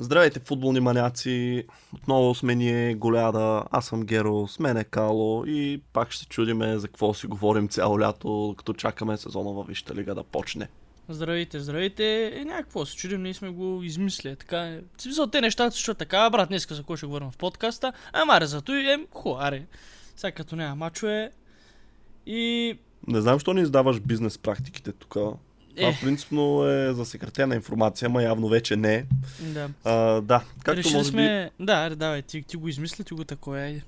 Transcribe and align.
Здравейте, 0.00 0.40
футболни 0.40 0.80
маняци! 0.80 1.64
Отново 1.94 2.34
сме 2.34 2.54
ние 2.54 2.94
Голяда, 2.94 3.64
аз 3.70 3.86
съм 3.86 4.02
Геро, 4.02 4.48
с 4.48 4.58
мен 4.58 4.76
е 4.76 4.84
Кало 4.84 5.44
и 5.46 5.82
пак 5.92 6.10
ще 6.10 6.20
се 6.20 6.28
чудиме 6.28 6.78
за 6.78 6.88
какво 6.88 7.14
си 7.14 7.26
говорим 7.26 7.68
цяло 7.68 8.00
лято, 8.00 8.54
като 8.58 8.72
чакаме 8.72 9.16
сезона 9.16 9.52
във 9.52 9.66
Висшата 9.66 9.94
лига 9.94 10.14
да 10.14 10.22
почне. 10.22 10.68
Здравейте, 11.08 11.60
здравейте. 11.60 12.32
Е, 12.34 12.44
някакво 12.44 12.86
се 12.86 12.96
чудим, 12.96 13.22
ние 13.22 13.34
сме 13.34 13.48
го 13.48 13.82
измислили. 13.82 14.36
Така 14.36 14.60
е. 14.60 14.80
В 14.96 15.02
смисъл, 15.02 15.26
те 15.26 15.40
нещата 15.40 15.76
се 15.76 15.82
чуват 15.82 15.98
така, 15.98 16.30
брат, 16.30 16.48
днеска 16.48 16.74
за 16.74 16.82
кой 16.82 16.96
ще 16.96 17.06
говорим 17.06 17.30
в 17.30 17.36
подкаста. 17.36 17.92
Ама, 18.12 18.32
аре, 18.32 18.46
зато 18.46 18.72
и 18.72 18.86
е, 18.86 19.06
хубаво, 19.14 19.40
аре. 19.42 19.66
Сега 20.16 20.32
като 20.32 20.56
няма 20.56 20.74
мачове. 20.76 21.30
И... 22.26 22.74
Не 23.06 23.20
знам, 23.20 23.34
защо 23.34 23.54
не 23.54 23.60
издаваш 23.60 24.00
бизнес 24.00 24.38
практиките 24.38 24.92
тук. 24.92 25.16
Това 25.78 25.90
Е, 25.90 25.98
принципно 26.00 26.64
е 26.68 26.94
засекретена 26.94 27.54
информация, 27.54 28.06
ама 28.06 28.22
явно 28.22 28.48
вече 28.48 28.76
не. 28.76 29.06
да. 29.40 29.70
А, 29.84 30.20
да, 30.20 30.44
както 30.64 30.78
Решили 30.78 30.96
може 30.96 31.10
би... 31.10 31.12
сме... 31.12 31.50
Да, 31.60 31.72
аре, 31.72 31.96
давай, 31.96 32.22
ти, 32.22 32.42
ти 32.42 32.56
го 32.56 32.68
измисли, 32.68 33.04
ти 33.04 33.14
го 33.14 33.24
такова 33.24 33.60
е. 33.60 33.80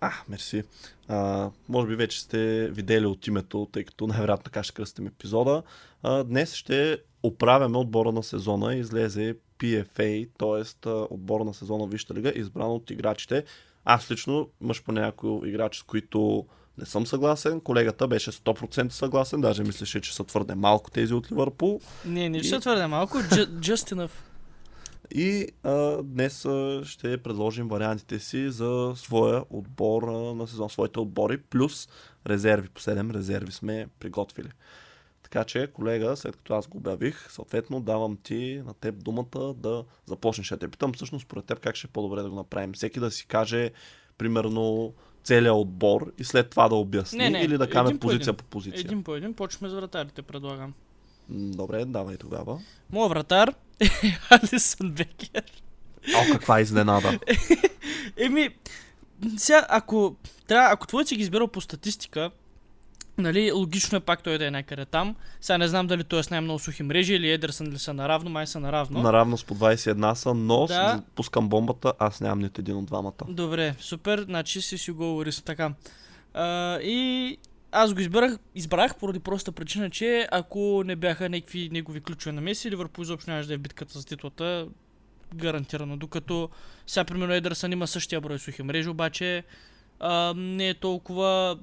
А, 0.00 0.12
мерси. 0.28 0.62
А, 1.08 1.50
може 1.68 1.88
би 1.88 1.96
вече 1.96 2.20
сте 2.20 2.68
видели 2.70 3.06
от 3.06 3.26
името, 3.26 3.68
тъй 3.72 3.84
като 3.84 4.06
най-вероятно 4.06 4.44
така 4.44 4.62
ще 4.62 4.74
кръстим 4.74 5.06
епизода. 5.06 5.62
А, 6.02 6.24
днес 6.24 6.54
ще 6.54 6.98
оправяме 7.22 7.78
отбора 7.78 8.12
на 8.12 8.22
сезона. 8.22 8.74
Излезе 8.74 9.36
PFA, 9.58 10.28
т.е. 10.38 10.88
отбора 10.90 11.44
на 11.44 11.54
сезона 11.54 11.86
Висшата 11.86 12.14
лига, 12.14 12.32
избран 12.36 12.70
от 12.70 12.90
играчите. 12.90 13.44
Аз 13.84 14.10
лично 14.10 14.48
имаш 14.62 14.82
по 14.82 14.92
някои 14.92 15.48
играчи, 15.48 15.80
с 15.80 15.82
които 15.82 16.46
не 16.78 16.86
съм 16.86 17.06
съгласен. 17.06 17.60
Колегата 17.60 18.08
беше 18.08 18.32
100% 18.32 18.88
съгласен, 18.88 19.40
даже 19.40 19.62
мислеше, 19.62 20.00
че 20.00 20.14
са 20.14 20.24
твърде 20.24 20.54
малко 20.54 20.90
тези 20.90 21.14
от 21.14 21.32
Ливърпул. 21.32 21.80
Не, 22.06 22.28
не 22.28 22.38
И- 22.38 22.44
ще 22.44 22.60
твърде 22.60 22.86
малко, 22.86 23.18
ju- 23.18 23.46
just 23.48 23.94
enough. 23.96 24.10
И 25.14 25.48
а, 25.62 26.02
днес 26.02 26.44
а, 26.44 26.82
ще 26.84 27.18
предложим 27.18 27.68
вариантите 27.68 28.18
си 28.18 28.50
за 28.50 28.92
своя 28.96 29.44
отбор 29.50 30.02
а, 30.02 30.12
на 30.34 30.46
сезон, 30.48 30.70
своите 30.70 31.00
отбори, 31.00 31.38
плюс 31.38 31.88
резерви. 32.26 32.68
По 32.68 32.80
7 32.80 33.14
резерви 33.14 33.52
сме 33.52 33.86
приготвили. 34.00 34.48
Така 35.22 35.44
че, 35.44 35.66
колега, 35.72 36.16
след 36.16 36.36
като 36.36 36.54
аз 36.54 36.66
го 36.68 36.78
обявих, 36.78 37.32
съответно 37.32 37.80
давам 37.80 38.16
ти 38.16 38.62
на 38.66 38.74
теб 38.74 39.04
думата 39.04 39.54
да 39.56 39.84
започнеш. 40.06 40.46
Ще 40.46 40.56
те 40.56 40.68
питам 40.68 40.92
всъщност 40.92 41.22
според 41.24 41.44
теб 41.44 41.60
как 41.60 41.76
ще 41.76 41.86
е 41.86 41.90
по-добре 41.92 42.22
да 42.22 42.30
го 42.30 42.36
направим. 42.36 42.72
Всеки 42.72 43.00
да 43.00 43.10
си 43.10 43.26
каже, 43.26 43.70
примерно, 44.18 44.94
целият 45.24 45.56
отбор 45.56 46.12
и 46.18 46.24
след 46.24 46.50
това 46.50 46.68
да 46.68 46.74
обясни 46.74 47.18
Не, 47.18 47.30
не, 47.30 47.40
или 47.40 47.58
да 47.58 47.70
каме 47.70 47.92
по 47.92 47.98
позиция 47.98 48.30
един. 48.30 48.36
по 48.36 48.44
позиция. 48.44 48.80
Един 48.80 49.02
по 49.02 49.14
един, 49.14 49.34
почваме 49.34 49.70
с 49.70 49.74
вратарите, 49.74 50.22
предлагам. 50.22 50.74
Добре, 51.28 51.84
давай 51.84 52.16
тогава. 52.16 52.60
Моя 52.92 53.08
вратар 53.08 53.54
е 53.80 53.86
Алисън 54.30 54.90
Бекер. 54.90 55.44
О, 56.16 56.32
каква 56.32 56.60
изненада. 56.60 57.18
Еми, 58.16 58.48
сега, 59.36 59.66
ако, 59.68 60.16
трябва, 60.46 60.72
ако 60.72 60.86
твоят 60.86 61.08
си 61.08 61.16
ги 61.16 61.22
избирал 61.22 61.48
по 61.48 61.60
статистика, 61.60 62.30
нали, 63.18 63.52
логично 63.52 63.96
е 63.98 64.00
пак 64.00 64.22
той 64.22 64.38
да 64.38 64.46
е 64.46 64.50
някъде 64.50 64.84
там. 64.84 65.16
Сега 65.40 65.58
не 65.58 65.68
знам 65.68 65.86
дали 65.86 66.04
той 66.04 66.18
е 66.20 66.22
с 66.22 66.30
най-много 66.30 66.58
сухи 66.58 66.82
мрежи 66.82 67.14
или 67.14 67.30
Едерсън 67.30 67.66
ли 67.66 67.78
са 67.78 67.94
наравно, 67.94 68.30
май 68.30 68.46
са 68.46 68.60
наравно. 68.60 69.02
Наравно 69.02 69.38
с 69.38 69.44
по 69.44 69.54
21 69.54 70.14
са, 70.14 70.34
но 70.34 70.66
Да. 70.66 71.02
пускам 71.14 71.48
бомбата, 71.48 71.92
аз 71.98 72.20
нямам 72.20 72.38
нито 72.38 72.60
един 72.60 72.76
от 72.76 72.86
двамата. 72.86 73.12
Добре, 73.28 73.74
супер, 73.80 74.22
значи 74.24 74.62
си 74.62 74.78
си 74.78 74.90
го 74.90 75.24
рис 75.24 75.42
така. 75.42 75.74
А, 76.34 76.78
и 76.80 77.38
аз 77.72 77.94
го 77.94 78.00
избрах, 78.00 78.38
избрах 78.54 78.96
поради 78.96 79.18
проста 79.18 79.52
причина, 79.52 79.90
че 79.90 80.28
ако 80.32 80.82
не 80.86 80.96
бяха 80.96 81.28
някакви 81.28 81.68
негови 81.72 82.00
ключове 82.00 82.32
на 82.32 82.40
Меси, 82.40 82.70
Ливърпул 82.70 83.02
изобщо 83.02 83.30
нямаше 83.30 83.48
да 83.48 83.54
е 83.54 83.58
битката 83.58 83.98
за 83.98 84.06
титлата 84.06 84.66
гарантирано. 85.34 85.96
Докато 85.96 86.48
сега, 86.86 87.04
примерно, 87.04 87.32
Едърсън 87.34 87.72
има 87.72 87.86
същия 87.86 88.20
брой 88.20 88.38
сухи 88.38 88.62
мрежи, 88.62 88.88
обаче 88.88 89.44
а, 90.00 90.34
не 90.36 90.68
е 90.68 90.74
толкова 90.74 91.58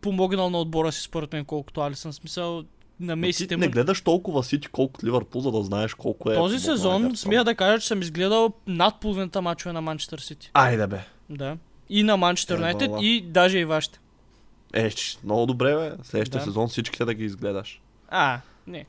помогнал 0.00 0.50
на 0.50 0.58
отбора 0.60 0.92
си, 0.92 1.02
според 1.02 1.32
мен, 1.32 1.44
колкото 1.44 1.80
Алисън. 1.80 2.12
Смисъл, 2.12 2.64
на 3.00 3.16
Меси 3.16 3.48
ти 3.48 3.56
не 3.56 3.68
гледаш 3.68 4.00
толкова 4.00 4.44
Сити, 4.44 4.68
колкото 4.68 5.06
Ливърпул, 5.06 5.40
за 5.40 5.50
да 5.52 5.62
знаеш 5.62 5.94
колко 5.94 6.30
е. 6.30 6.34
Този 6.34 6.58
сезон, 6.58 7.16
смея 7.16 7.44
да 7.44 7.54
кажа, 7.54 7.78
че 7.80 7.86
съм 7.86 8.02
изгледал 8.02 8.52
над 8.66 9.00
половината 9.00 9.42
мачове 9.42 9.72
на 9.72 9.80
Манчестър 9.80 10.18
Сити. 10.18 10.50
Айде 10.54 10.86
бе. 10.86 11.00
Да. 11.30 11.56
И 11.90 12.02
на 12.02 12.16
Манчестър 12.16 12.54
Е, 12.54 12.56
Юнайтед, 12.56 12.90
и 13.00 13.20
даже 13.26 13.58
и 13.58 13.64
вашите. 13.64 14.00
Е, 14.72 14.90
ч, 14.90 15.18
много 15.24 15.46
добре 15.46 15.74
бе. 15.74 15.92
Следващия 16.04 16.38
Да. 16.38 16.44
сезон 16.44 16.68
всичките 16.68 17.04
да 17.04 17.14
ги 17.14 17.24
изгледаш. 17.24 17.80
А, 18.08 18.40
не. 18.66 18.86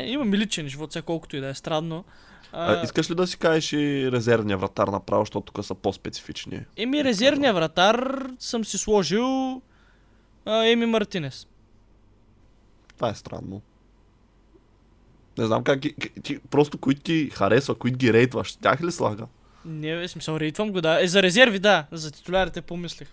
Е, 0.00 0.06
има 0.06 0.24
ми 0.24 0.38
личен 0.38 0.68
живот, 0.68 0.92
сега 0.92 1.02
колкото 1.02 1.36
и 1.36 1.40
да 1.40 1.48
е 1.48 1.54
странно. 1.54 2.04
А, 2.52 2.72
А, 2.74 2.82
искаш 2.84 3.10
ли 3.10 3.14
да 3.14 3.26
си 3.26 3.38
кажеш 3.38 3.72
и 3.72 4.12
резервния 4.12 4.58
вратар 4.58 4.88
направо, 4.88 5.22
защото 5.22 5.52
тук 5.52 5.64
са 5.64 5.74
по-специфични? 5.74 6.60
Еми, 6.76 7.04
резервния 7.04 7.54
вратар 7.54 8.26
съм 8.38 8.64
си 8.64 8.78
сложил 8.78 9.62
а, 10.44 10.66
Еми 10.66 10.86
Мартинес. 10.86 11.46
Това 12.96 13.08
е 13.08 13.14
странно. 13.14 13.62
Не 15.38 15.46
знам 15.46 15.64
как 15.64 15.78
ги, 15.78 15.94
ти, 16.22 16.38
просто 16.38 16.78
които 16.78 17.00
ти 17.00 17.30
харесва, 17.30 17.74
които 17.74 17.98
ги 17.98 18.12
рейтваш, 18.12 18.52
тях 18.52 18.82
ли 18.82 18.92
слага? 18.92 19.26
Не, 19.64 19.96
бе, 19.96 20.08
смисъл, 20.08 20.36
рейтвам 20.36 20.72
го, 20.72 20.80
да. 20.80 21.04
Е, 21.04 21.08
за 21.08 21.22
резерви, 21.22 21.58
да. 21.58 21.86
За 21.92 22.10
титулярите 22.10 22.62
помислих. 22.62 23.08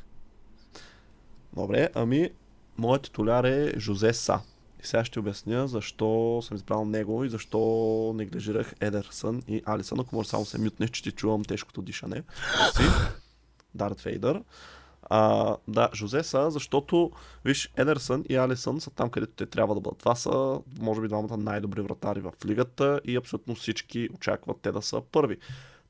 Добре, 1.54 1.90
ами, 1.96 2.30
моят 2.78 3.02
титуляр 3.02 3.44
е 3.44 3.80
Жозе 3.80 4.14
Са. 4.14 4.40
И 4.84 4.88
сега 4.88 5.06
ще 5.06 5.20
обясня 5.20 5.68
защо 5.68 6.42
съм 6.44 6.58
избрал 6.58 6.86
него 6.86 7.24
и 7.24 7.30
защо 7.30 8.14
неглижирах 8.16 8.74
Едерсън 8.82 9.44
и 9.48 9.62
Алисън. 9.66 10.00
Ако 10.00 10.16
може 10.16 10.30
само 10.30 10.46
се 10.46 10.60
мютнеш, 10.60 10.90
че 10.90 11.04
ти 11.04 11.12
чувам 11.12 11.44
тежкото 11.44 11.82
дишане. 11.82 12.24
Си. 12.76 12.84
Дарт 13.76 14.02
Вейдър. 14.02 14.42
А, 15.10 15.56
да, 15.68 15.90
Жозе 15.94 16.24
са, 16.24 16.52
защото, 16.52 17.12
виж, 17.46 17.72
Едерсън 17.78 18.24
и 18.30 18.36
Алисън 18.36 18.82
са 18.82 18.90
там, 18.90 19.10
където 19.10 19.34
те 19.34 19.46
трябва 19.46 19.76
да 19.76 19.82
бъдат. 19.82 20.00
Това 20.00 20.16
са, 20.16 20.60
може 20.80 21.02
би, 21.02 21.08
двамата 21.08 21.38
най-добри 21.38 21.82
вратари 21.82 22.20
в 22.20 22.32
лигата 22.46 23.02
и 23.06 23.16
абсолютно 23.16 23.56
всички 23.56 24.10
очакват 24.14 24.58
те 24.62 24.72
да 24.72 24.82
са 24.82 25.02
първи. 25.12 25.38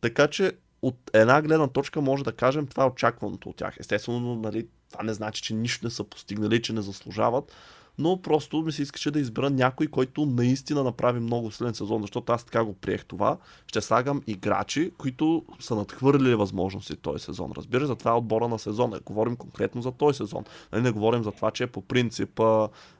Така 0.02 0.28
че, 0.28 0.52
от 0.81 0.96
една 1.13 1.41
гледна 1.41 1.68
точка 1.68 2.02
може 2.02 2.24
да 2.24 2.31
кажем, 2.31 2.68
това 2.68 2.84
е 2.84 2.88
очакваното 2.88 3.50
от 3.50 3.56
тях. 3.56 3.75
Естествено, 3.80 4.35
нали, 4.35 4.68
това 4.91 5.03
не 5.03 5.13
значи, 5.13 5.41
че 5.41 5.53
нищо 5.53 5.86
не 5.86 5.91
са 5.91 6.03
постигнали, 6.03 6.62
че 6.62 6.74
не 6.74 6.81
заслужават, 6.81 7.51
но 8.00 8.22
просто 8.22 8.62
ми 8.62 8.72
се 8.72 8.82
искаше 8.82 9.12
да 9.12 9.20
избера 9.20 9.50
някой, 9.50 9.88
който 9.88 10.26
наистина 10.26 10.84
направи 10.84 11.20
много 11.20 11.52
силен 11.52 11.76
сезон, 11.76 12.02
защото 12.02 12.34
аз 12.34 12.44
така 12.44 12.64
го 12.64 12.74
приех 12.74 13.06
това. 13.06 13.38
Ще 13.68 13.82
слагам 13.82 14.22
играчи, 14.28 14.92
които 14.98 15.46
са 15.60 15.76
надхвърлили 15.76 16.36
възможности 16.36 16.96
този 16.96 17.24
сезон. 17.24 17.52
Разбира, 17.56 17.88
за 17.88 17.96
това 17.96 18.12
е 18.12 18.14
отбора 18.14 18.48
на 18.48 18.60
сезона. 18.60 19.00
Говорим 19.06 19.36
конкретно 19.36 19.82
за 19.82 19.92
този 19.92 20.18
сезон. 20.18 20.44
Нали, 20.72 20.84
не 20.84 20.92
говорим 20.92 21.24
за 21.24 21.32
това, 21.32 21.52
че 21.52 21.68
по 21.68 21.82
принцип 21.82 22.42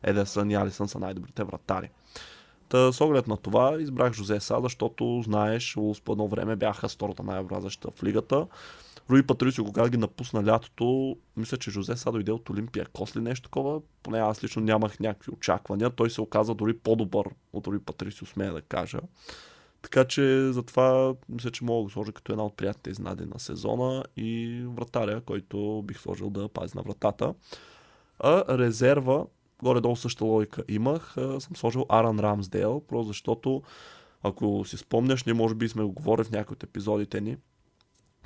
Едесън 0.04 0.52
и 0.52 0.56
Алисън 0.56 0.88
са 0.88 1.00
най-добрите 1.00 1.44
вратари. 1.44 1.90
Та, 2.70 2.92
с 2.92 3.02
оглед 3.02 3.28
на 3.28 3.38
това 3.38 3.78
избрах 3.80 4.14
Жозе 4.14 4.40
Са, 4.40 4.60
защото 4.64 5.22
знаеш, 5.26 5.76
по 6.06 6.12
едно 6.12 6.28
време 6.28 6.56
бяха 6.56 6.88
втората 6.88 7.24
най-добра 7.24 7.62
защита 7.62 7.92
в 7.92 8.04
лигата. 8.04 8.48
Руи 9.10 9.28
Патрисио, 9.28 9.66
когато 9.66 9.90
ги 9.92 9.98
напусна 9.98 10.46
лятото, 10.46 11.18
мисля, 11.38 11.58
че 11.58 11.72
Жозе 11.72 11.96
Са 11.96 12.12
дойде 12.12 12.32
от 12.32 12.50
Олимпия 12.50 12.86
Косли 12.86 13.22
нещо 13.22 13.44
такова. 13.44 13.82
Поне 14.04 14.20
аз 14.20 14.44
лично 14.44 14.62
нямах 14.62 15.00
някакви 15.00 15.32
очаквания. 15.32 15.90
Той 15.90 16.10
се 16.10 16.22
оказа 16.22 16.56
дори 16.56 16.78
по-добър 16.78 17.26
от 17.54 17.68
Руи 17.68 17.80
Патрисио, 17.80 18.28
смея 18.28 18.54
да 18.54 18.62
кажа. 18.62 19.00
Така 19.82 20.06
че 20.06 20.52
затова 20.52 21.14
мисля, 21.30 21.52
че 21.52 21.64
мога 21.64 21.80
да 21.80 21.84
го 21.84 21.90
сложа 21.90 22.12
като 22.12 22.32
една 22.32 22.46
от 22.46 22.58
приятните 22.58 22.90
изненади 22.90 23.26
на 23.26 23.40
сезона 23.40 24.04
и 24.18 24.62
вратаря, 24.68 25.22
който 25.22 25.84
бих 25.86 26.00
сложил 26.00 26.30
да 26.30 26.50
пази 26.50 26.78
на 26.78 26.84
вратата. 26.84 27.34
А 28.20 28.58
резерва, 28.58 29.26
горе-долу 29.64 29.96
същата 29.96 30.26
логика 30.26 30.64
имах, 30.68 31.14
съм 31.16 31.56
сложил 31.56 31.86
Аран 31.90 32.20
Рамсдейл, 32.20 32.84
просто 32.88 33.08
защото 33.08 33.64
ако 34.24 34.66
си 34.66 34.78
спомняш, 34.78 35.24
ние 35.24 35.34
може 35.34 35.56
би 35.56 35.70
сме 35.70 35.84
го 35.84 35.92
говорили 35.92 36.28
в 36.28 36.32
някои 36.32 36.54
от 36.54 36.64
епизодите 36.64 37.22
ни, 37.22 37.38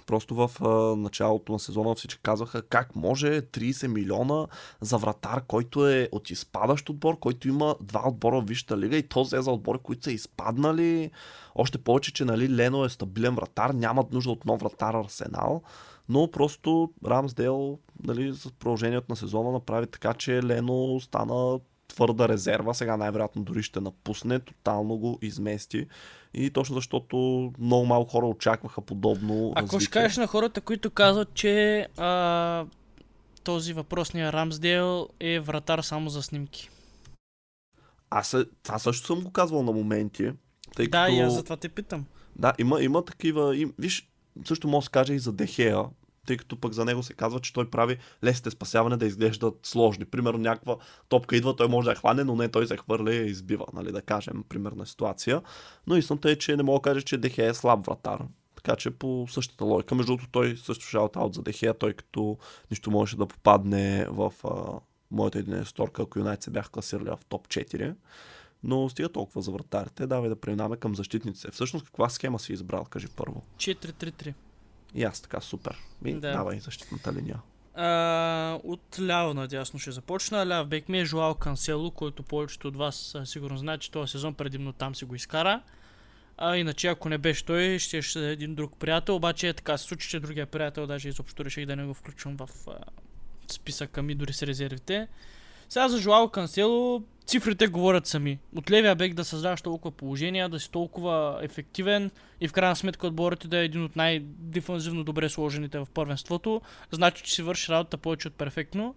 Просто 0.05 0.35
в 0.35 0.51
а, 0.61 0.95
началото 0.95 1.51
на 1.51 1.59
сезона 1.59 1.95
всички 1.95 2.21
казваха 2.23 2.61
как 2.61 2.95
може 2.95 3.41
30 3.41 3.87
милиона 3.87 4.47
за 4.81 4.97
вратар, 4.97 5.43
който 5.47 5.87
е 5.87 6.09
от 6.11 6.29
изпадащ 6.29 6.89
отбор, 6.89 7.19
който 7.19 7.47
има 7.47 7.75
два 7.81 8.07
отбора 8.07 8.41
в 8.41 8.45
Висшата 8.45 8.77
лига 8.77 8.97
и 8.97 9.07
то 9.07 9.23
взе 9.23 9.41
за 9.41 9.51
отбори, 9.51 9.77
които 9.83 10.03
са 10.03 10.11
изпаднали. 10.11 11.11
Още 11.55 11.77
повече, 11.77 12.13
че 12.13 12.25
нали, 12.25 12.55
Лено 12.55 12.85
е 12.85 12.89
стабилен 12.89 13.35
вратар, 13.35 13.69
нямат 13.69 14.13
нужда 14.13 14.31
от 14.31 14.45
нов 14.45 14.59
вратар 14.61 14.93
Арсенал. 14.93 15.61
Но 16.09 16.31
просто 16.31 16.91
Рамсдел 17.07 17.79
нали, 18.03 18.33
с 18.33 18.51
продължението 18.51 19.05
на 19.09 19.15
сезона 19.15 19.51
направи 19.51 19.87
така, 19.87 20.13
че 20.13 20.43
Лено 20.43 20.99
стана 20.99 21.59
твърда 21.87 22.27
резерва, 22.27 22.73
сега 22.73 22.97
най-вероятно 22.97 23.43
дори 23.43 23.63
ще 23.63 23.79
напусне, 23.79 24.39
тотално 24.39 24.97
го 24.97 25.19
измести. 25.21 25.87
И 26.33 26.49
точно 26.49 26.75
защото 26.75 27.17
много 27.59 27.85
малко 27.85 28.11
хора 28.11 28.27
очакваха 28.27 28.81
подобно 28.81 29.53
Ако 29.55 29.79
ще 29.79 29.91
кажеш 29.91 30.17
на 30.17 30.27
хората, 30.27 30.61
които 30.61 30.91
казват, 30.91 31.33
че 31.33 31.87
а, 31.97 32.65
този 33.43 33.73
въпросния 33.73 34.33
Рамсдейл 34.33 35.09
е 35.19 35.39
вратар 35.39 35.81
само 35.81 36.09
за 36.09 36.23
снимки. 36.23 36.69
Аз, 38.09 38.35
аз 38.69 38.83
също 38.83 39.07
съм 39.07 39.21
го 39.21 39.31
казвал 39.31 39.63
на 39.63 39.71
моменти. 39.71 40.31
Тъй 40.75 40.87
да, 40.87 41.05
като... 41.05 41.15
и 41.15 41.19
аз 41.19 41.33
затова 41.33 41.57
те 41.57 41.69
питам. 41.69 42.05
Да, 42.35 42.53
има, 42.59 42.81
има 42.81 43.05
такива... 43.05 43.57
Им, 43.57 43.73
виж, 43.79 44.09
също 44.45 44.67
може 44.67 44.83
да 44.83 44.85
се 44.85 44.91
каже 44.91 45.13
и 45.13 45.19
за 45.19 45.31
Дехея, 45.31 45.85
тъй 46.25 46.37
като 46.37 46.55
пък 46.55 46.73
за 46.73 46.85
него 46.85 47.03
се 47.03 47.13
казва, 47.13 47.39
че 47.39 47.53
той 47.53 47.69
прави 47.69 47.97
лесните 48.23 48.51
спасяване 48.51 48.97
да 48.97 49.05
изглеждат 49.05 49.59
сложни. 49.63 50.05
Примерно 50.05 50.39
някаква 50.39 50.77
топка 51.09 51.35
идва, 51.35 51.55
той 51.55 51.67
може 51.67 51.85
да 51.85 51.91
я 51.91 51.95
хване, 51.95 52.23
но 52.23 52.35
не 52.35 52.47
той 52.47 52.67
се 52.67 52.77
хвърля 52.77 53.13
и 53.13 53.25
избива, 53.25 53.65
нали, 53.73 53.91
да 53.91 54.01
кажем, 54.01 54.43
примерна 54.49 54.85
ситуация. 54.85 55.41
Но 55.87 55.95
истината 55.95 56.31
е, 56.31 56.35
че 56.35 56.57
не 56.57 56.63
мога 56.63 56.79
да 56.79 56.81
кажа, 56.81 57.01
че 57.01 57.17
Дехея 57.17 57.49
е 57.49 57.53
слаб 57.53 57.85
вратар. 57.85 58.25
Така 58.55 58.75
че 58.75 58.91
по 58.91 59.27
същата 59.29 59.65
логика. 59.65 59.95
Между 59.95 60.11
другото, 60.11 60.29
той 60.31 60.57
също 60.57 60.85
шаут 60.85 61.15
аут 61.15 61.33
за 61.33 61.41
Дехея, 61.41 61.73
той 61.73 61.93
като 61.93 62.37
нищо 62.71 62.91
можеше 62.91 63.17
да 63.17 63.25
попадне 63.25 64.05
в 64.09 64.33
а, 64.43 64.79
моята 65.11 65.39
един 65.39 65.65
сторка, 65.65 66.01
ако 66.01 66.19
Юнайт 66.19 66.43
се 66.43 66.51
бях 66.51 66.69
класирали 66.69 67.09
в 67.09 67.19
топ 67.29 67.47
4. 67.47 67.95
Но 68.63 68.89
стига 68.89 69.09
толкова 69.09 69.41
за 69.41 69.51
вратарите, 69.51 70.07
давай 70.07 70.29
да 70.29 70.35
преминаваме 70.35 70.77
към 70.77 70.95
защитниците. 70.95 71.51
Всъщност 71.51 71.85
каква 71.85 72.09
схема 72.09 72.39
си 72.39 72.53
избрал, 72.53 72.83
кажи 72.83 73.07
първо? 73.15 73.43
4-3-3. 73.57 74.33
И 74.95 75.03
аз 75.03 75.21
така, 75.21 75.41
супер. 75.41 75.77
И 76.05 76.13
Да. 76.13 76.31
давай 76.31 76.59
защитната 76.59 77.13
линия. 77.13 77.39
А, 77.75 78.59
от 78.63 78.99
ляво 78.99 79.33
надясно 79.33 79.79
ще 79.79 79.91
започна. 79.91 80.47
Ляв 80.47 80.67
бек 80.67 80.89
ми 80.89 80.99
е 80.99 81.05
Жуал 81.05 81.35
Кансело, 81.35 81.91
който 81.91 82.23
повечето 82.23 82.67
от 82.67 82.75
вас 82.75 83.15
а, 83.15 83.25
сигурно 83.25 83.57
знаят, 83.57 83.81
че 83.81 83.91
този 83.91 84.11
сезон 84.11 84.33
предимно 84.33 84.73
там 84.73 84.95
си 84.95 85.05
го 85.05 85.15
изкара. 85.15 85.61
А 86.37 86.57
иначе 86.57 86.87
ако 86.87 87.09
не 87.09 87.17
беше 87.17 87.45
той, 87.45 87.79
ще 87.79 88.27
е 88.27 88.31
един 88.31 88.55
друг 88.55 88.77
приятел. 88.79 89.15
Обаче 89.15 89.49
е 89.49 89.53
така 89.53 89.77
се 89.77 89.85
случи, 89.85 90.09
че 90.09 90.19
другия 90.19 90.45
приятел 90.45 90.87
даже 90.87 91.09
изобщо 91.09 91.45
реших 91.45 91.65
да 91.65 91.75
не 91.75 91.85
го 91.85 91.93
включвам 91.93 92.37
в 92.37 92.49
а, 92.67 92.73
списъка 93.47 94.01
ми, 94.01 94.15
дори 94.15 94.33
с 94.33 94.43
резервите. 94.43 95.07
Сега 95.73 95.89
за 95.89 95.97
Жуал 95.97 96.29
Кансело, 96.29 97.03
цифрите 97.25 97.67
говорят 97.67 98.07
сами. 98.07 98.39
От 98.55 98.71
левия 98.71 98.95
бек 98.95 99.13
да 99.13 99.25
създаваш 99.25 99.61
толкова 99.61 99.91
положения, 99.91 100.49
да 100.49 100.59
си 100.59 100.71
толкова 100.71 101.39
ефективен 101.41 102.11
и 102.41 102.47
в 102.47 102.53
крайна 102.53 102.75
сметка 102.75 103.07
отборът 103.07 103.39
ти 103.39 103.47
да 103.47 103.57
е 103.57 103.65
един 103.65 103.83
от 103.83 103.95
най-дефанзивно 103.95 105.03
добре 105.03 105.29
сложените 105.29 105.79
в 105.79 105.87
първенството, 105.93 106.61
значи, 106.91 107.23
че 107.23 107.33
си 107.33 107.41
върши 107.41 107.71
работа 107.71 107.97
повече 107.97 108.27
от 108.27 108.33
перфектно. 108.33 108.95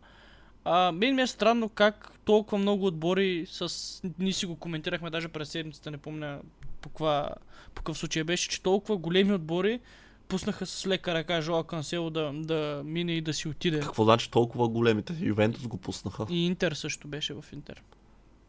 А, 0.64 0.92
мен 0.92 1.14
ми 1.14 1.22
е 1.22 1.26
странно 1.26 1.68
как 1.68 2.12
толкова 2.24 2.58
много 2.58 2.86
отбори 2.86 3.46
с... 3.50 4.00
Ние 4.18 4.32
си 4.32 4.46
го 4.46 4.56
коментирахме 4.56 5.10
даже 5.10 5.28
през 5.28 5.48
седмицата, 5.48 5.90
не 5.90 5.98
помня 5.98 6.38
по, 6.80 6.88
каква, 6.88 7.30
по 7.74 7.82
какъв 7.82 7.98
случай 7.98 8.24
беше, 8.24 8.48
че 8.48 8.62
толкова 8.62 8.96
големи 8.96 9.32
отбори 9.32 9.80
пуснаха 10.28 10.66
с 10.66 10.86
лека 10.86 11.14
ръка 11.14 11.40
Жоа 11.40 11.64
Кансело 11.64 12.10
да, 12.10 12.32
да 12.34 12.82
мине 12.84 13.12
и 13.12 13.20
да 13.20 13.34
си 13.34 13.48
отиде. 13.48 13.80
Какво 13.80 14.04
значи 14.04 14.30
толкова 14.30 14.68
големите? 14.68 15.16
Ювентус 15.20 15.66
го 15.66 15.76
пуснаха. 15.76 16.26
И 16.30 16.46
Интер 16.46 16.72
също 16.72 17.08
беше 17.08 17.34
в 17.34 17.44
Интер. 17.52 17.82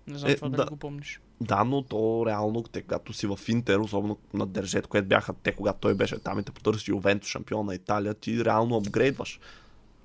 Не 0.08 0.18
знам 0.18 0.32
Е, 0.32 0.36
това 0.36 0.50
да. 0.50 0.58
дали 0.58 0.70
го 0.70 0.76
помниш. 0.78 1.22
Да, 1.42 1.64
но 1.64 1.82
то 1.82 2.24
реално, 2.28 2.64
те, 2.64 2.82
когато 2.82 3.14
си 3.14 3.28
в 3.28 3.40
Интер, 3.48 3.80
особено 3.80 4.18
на 4.34 4.46
Държет, 4.46 4.88
което 4.88 5.08
бяха 5.08 5.34
те, 5.34 5.52
когато 5.52 5.80
той 5.80 5.96
беше 5.96 6.20
там 6.20 6.40
и 6.40 6.44
те 6.44 6.52
потърси 6.52 6.92
Ювентус, 6.92 7.30
шампион 7.30 7.66
на 7.66 7.76
Италия, 7.76 8.14
ти 8.14 8.46
реално 8.46 8.78
апгрейдваш. 8.78 9.40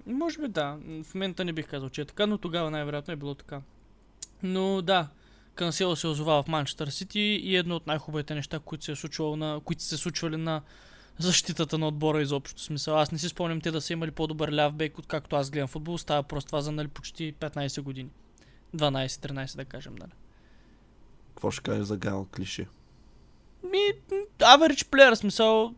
Може 0.06 0.38
би 0.38 0.48
да. 0.48 0.78
В 1.04 1.14
момента 1.14 1.44
не 1.44 1.52
бих 1.52 1.68
казал, 1.68 1.88
че 1.88 2.00
е 2.00 2.04
така, 2.04 2.26
но 2.26 2.38
тогава 2.38 2.70
най-вероятно 2.70 3.12
е 3.12 3.16
било 3.16 3.34
така. 3.34 3.60
Но 4.42 4.82
да, 4.82 5.08
Кансело 5.54 5.96
се 5.96 6.06
озова 6.06 6.42
в 6.42 6.48
Манчестър 6.48 6.88
Сити 6.88 7.20
и 7.20 7.56
едно 7.56 7.76
от 7.76 7.86
най-хубавите 7.86 8.34
неща, 8.34 8.58
които 8.58 8.84
се, 8.84 8.92
е 8.92 8.96
случвало 8.96 9.36
на, 9.36 9.60
които 9.64 9.82
се 9.82 9.96
случвали 9.96 10.36
на 10.36 10.62
защитата 11.18 11.78
на 11.78 11.88
отбора 11.88 12.22
изобщо. 12.22 12.62
Смисъл, 12.62 12.98
аз 12.98 13.12
не 13.12 13.18
си 13.18 13.28
спомням 13.28 13.60
те 13.60 13.70
да 13.70 13.80
са 13.80 13.92
имали 13.92 14.10
по-добър 14.10 14.52
ляв 14.52 14.74
бек, 14.74 14.98
откакто 14.98 15.36
аз 15.36 15.50
гледам 15.50 15.68
футбол. 15.68 15.98
Става 15.98 16.22
просто 16.22 16.48
това 16.48 16.60
за 16.60 16.72
нали, 16.72 16.88
почти 16.88 17.34
15 17.34 17.80
години. 17.80 18.10
12-13 18.76 19.56
да 19.56 19.64
кажем, 19.64 19.94
нали. 19.94 20.12
Какво 21.28 21.50
ще 21.50 21.62
кажеш 21.62 21.84
за 21.84 21.96
Гайл 21.96 22.26
Клиши? 22.36 22.66
Ми, 23.62 24.16
average 24.38 24.84
player, 24.84 25.14
смисъл, 25.14 25.74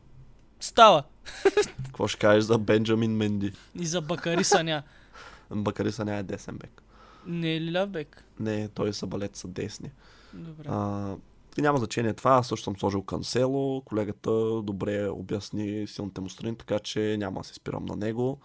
става. 0.61 1.05
Какво 1.85 2.09
ще 2.09 2.19
кажеш 2.19 2.45
за 2.45 2.59
Бенджамин 2.59 3.17
Менди? 3.17 3.53
И 3.81 3.87
за 3.87 4.01
Бакари 4.01 4.45
Саня. 4.45 4.83
Бакариса 5.51 6.05
не 6.05 6.19
е 6.19 6.23
десен 6.23 6.59
бек. 6.59 6.83
Не 7.27 7.57
е 7.57 7.61
ли 7.61 7.73
ляв 7.73 7.89
бек? 7.89 8.25
Не, 8.41 8.69
той 8.69 8.93
са 8.93 9.07
балет 9.07 9.37
са 9.37 9.49
десни. 9.49 9.91
Добре. 10.33 10.69
А, 10.69 11.15
и 11.59 11.63
няма 11.63 11.79
значение 11.79 12.13
това, 12.13 12.31
аз 12.31 12.49
също 12.49 12.65
съм 12.65 12.77
сложил 12.77 13.03
Кансело, 13.03 13.81
колегата 13.81 14.31
добре 14.63 15.09
обясни 15.09 15.87
силните 15.87 16.21
му 16.21 16.29
страни, 16.29 16.57
така 16.57 16.79
че 16.79 17.17
няма 17.19 17.41
да 17.41 17.47
се 17.47 17.55
спирам 17.55 17.85
на 17.85 17.97
него. 17.97 18.39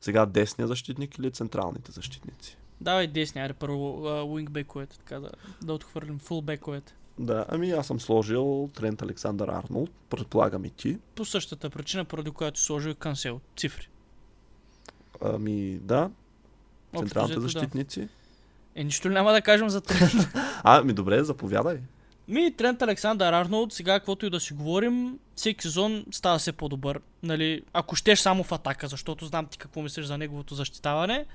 Сега 0.00 0.26
десния 0.26 0.68
защитник 0.68 1.18
или 1.18 1.30
централните 1.30 1.92
защитници? 1.92 2.56
Давай 2.80 3.06
десни, 3.06 3.40
аре 3.40 3.52
първо 3.52 4.02
уинг 4.32 4.50
бековете, 4.50 4.98
така 4.98 5.20
да, 5.20 5.30
да 5.62 5.72
отхвърлим 5.72 6.18
фул 6.18 6.42
бековете. 6.42 6.94
Да, 7.18 7.44
ами 7.48 7.70
аз 7.70 7.86
съм 7.86 8.00
сложил 8.00 8.70
Трент 8.74 9.02
Александър 9.02 9.48
Арнолд, 9.48 9.90
предполагам 10.10 10.64
и 10.64 10.70
ти. 10.70 10.98
По 11.14 11.24
същата 11.24 11.70
причина, 11.70 12.04
поради 12.04 12.30
която 12.30 12.60
сложил 12.60 12.94
Кансел. 12.94 13.40
Цифри. 13.56 13.88
Ами 15.20 15.78
да, 15.78 16.10
Общо 16.92 17.06
централните 17.06 17.38
взето, 17.38 17.40
да. 17.40 17.60
защитници. 17.60 18.08
Е, 18.74 18.84
нищо 18.84 19.08
няма 19.08 19.32
да 19.32 19.42
кажем 19.42 19.68
за 19.68 19.80
Трент? 19.80 20.12
А, 20.62 20.82
ми 20.82 20.92
добре, 20.92 21.24
заповядай. 21.24 21.78
Ми, 22.30 22.56
Трент 22.56 22.82
Александър 22.82 23.32
Арнолд, 23.32 23.72
сега 23.72 23.92
каквото 23.98 24.26
и 24.26 24.30
да 24.30 24.40
си 24.40 24.52
говорим, 24.52 25.18
всеки 25.36 25.62
сезон 25.62 26.04
става 26.10 26.38
все 26.38 26.52
по-добър. 26.52 27.00
Нали, 27.22 27.62
ако 27.72 27.96
щеш 27.96 28.18
само 28.18 28.42
в 28.42 28.52
атака, 28.52 28.88
защото 28.88 29.26
знам 29.26 29.46
ти 29.46 29.58
какво 29.58 29.82
мислиш 29.82 30.06
за 30.06 30.18
неговото 30.18 30.54
защитаване. 30.54 31.26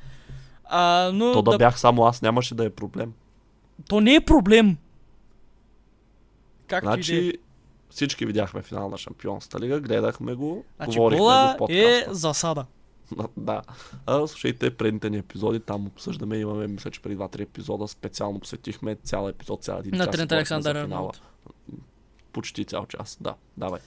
А, 0.66 1.12
но 1.14 1.34
То 1.34 1.42
да 1.42 1.58
бях 1.58 1.80
само 1.80 2.06
аз, 2.06 2.22
нямаше 2.22 2.56
да 2.56 2.66
е 2.66 2.70
проблем. 2.70 3.14
То 3.90 4.00
не 4.00 4.16
е 4.16 4.22
проблем. 4.22 4.78
Да 6.70 6.78
е. 6.78 6.80
Значи 6.82 7.34
всички 7.90 8.26
видяхме 8.26 8.62
финал 8.62 8.90
на 8.90 8.98
Шампионската 8.98 9.60
лига, 9.60 9.80
гледахме 9.80 10.34
го, 10.34 10.66
Значи 10.76 10.98
говорихме 10.98 11.20
го 11.20 11.26
в 11.26 11.56
подкаста. 11.58 11.82
е 11.82 12.06
засада. 12.10 12.66
да. 13.38 13.62
А, 14.06 14.28
слушайте 14.28 14.72
предните 14.72 15.10
ни 15.10 15.18
епизоди, 15.18 15.60
там 15.60 15.88
обсъждаме, 15.88 16.38
имаме, 16.38 16.68
мисля, 16.68 16.92
че 16.92 17.02
преди 17.02 17.18
2-3 17.18 17.42
епизода 17.42 17.88
специално 17.88 18.40
посетихме 18.40 18.96
цял 18.96 19.30
епизод, 19.30 19.64
цял 19.64 19.80
един 19.80 19.98
На. 19.98 20.08
Трент 20.08 20.32
Александър. 20.32 20.76
Арнолд. 20.76 21.22
Почти 22.34 22.66
цял 22.66 22.86
час, 22.86 23.18
да. 23.22 23.36
Давай. 23.58 23.80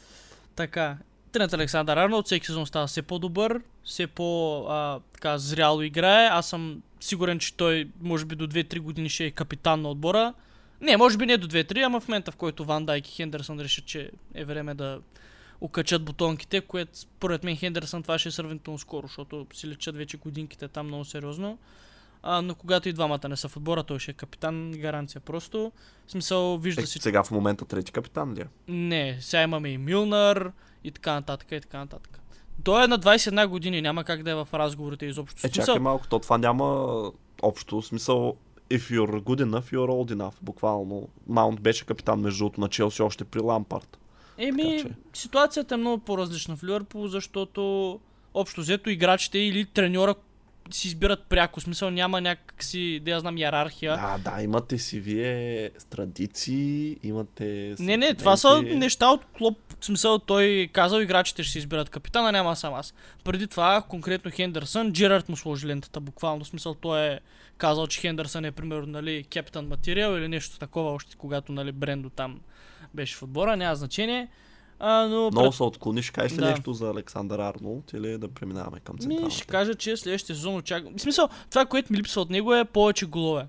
Така. 0.56 0.98
Трент 1.32 1.52
Александър 1.52 1.96
Арнолд 1.96 2.26
всеки 2.26 2.46
сезон 2.46 2.66
става 2.66 2.87
все 2.87 3.02
по-добър, 3.02 3.60
все 3.84 4.06
по 4.06 4.58
а, 4.68 5.00
така 5.12 5.38
зряло 5.38 5.82
играе. 5.82 6.26
Аз 6.26 6.48
съм 6.48 6.82
сигурен, 7.00 7.38
че 7.38 7.54
той 7.54 7.88
може 8.00 8.25
би 8.25 8.37
до 8.37 8.46
2-3 8.46 8.80
години 8.80 9.08
ще 9.08 9.25
е 9.25 9.30
капитан 9.30 9.82
на 9.82 9.90
отбора. 9.90 10.34
Не, 10.80 10.96
може 10.96 11.18
би 11.18 11.26
не 11.26 11.37
до 11.37 11.48
2-3, 11.48 11.87
ама 11.87 12.00
в 12.00 12.08
момента 12.08 12.32
в 12.32 12.37
който 12.37 12.64
Ван 12.64 12.87
Дайк 12.87 13.08
и 13.08 13.12
Хендерсън 13.12 13.60
решат, 13.60 13.84
че 13.84 14.10
е 14.34 14.44
време 14.44 14.75
да 14.75 15.00
окачат 15.60 16.04
бутонките, 16.04 16.60
което 16.60 16.98
според 16.98 17.44
мен 17.44 17.56
Хендерсън 17.56 18.02
това 18.02 18.18
ще 18.18 18.28
е 18.28 18.32
сравнително 18.32 18.78
скоро, 18.78 19.06
защото 19.06 19.46
си 19.52 19.68
лечат 19.68 19.96
вече 19.96 20.16
годинките 20.16 20.68
там 20.68 20.86
много 20.86 21.04
сериозно. 21.04 21.58
А, 22.22 22.42
но 22.42 22.54
когато 22.54 22.88
и 22.88 22.92
двамата 22.92 23.28
не 23.28 23.36
са 23.36 23.48
в 23.48 23.56
отбора, 23.56 23.82
той 23.82 23.98
ще 23.98 24.10
е 24.10 24.14
капитан, 24.14 24.72
гаранция 24.72 25.20
просто. 25.20 25.72
В 26.06 26.10
смисъл, 26.10 26.58
вижда 26.58 26.82
Е, 26.82 26.86
се, 26.86 26.98
сега 26.98 27.22
в 27.22 27.30
момента 27.30 27.64
трети 27.64 27.92
капитан 27.92 28.34
ли 28.34 28.40
е? 28.40 28.46
не, 28.68 29.18
сега 29.20 29.42
имаме 29.42 29.68
и 29.68 29.78
Милнар 29.78 30.52
и 30.84 30.90
така 30.90 31.12
нататък 31.12 31.52
и 31.52 31.60
така 31.60 31.78
нататък. 31.78 32.20
Той 32.64 32.84
е 32.84 32.88
на 32.88 32.98
21 32.98 33.46
години, 33.46 33.82
няма 33.82 34.04
как 34.04 34.22
да 34.22 34.30
е 34.30 34.34
в 34.34 34.48
разговорите 34.54 35.06
изобщо. 35.06 35.46
Е, 35.46 35.50
смисъл, 35.50 35.64
чакай 35.64 35.80
малко, 35.80 36.08
то 36.08 36.18
това 36.18 36.38
няма 36.38 36.64
общо 37.42 37.82
смисъл. 37.82 38.36
If 38.70 38.78
you're 38.80 39.22
good 39.22 39.44
enough, 39.44 39.72
you're 39.72 39.90
old 39.90 40.14
enough. 40.14 40.34
Буквално. 40.42 41.08
Маунт 41.26 41.60
беше 41.60 41.86
капитан 41.86 42.20
между 42.20 42.38
другото 42.38 42.60
на 42.60 42.68
Челси 42.68 43.02
още 43.02 43.24
при 43.24 43.40
Лампард. 43.40 43.98
Еми, 44.38 44.83
така 44.83 44.95
ситуацията 45.14 45.75
е 45.75 45.78
много 45.78 45.99
по-различна 45.99 46.57
в 46.57 46.64
Ливърпул, 46.64 47.09
защото 47.09 48.00
общо 48.35 48.61
взето 48.61 48.90
играчите 48.90 49.38
или 49.38 49.64
треньора 49.64 50.14
си 50.71 50.88
избират 50.88 51.23
пряко. 51.23 51.61
Смисъл 51.61 51.90
няма 51.90 52.21
някакси, 52.21 53.00
да 53.04 53.11
я 53.11 53.21
знам, 53.21 53.38
иерархия. 53.38 53.97
Да, 53.97 54.18
да, 54.30 54.42
имате 54.42 54.78
си 54.78 55.00
вие 55.00 55.71
традиции, 55.90 56.97
имате... 57.02 57.75
Не, 57.78 57.97
не, 57.97 58.14
това 58.14 58.37
са 58.37 58.62
неща 58.62 59.09
от 59.09 59.25
клуб. 59.38 59.59
В 59.80 59.85
смисъл 59.85 60.18
той 60.18 60.68
казал, 60.73 61.00
играчите 61.00 61.42
ще 61.42 61.52
си 61.52 61.59
избират 61.59 61.90
капитана, 61.90 62.33
няма 62.33 62.57
сам 62.57 62.75
аз. 62.75 62.95
Преди 63.25 63.47
това, 63.47 63.83
конкретно 63.88 64.30
Хендерсън, 64.30 64.92
Джерард 64.92 65.28
му 65.28 65.37
сложи 65.37 65.66
лентата 65.66 66.00
буквално. 66.00 66.45
В 66.45 66.49
смисъл 66.49 66.75
той 66.75 67.00
е 67.00 67.21
казал, 67.57 67.87
че 67.87 68.00
Хендерсън 68.00 68.45
е 68.45 68.52
примерно, 68.52 68.87
нали, 68.87 69.25
капитан 69.33 69.66
материал 69.66 70.18
или 70.18 70.28
нещо 70.28 70.59
такова, 70.59 70.90
още 70.90 71.16
когато, 71.16 71.52
нали, 71.52 71.73
Брендо 71.73 72.11
там 72.11 72.40
беше 72.95 73.16
в 73.16 73.23
отбора, 73.23 73.57
няма 73.57 73.76
значение. 73.76 74.28
А, 74.80 75.07
но 75.07 75.30
Много 75.30 75.49
пред... 75.49 75.54
се 75.54 75.62
отклониш, 75.62 76.11
кажеш 76.11 76.33
ли 76.33 76.40
да. 76.40 76.50
нещо 76.50 76.73
за 76.73 76.90
Александър 76.90 77.38
Арнолд 77.38 77.92
или 77.92 78.18
да 78.18 78.28
преминаваме 78.28 78.80
към 78.80 78.99
централната? 78.99 79.26
Ми 79.26 79.30
ще 79.30 79.47
кажа, 79.47 79.75
че 79.75 79.97
следващия 79.97 80.37
сезон 80.37 80.57
очаквам. 80.57 80.95
В 80.97 81.00
смисъл, 81.00 81.28
това, 81.50 81.66
което 81.66 81.92
ми 81.92 81.99
липсва 81.99 82.23
от 82.23 82.30
него 82.30 82.54
е 82.54 82.64
повече 82.64 83.07
голове. 83.07 83.47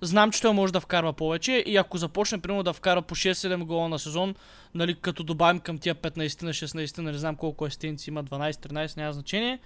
Знам, 0.00 0.30
че 0.30 0.42
той 0.42 0.52
може 0.52 0.72
да 0.72 0.80
вкарва 0.80 1.12
повече 1.12 1.52
и 1.66 1.76
ако 1.76 1.98
започне, 1.98 2.40
примерно, 2.40 2.62
да 2.62 2.72
вкара 2.72 3.02
по 3.02 3.14
6-7 3.14 3.64
гола 3.64 3.88
на 3.88 3.98
сезон, 3.98 4.34
нали, 4.74 4.94
като 4.94 5.22
добавим 5.22 5.60
към 5.60 5.78
тия 5.78 5.94
15 5.94 6.42
на 6.42 6.50
16, 6.50 6.98
не 6.98 7.18
знам 7.18 7.36
колко 7.36 7.66
естенци 7.66 8.10
има, 8.10 8.24
12-13, 8.24 8.96
няма 8.96 9.12
значение. 9.12 9.58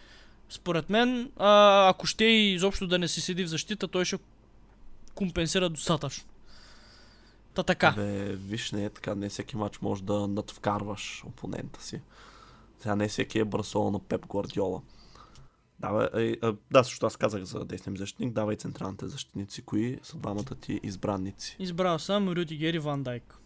Според 0.48 0.90
мен, 0.90 1.30
а, 1.36 1.88
ако 1.88 2.06
ще 2.06 2.24
и 2.24 2.54
изобщо 2.54 2.86
да 2.86 2.98
не 2.98 3.08
се 3.08 3.20
седи 3.20 3.44
в 3.44 3.48
защита, 3.48 3.88
той 3.88 4.04
ще 4.04 4.18
компенсира 5.14 5.68
достатъчно. 5.68 6.24
Та 7.58 7.62
така. 7.62 7.92
Бе, 7.96 8.36
виж, 8.36 8.72
не 8.72 8.84
е 8.84 8.90
така. 8.90 9.14
Не 9.14 9.28
всеки 9.28 9.56
матч 9.56 9.80
може 9.80 10.02
да 10.02 10.26
надвкарваш 10.26 11.24
опонента 11.26 11.82
си. 11.82 12.00
Сега 12.80 12.96
не 12.96 13.08
всеки 13.08 13.38
е 13.38 13.44
Барселона 13.44 13.90
на 13.90 13.98
Пеп 13.98 14.26
Гвардиола. 14.26 14.80
Давай, 15.80 16.08
е, 16.14 16.26
е, 16.42 16.52
да, 16.70 16.84
също 16.84 17.06
аз 17.06 17.16
казах 17.16 17.42
за 17.42 17.64
десния 17.64 17.96
защитник. 17.96 18.32
Давай 18.32 18.56
централните 18.56 19.06
защитници. 19.06 19.62
Кои 19.62 19.98
са 20.02 20.16
двамата 20.16 20.54
ти 20.60 20.80
избранници? 20.82 21.56
Избрал 21.58 21.98
съм 21.98 22.28
Рюдигер 22.28 22.74
и 22.74 22.78
Ван 22.78 23.02
Дайк. 23.02 23.38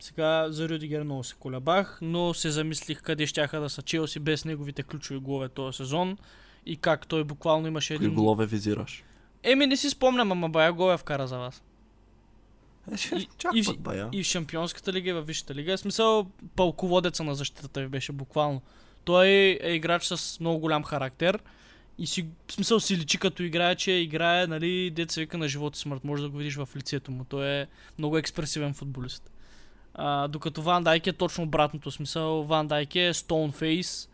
Сега 0.00 0.46
за 0.50 0.68
Рюдигер 0.68 1.02
много 1.02 1.24
се 1.24 1.34
колебах, 1.34 1.98
но 2.02 2.34
се 2.34 2.50
замислих 2.50 3.02
къде 3.02 3.26
щяха 3.26 3.60
да 3.60 3.70
са 3.70 3.82
Челси 3.82 4.20
без 4.20 4.44
неговите 4.44 4.82
ключови 4.82 5.20
голове 5.20 5.48
този 5.48 5.76
сезон 5.76 6.18
и 6.66 6.76
как 6.76 7.06
той 7.06 7.24
буквално 7.24 7.66
имаше 7.66 7.94
един... 7.94 8.08
Кои 8.08 8.16
голове 8.16 8.46
визираш? 8.46 9.04
Еми 9.42 9.66
не 9.66 9.76
си 9.76 9.90
спомням, 9.90 10.32
ама 10.32 10.48
бая 10.48 10.72
голове 10.72 10.96
вкара 10.96 11.26
за 11.26 11.38
вас. 11.38 11.62
Е, 12.92 12.96
ще 12.96 13.16
и, 13.16 13.28
и, 13.54 13.62
в, 13.62 13.78
бая. 13.78 14.08
и 14.12 14.22
в 14.22 14.26
Шампионската 14.26 14.92
лига, 14.92 15.10
и 15.10 15.12
в 15.12 15.22
Висшата 15.22 15.54
лига. 15.54 15.76
В 15.76 15.80
смисъл, 15.80 16.26
пълководеца 16.56 17.24
на 17.24 17.34
защитата 17.34 17.80
ви 17.80 17.86
беше 17.86 18.12
буквално. 18.12 18.62
Той 19.04 19.26
е 19.62 19.72
играч 19.72 20.04
с 20.04 20.40
много 20.40 20.58
голям 20.58 20.84
характер 20.84 21.38
и 21.98 22.06
си, 22.06 22.26
в 22.48 22.52
смисъл 22.52 22.80
си 22.80 22.96
личи 22.96 23.18
като 23.18 23.42
играе, 23.42 23.74
че 23.74 23.92
играе, 23.92 24.46
нали, 24.46 24.90
деца 24.90 25.20
вика 25.20 25.38
на 25.38 25.48
живота 25.48 25.78
смърт. 25.78 26.04
Може 26.04 26.22
да 26.22 26.28
го 26.28 26.36
видиш 26.36 26.56
в 26.56 26.68
лицето 26.76 27.10
му. 27.10 27.24
Той 27.24 27.48
е 27.48 27.66
много 27.98 28.18
експресивен 28.18 28.74
футболист. 28.74 29.30
А, 29.94 30.28
докато 30.28 30.62
Ван 30.62 30.84
Дайк 30.84 31.06
е 31.06 31.12
точно 31.12 31.44
обратното 31.44 31.90
смисъл. 31.90 32.44
Ван 32.44 32.66
Дайк 32.66 32.96
е 32.96 33.14
стоунфейс 33.14 34.08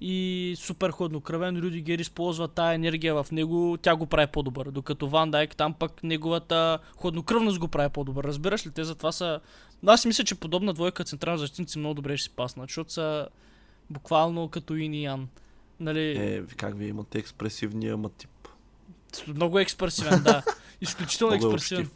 и 0.00 0.54
супер 0.58 0.90
хладнокръвен. 0.90 1.56
Рюдигер 1.56 1.98
използва 1.98 2.48
тая 2.48 2.74
енергия 2.74 3.14
в 3.14 3.26
него, 3.32 3.78
тя 3.82 3.96
го 3.96 4.06
прави 4.06 4.26
по-добър. 4.26 4.70
Докато 4.70 5.08
Ван 5.08 5.30
Дайк 5.30 5.56
там 5.56 5.74
пък 5.74 6.02
неговата 6.02 6.78
хладнокръвност 6.96 7.58
го 7.58 7.68
прави 7.68 7.88
по-добър. 7.88 8.24
Разбираш 8.24 8.66
ли? 8.66 8.70
Те 8.70 8.84
затова 8.84 9.12
са... 9.12 9.40
Аз 9.86 10.04
мисля, 10.04 10.24
че 10.24 10.34
подобна 10.34 10.74
двойка 10.74 11.04
централна 11.04 11.38
защитници 11.38 11.78
много 11.78 11.94
добре 11.94 12.16
ще 12.16 12.24
си 12.24 12.36
паснат, 12.36 12.68
защото 12.68 12.92
са 12.92 13.28
буквално 13.90 14.48
като 14.48 14.74
Ин 14.74 14.94
и 14.94 15.04
Ян. 15.04 15.28
Нали... 15.80 16.10
Е, 16.10 16.42
как 16.56 16.78
ви 16.78 16.86
имате 16.86 17.18
експресивния 17.18 17.96
ма 17.96 18.08
тип? 18.08 18.30
Много 19.28 19.58
експресивен, 19.58 20.22
да. 20.22 20.42
Изключително 20.80 21.34
експресивен. 21.34 21.90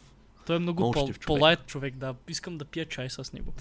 Той 0.47 0.55
е 0.55 0.59
много, 0.59 0.81
много 0.83 0.93
по- 0.93 0.99
човек. 0.99 1.21
по-лайт 1.25 1.65
човек, 1.65 1.95
да. 1.95 2.15
Искам 2.27 2.57
да 2.57 2.65
пия 2.65 2.85
чай 2.85 3.09
с 3.09 3.33
него. 3.33 3.53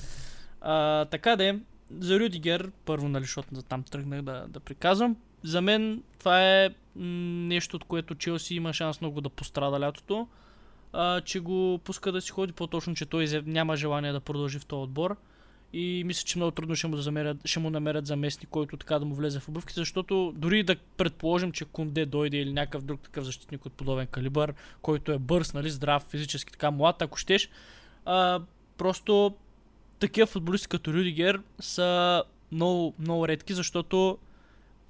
А, 0.61 1.04
така 1.04 1.37
да 1.37 1.44
е, 1.44 1.56
за 2.00 2.20
Рюдигер, 2.20 2.70
първо, 2.84 3.08
нали, 3.08 3.25
защото 3.25 3.54
за 3.54 3.62
там 3.62 3.82
тръгнах 3.82 4.22
да, 4.22 4.46
да 4.49 4.61
приказвам. 4.61 5.16
За 5.42 5.61
мен 5.61 6.02
това 6.18 6.42
е 6.42 6.70
нещо, 6.96 7.76
от 7.76 7.84
което 7.84 8.14
Челси 8.14 8.54
има 8.54 8.72
шанс 8.72 9.00
много 9.00 9.20
да 9.20 9.28
пострада 9.28 9.80
лятото. 9.80 10.28
А, 10.92 11.20
че 11.20 11.40
го 11.40 11.80
пуска 11.84 12.12
да 12.12 12.20
си 12.20 12.30
ходи, 12.30 12.52
по-точно, 12.52 12.94
че 12.94 13.06
той 13.06 13.42
няма 13.46 13.76
желание 13.76 14.12
да 14.12 14.20
продължи 14.20 14.58
в 14.58 14.66
този 14.66 14.82
отбор. 14.82 15.16
И 15.72 16.02
мисля, 16.06 16.25
че 16.25 16.38
много 16.38 16.50
трудно 16.50 16.76
ще 16.76 16.87
му, 16.87 16.96
да 16.96 17.02
замерят, 17.02 17.37
ще 17.44 17.61
му 17.61 17.70
намерят 17.70 18.06
заместник, 18.06 18.49
който 18.50 18.76
така 18.76 18.99
да 18.99 19.04
му 19.04 19.14
влезе 19.14 19.40
в 19.40 19.49
обувките, 19.49 19.80
защото 19.80 20.32
дори 20.37 20.62
да 20.62 20.76
предположим, 20.96 21.52
че 21.52 21.64
Кунде 21.64 22.06
дойде 22.06 22.37
или 22.37 22.52
някакъв 22.52 22.82
друг 22.84 23.00
такъв 23.00 23.25
защитник 23.25 23.66
от 23.66 23.72
подобен 23.72 24.06
калибър, 24.06 24.54
който 24.82 25.12
е 25.12 25.18
бърз, 25.18 25.54
нали, 25.54 25.70
здрав, 25.70 26.02
физически 26.02 26.52
така 26.52 26.70
млад, 26.70 27.02
ако 27.02 27.16
щеш, 27.16 27.50
а, 28.04 28.40
просто 28.78 29.34
такива 30.02 30.26
футболисти 30.26 30.68
като 30.68 30.92
Рюдигер 30.92 31.40
са 31.61 32.23
много, 32.52 32.94
много 32.99 33.28
редки, 33.28 33.54
защото 33.54 34.18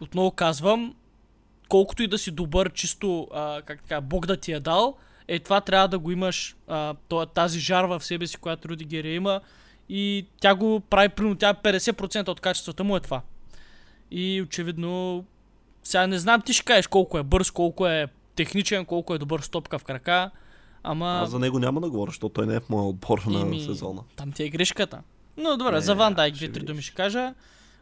отново 0.00 0.31
казвам, 0.31 0.95
колкото 1.69 2.02
и 2.02 2.07
да 2.07 2.19
си 2.19 2.31
добър, 2.31 2.73
чисто, 2.73 3.28
а, 3.35 3.62
как 3.62 3.83
така, 3.83 4.00
Бог 4.00 4.26
да 4.26 4.37
ти 4.37 4.52
е 4.52 4.61
дал, 4.61 4.97
е 5.28 5.38
това 5.38 5.61
трябва 5.61 5.88
да 5.88 5.99
го 5.99 6.11
имаш, 6.11 6.57
а, 6.69 6.95
тази 7.35 7.61
жар 7.61 7.85
в 7.85 8.00
себе 8.00 8.26
си, 8.26 8.37
която 8.37 8.69
Рюдигер 8.69 9.04
има 9.04 9.40
и 9.88 10.26
тя 10.40 10.54
го 10.54 10.81
прави, 10.81 11.09
примерно, 11.09 11.37
тя 11.37 11.54
50% 11.54 12.28
от 12.28 12.40
качествата 12.40 12.85
му 12.85 12.97
е 12.97 13.00
това. 13.00 13.23
И 14.11 14.42
очевидно, 14.42 15.25
сега 15.83 16.07
не 16.07 16.19
знам 16.19 16.40
ти 16.42 16.52
ще 16.52 16.64
кажеш 16.64 16.87
колко 16.87 17.19
е 17.19 17.23
бърз, 17.23 17.50
колко 17.50 17.87
е 17.87 18.07
техничен, 18.37 18.85
колко 18.85 19.14
е 19.14 19.19
добър 19.19 19.40
стопка 19.40 19.78
в 19.78 19.85
крака, 19.85 20.31
Ама... 20.83 21.21
Аз 21.23 21.31
за 21.31 21.39
него 21.39 21.59
няма 21.59 21.81
да 21.81 21.91
говоря, 21.91 22.11
защото 22.11 22.35
той 22.35 22.47
не 22.47 22.55
е 22.55 22.61
в 22.61 22.71
моя 22.71 22.85
отбор 22.85 23.23
на 23.27 23.61
сезона. 23.61 24.03
Там 24.17 24.33
ти 24.33 24.43
е 24.43 24.49
грешката. 24.49 25.03
Но 25.37 25.57
добре, 25.57 25.73
не, 25.73 25.81
за 25.81 25.95
Ван 25.95 26.15
Дайк 26.15 26.35
две-три 26.35 26.65
думи 26.65 26.83
ще 26.83 26.95
кажа. 26.95 27.35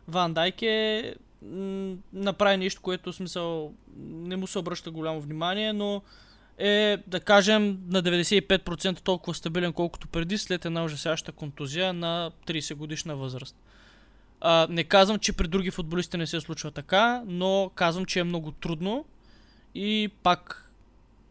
Ван 0.09 0.35
Дайк 0.35 0.62
е 0.62 1.14
м- 1.42 1.95
направи 2.12 2.57
нещо, 2.57 2.83
което 2.83 3.12
смисъл 3.12 3.73
не 3.99 4.37
му 4.37 4.47
се 4.47 4.59
обръща 4.59 4.90
голямо 4.90 5.21
внимание, 5.21 5.73
но 5.73 6.02
е, 6.59 6.99
да 7.07 7.21
кажем, 7.21 7.78
на 7.88 8.02
95% 8.02 9.00
толкова 9.00 9.35
стабилен, 9.35 9.73
колкото 9.73 10.09
преди, 10.09 10.38
след 10.38 10.64
една 10.64 10.85
ужасяща 10.85 11.33
контузия 11.33 11.92
на 11.92 12.30
30 12.47 12.75
годишна 12.75 13.16
възраст. 13.16 13.57
А, 14.40 14.66
не 14.71 14.85
казвам, 14.85 15.19
че 15.19 15.33
при 15.33 15.49
други 15.49 15.71
футболисти 15.71 16.16
не 16.16 16.26
се 16.26 16.40
случва 16.40 16.71
така, 16.71 17.23
но 17.26 17.71
казвам, 17.75 18.04
че 18.04 18.21
е 18.21 18.25
много 18.25 18.52
трудно 18.52 19.04
и 19.75 20.11
пак 20.23 20.69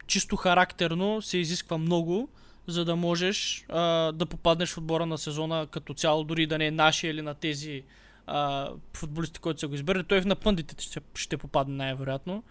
чисто 0.09 0.35
характерно 0.35 1.21
се 1.21 1.37
изисква 1.37 1.77
много, 1.77 2.29
за 2.67 2.85
да 2.85 2.95
можеш 2.95 3.65
а, 3.69 4.11
да 4.11 4.25
попаднеш 4.25 4.73
в 4.73 4.77
отбора 4.77 5.05
на 5.05 5.17
сезона 5.17 5.67
като 5.71 5.93
цяло, 5.93 6.23
дори 6.23 6.47
да 6.47 6.57
не 6.57 6.65
е 6.65 6.71
нашия 6.71 7.11
или 7.11 7.21
на 7.21 7.33
тези 7.33 7.83
а, 8.27 8.69
футболисти, 8.93 9.39
които 9.39 9.59
са 9.59 9.67
го 9.67 9.75
избрали. 9.75 10.03
Той 10.03 10.21
на 10.21 10.35
пъндите 10.35 10.83
ще, 10.83 11.01
ще 11.15 11.37
попадне 11.37 11.75
най-вероятно. 11.75 12.43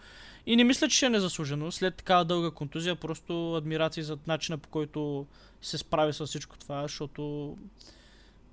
И 0.47 0.57
не 0.57 0.65
мисля, 0.65 0.89
че 0.89 0.97
ще 0.97 1.07
е 1.07 1.11
незаслужено. 1.11 1.73
След 1.73 1.95
такава 1.95 2.25
дълга 2.25 2.51
контузия, 2.51 2.97
просто 2.97 3.55
адмирации 3.55 4.03
за 4.03 4.19
начина 4.27 4.59
по 4.59 4.69
който 4.69 5.27
се 5.63 5.79
справи 5.79 6.13
с 6.13 6.27
всичко 6.27 6.59
това, 6.59 6.83
защото 6.83 7.57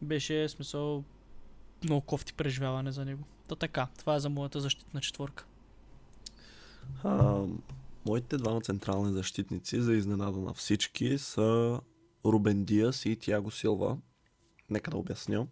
беше 0.01 0.49
смисъл 0.49 1.03
много 1.83 2.01
кофти 2.01 2.33
преживяване 2.33 2.91
за 2.91 3.05
него. 3.05 3.23
Та 3.47 3.55
така, 3.55 3.87
това 3.99 4.15
е 4.15 4.19
за 4.19 4.29
моята 4.29 4.61
защитна 4.61 5.01
четворка. 5.01 5.45
А, 7.03 7.41
Моите 8.07 8.37
двама 8.37 8.61
централни 8.61 9.13
защитници, 9.13 9.81
за 9.81 9.93
изненада 9.93 10.39
на 10.39 10.53
всички, 10.53 11.17
са 11.17 11.79
Рубен 12.25 12.65
Диас 12.65 13.05
и 13.05 13.15
Тиаго 13.15 13.51
Силва. 13.51 13.97
Нека 14.69 14.91
да 14.91 14.97
обясня. 14.97 15.47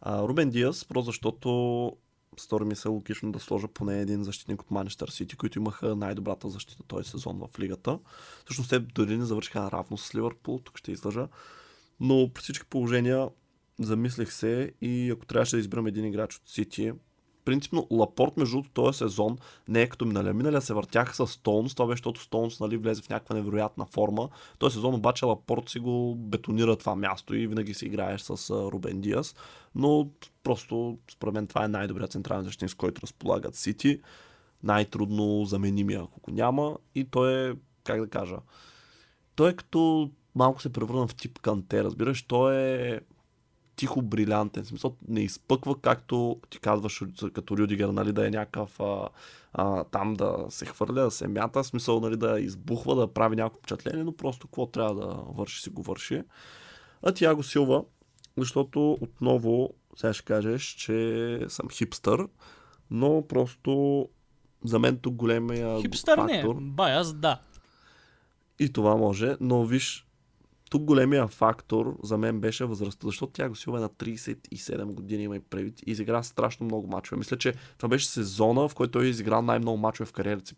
А, 0.00 0.22
Рубен 0.22 0.50
Диас, 0.50 0.84
просто 0.84 1.06
защото 1.06 1.92
стори 2.36 2.64
ми 2.64 2.76
се 2.76 2.88
логично 2.88 3.32
да 3.32 3.40
сложа 3.40 3.68
поне 3.68 4.00
един 4.00 4.24
защитник 4.24 4.62
от 4.62 4.70
Манчестър 4.70 5.08
Сити, 5.08 5.36
които 5.36 5.58
имаха 5.58 5.96
най-добрата 5.96 6.48
защита 6.48 6.82
този 6.82 7.10
сезон 7.10 7.38
в 7.38 7.58
лигата. 7.58 7.98
Всъщност 8.44 8.70
те 8.70 8.78
дори 8.78 9.16
не 9.16 9.24
завършиха 9.24 9.70
равно 9.70 9.98
с 9.98 10.14
Ливърпул, 10.14 10.58
тук 10.64 10.78
ще 10.78 10.92
излъжа. 10.92 11.28
Но 12.00 12.30
при 12.34 12.42
всички 12.42 12.66
положения 12.66 13.28
замислих 13.78 14.32
се 14.32 14.72
и 14.80 15.10
ако 15.10 15.26
трябваше 15.26 15.56
да 15.56 15.60
изберем 15.60 15.86
един 15.86 16.04
играч 16.04 16.36
от 16.36 16.48
Сити, 16.48 16.92
принципно 17.46 17.86
Лапорт 17.90 18.36
между 18.36 18.62
този 18.74 18.98
сезон 18.98 19.38
не 19.68 19.82
е 19.82 19.88
като 19.88 20.06
миналия. 20.06 20.34
Миналия 20.34 20.60
се 20.60 20.74
въртяха 20.74 21.14
с 21.14 21.26
Стоунс, 21.26 21.74
това 21.74 21.86
беше, 21.86 21.98
защото 21.98 22.20
Стоунс 22.20 22.60
нали, 22.60 22.76
влезе 22.76 23.02
в 23.02 23.08
някаква 23.08 23.34
невероятна 23.34 23.86
форма. 23.86 24.28
Този 24.58 24.74
сезон 24.74 24.94
обаче 24.94 25.24
Лапорт 25.24 25.68
си 25.68 25.78
го 25.78 26.14
бетонира 26.14 26.76
това 26.76 26.96
място 26.96 27.34
и 27.34 27.46
винаги 27.46 27.74
си 27.74 27.86
играеш 27.86 28.20
с 28.20 28.50
Рубен 28.50 29.00
Диас. 29.00 29.34
Но 29.74 30.08
просто 30.42 30.98
според 31.12 31.34
мен 31.34 31.46
това 31.46 31.64
е 31.64 31.68
най-добрият 31.68 32.12
централен 32.12 32.44
защитник, 32.44 32.70
с 32.70 32.74
който 32.74 33.02
разполагат 33.02 33.54
Сити. 33.54 34.00
Най-трудно 34.62 35.44
заменимия, 35.44 36.00
ако 36.02 36.20
го 36.20 36.30
няма. 36.30 36.76
И 36.94 37.04
той 37.04 37.50
е, 37.50 37.54
как 37.84 38.00
да 38.00 38.08
кажа, 38.08 38.36
той 39.36 39.50
е 39.50 39.56
като 39.56 40.10
малко 40.34 40.62
се 40.62 40.72
превърна 40.72 41.06
в 41.06 41.14
тип 41.14 41.38
канте, 41.38 41.84
разбираш, 41.84 42.22
той 42.22 42.56
е 42.56 43.00
тихо 43.76 44.02
брилянтен. 44.02 44.64
Смисъл 44.64 44.96
не 45.08 45.20
изпъква, 45.20 45.80
както 45.80 46.40
ти 46.50 46.58
казваш, 46.58 47.02
като 47.32 47.58
Рюдигер, 47.58 47.88
нали, 47.88 48.12
да 48.12 48.26
е 48.26 48.30
някакъв 48.30 48.80
а, 48.80 49.08
а, 49.52 49.84
там 49.84 50.14
да 50.14 50.46
се 50.48 50.66
хвърля, 50.66 50.92
да 50.92 51.10
се 51.10 51.28
мята, 51.28 51.64
смисъл 51.64 52.00
нали, 52.00 52.16
да 52.16 52.40
избухва, 52.40 52.94
да 52.94 53.12
прави 53.12 53.36
някакво 53.36 53.58
впечатление, 53.58 54.04
но 54.04 54.12
просто 54.12 54.46
какво 54.46 54.66
трябва 54.66 54.94
да 54.94 55.14
върши, 55.14 55.62
си 55.62 55.70
го 55.70 55.82
върши. 55.82 56.22
А 57.02 57.12
тя 57.12 57.34
го 57.34 57.42
силва, 57.42 57.84
защото 58.36 58.98
отново 59.00 59.70
сега 59.96 60.12
ще 60.12 60.24
кажеш, 60.24 60.62
че 60.62 61.40
съм 61.48 61.70
хипстър, 61.70 62.28
но 62.90 63.26
просто 63.28 64.08
за 64.64 64.78
мен 64.78 64.98
тук 64.98 65.14
големия 65.14 65.80
Хипстър 65.80 66.16
фактор... 66.16 66.54
не, 66.54 66.60
бай, 66.60 66.92
аз 66.92 67.12
да. 67.12 67.40
И 68.58 68.72
това 68.72 68.96
може, 68.96 69.36
но 69.40 69.64
виж, 69.64 70.05
тук 70.70 70.82
големия 70.82 71.26
фактор 71.26 71.96
за 72.02 72.18
мен 72.18 72.40
беше 72.40 72.64
възрастта, 72.64 73.06
защото 73.06 73.32
тя 73.32 73.48
го 73.48 73.54
силва 73.54 73.80
на 73.80 73.88
37 73.88 74.84
години, 74.84 75.22
има 75.22 75.36
и 75.36 75.40
предвид, 75.40 75.80
и 75.80 75.90
изигра 75.90 76.22
страшно 76.22 76.66
много 76.66 76.86
мачове. 76.86 77.18
Мисля, 77.18 77.38
че 77.38 77.54
това 77.78 77.88
беше 77.88 78.06
сезона, 78.06 78.68
в 78.68 78.74
който 78.74 78.90
той 78.90 79.06
изиграл 79.06 79.42
най-много 79.42 79.78
мачове 79.78 80.06
в 80.06 80.12
кариерата 80.12 80.46
си. 80.46 80.54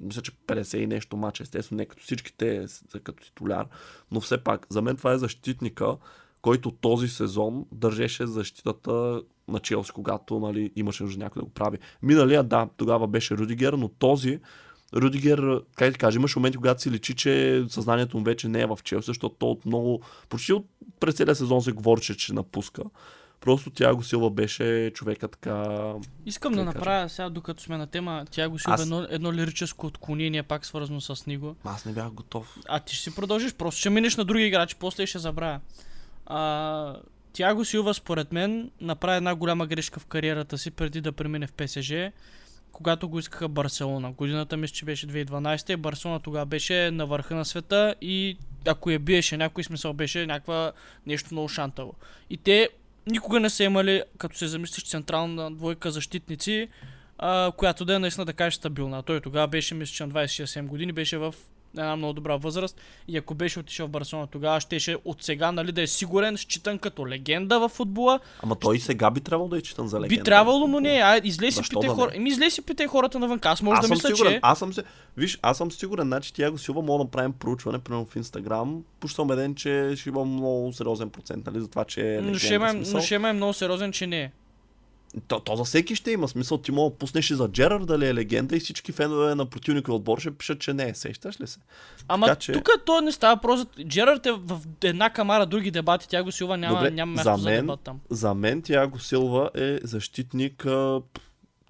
Мисля, 0.00 0.22
че 0.22 0.32
50 0.32 0.76
и 0.76 0.86
нещо 0.86 1.16
мача, 1.16 1.42
естествено, 1.42 1.76
не 1.76 1.86
като 1.86 2.02
всичките 2.02 2.68
са 2.68 3.00
като 3.00 3.24
титуляр, 3.24 3.66
но 4.10 4.20
все 4.20 4.44
пак, 4.44 4.66
за 4.70 4.82
мен 4.82 4.96
това 4.96 5.12
е 5.12 5.18
защитника, 5.18 5.96
който 6.42 6.70
този 6.70 7.08
сезон 7.08 7.66
държеше 7.72 8.26
защитата 8.26 9.22
на 9.48 9.58
Челси, 9.60 9.92
когато 9.92 10.40
нали, 10.40 10.72
имаше 10.76 11.02
нужда 11.02 11.24
някой 11.24 11.40
да 11.40 11.44
го 11.44 11.52
прави. 11.52 11.78
Миналия, 12.02 12.42
да, 12.42 12.68
тогава 12.76 13.06
беше 13.06 13.36
Рудигер, 13.36 13.72
но 13.72 13.88
този 13.88 14.40
Рудигер, 14.96 15.62
как 15.76 15.92
да 15.92 15.98
кажа, 15.98 16.18
имаш 16.18 16.36
моменти, 16.36 16.56
когато 16.56 16.82
си 16.82 16.90
личи, 16.90 17.14
че 17.14 17.64
съзнанието 17.68 18.18
му 18.18 18.24
вече 18.24 18.48
не 18.48 18.60
е 18.60 18.66
в 18.66 18.78
Челси, 18.84 19.06
защото 19.06 19.34
то 19.38 19.50
от 19.50 19.66
много, 19.66 20.00
почти 20.28 20.52
от 20.52 20.66
през 21.00 21.14
целия 21.14 21.34
сезон 21.34 21.62
се 21.62 21.72
говореше, 21.72 22.16
че 22.16 22.32
напуска. 22.32 22.82
Просто 23.40 23.70
Тяго 23.70 24.02
Силва 24.02 24.30
беше 24.30 24.90
човека 24.94 25.28
така... 25.28 25.64
Искам 26.26 26.52
да 26.52 26.64
направя 26.64 27.08
сега, 27.08 27.30
докато 27.30 27.62
сме 27.62 27.76
на 27.76 27.86
тема, 27.86 28.24
Тяго 28.30 28.58
Силва 28.58 28.74
Аз... 28.74 28.82
едно, 28.82 29.06
едно 29.10 29.32
лирическо 29.32 29.86
отклонение, 29.86 30.42
пак 30.42 30.66
свързано 30.66 31.00
с 31.00 31.26
него. 31.26 31.56
Аз 31.64 31.84
не 31.84 31.92
бях 31.92 32.10
готов. 32.10 32.56
А 32.68 32.80
ти 32.80 32.94
ще 32.94 33.10
си 33.10 33.14
продължиш, 33.14 33.54
просто 33.54 33.80
ще 33.80 33.90
минеш 33.90 34.16
на 34.16 34.24
други 34.24 34.44
играчи, 34.44 34.76
после 34.80 35.06
ще 35.06 35.18
забравя. 35.18 35.60
А, 36.26 36.96
Тяго 37.32 37.64
Силва, 37.64 37.94
според 37.94 38.32
мен, 38.32 38.70
направи 38.80 39.16
една 39.16 39.34
голяма 39.34 39.66
грешка 39.66 40.00
в 40.00 40.06
кариерата 40.06 40.58
си, 40.58 40.70
преди 40.70 41.00
да 41.00 41.12
премине 41.12 41.46
в 41.46 41.52
ПСЖ 41.52 41.92
когато 42.72 43.08
го 43.08 43.18
искаха 43.18 43.48
Барселона. 43.48 44.12
Годината 44.12 44.56
мисля, 44.56 44.74
че 44.74 44.84
беше 44.84 45.06
2012 45.06 45.72
и 45.72 45.76
Барселона 45.76 46.20
тогава 46.20 46.46
беше 46.46 46.90
на 46.90 47.06
върха 47.06 47.34
на 47.34 47.44
света 47.44 47.94
и 48.00 48.36
ако 48.66 48.90
я 48.90 48.98
биеше 48.98 49.36
някой 49.36 49.64
смисъл 49.64 49.92
беше 49.92 50.26
някаква 50.26 50.72
нещо 51.06 51.28
много 51.32 51.48
шантаво. 51.48 51.94
И 52.30 52.36
те 52.36 52.68
никога 53.06 53.40
не 53.40 53.50
са 53.50 53.64
имали, 53.64 54.02
като 54.18 54.36
се 54.36 54.46
замислиш, 54.48 54.84
централна 54.84 55.50
двойка 55.50 55.90
защитници, 55.90 56.68
а, 57.18 57.52
която 57.56 57.84
да 57.84 57.94
е 57.94 57.98
наистина 57.98 58.24
да 58.24 58.32
кажеш 58.32 58.54
стабилна. 58.54 59.02
Той 59.02 59.20
тогава 59.20 59.48
беше, 59.48 59.74
мисля, 59.74 59.94
че 59.94 60.06
на 60.06 60.12
26 60.12 60.66
години, 60.66 60.92
беше 60.92 61.18
в 61.18 61.34
една 61.76 61.96
много 61.96 62.12
добра 62.12 62.36
възраст 62.36 62.80
и 63.08 63.16
ако 63.16 63.34
беше 63.34 63.58
отишъл 63.58 63.86
в 63.86 63.90
Барселона 63.90 64.26
тогава, 64.26 64.60
щеше 64.60 64.96
от 65.04 65.22
сега 65.22 65.52
нали, 65.52 65.72
да 65.72 65.82
е 65.82 65.86
сигурен, 65.86 66.36
считан 66.36 66.78
като 66.78 67.08
легенда 67.08 67.58
в 67.58 67.68
футбола. 67.68 68.20
Ама 68.42 68.56
той 68.56 68.76
и 68.76 68.80
сега 68.80 69.10
би 69.10 69.20
трябвало 69.20 69.48
да 69.48 69.56
е 69.56 69.60
считан 69.60 69.88
за 69.88 70.00
легенда. 70.00 70.20
Би 70.20 70.24
трябвало, 70.24 70.66
но 70.66 70.80
не. 70.80 71.00
А, 71.04 71.20
излез 71.24 71.54
си 71.54 71.62
питай 71.70 71.88
хора. 71.88 72.10
Еми, 72.14 72.30
излез 72.30 72.54
си 72.54 72.62
питай 72.62 72.86
хората 72.86 73.18
навън. 73.18 73.40
Аз 73.44 73.62
може 73.62 73.78
аз 73.78 73.88
да 73.88 73.94
мисля, 73.94 74.08
сигурен. 74.08 74.32
че... 74.32 74.40
Аз 74.42 74.58
съм. 74.58 74.72
Виж, 75.16 75.38
аз 75.42 75.56
съм 75.56 75.70
сигурен, 75.70 76.06
значи 76.06 76.32
тя 76.32 76.50
го 76.50 76.58
силва, 76.58 76.82
мога 76.82 76.98
да 76.98 77.04
направим 77.04 77.32
проучване, 77.32 77.78
примерно 77.78 78.06
в 78.06 78.16
Инстаграм. 78.16 78.82
Почти 79.00 79.20
убеден, 79.20 79.54
че 79.54 79.92
ще 79.96 80.08
има 80.08 80.24
много 80.24 80.72
сериозен 80.72 81.10
процент, 81.10 81.46
нали, 81.46 81.60
за 81.60 81.68
това, 81.68 81.84
че 81.84 82.00
е 82.00 82.04
легенда, 82.04 82.30
но, 82.30 82.38
ще 82.38 82.54
има, 82.54 82.72
но 82.72 83.00
ще 83.00 83.14
има 83.14 83.32
много 83.32 83.52
сериозен, 83.52 83.92
че 83.92 84.06
не 84.06 84.22
е. 84.22 84.30
То, 85.28 85.40
то 85.40 85.56
за 85.56 85.64
всеки 85.64 85.94
ще 85.94 86.10
има 86.10 86.28
смисъл. 86.28 86.58
Ти 86.58 86.72
мога 86.72 86.90
да 86.90 86.96
пуснеш 86.96 87.30
и 87.30 87.34
за 87.34 87.48
Джерар 87.48 87.84
дали 87.84 88.06
е 88.06 88.14
легенда 88.14 88.56
и 88.56 88.60
всички 88.60 88.92
фенове 88.92 89.34
на 89.34 89.46
противника 89.46 89.94
отбор 89.94 90.18
ще 90.18 90.30
пишат, 90.30 90.60
че 90.60 90.72
не 90.72 90.88
е. 90.88 90.94
Сещаш 90.94 91.40
ли 91.40 91.46
се? 91.46 91.58
Ама 92.08 92.26
така, 92.26 92.38
че... 92.38 92.52
тук 92.52 92.68
то 92.86 93.00
не 93.00 93.12
става 93.12 93.40
просто. 93.40 93.82
Джерард 93.84 94.26
е 94.26 94.32
в 94.32 94.60
една 94.82 95.10
камара 95.10 95.46
други 95.46 95.70
дебати. 95.70 96.08
Тя 96.08 96.22
го 96.22 96.32
силва 96.32 96.56
няма, 96.56 96.74
Добре, 96.74 96.90
няма 96.90 97.12
място 97.12 97.36
за, 97.36 97.50
мен, 97.50 97.56
за 97.56 97.62
дебат 97.62 97.80
там. 97.80 98.00
За 98.10 98.34
мен 98.34 98.62
тя 98.62 98.86
го 98.86 98.98
силва 98.98 99.50
е 99.54 99.78
защитник 99.82 100.66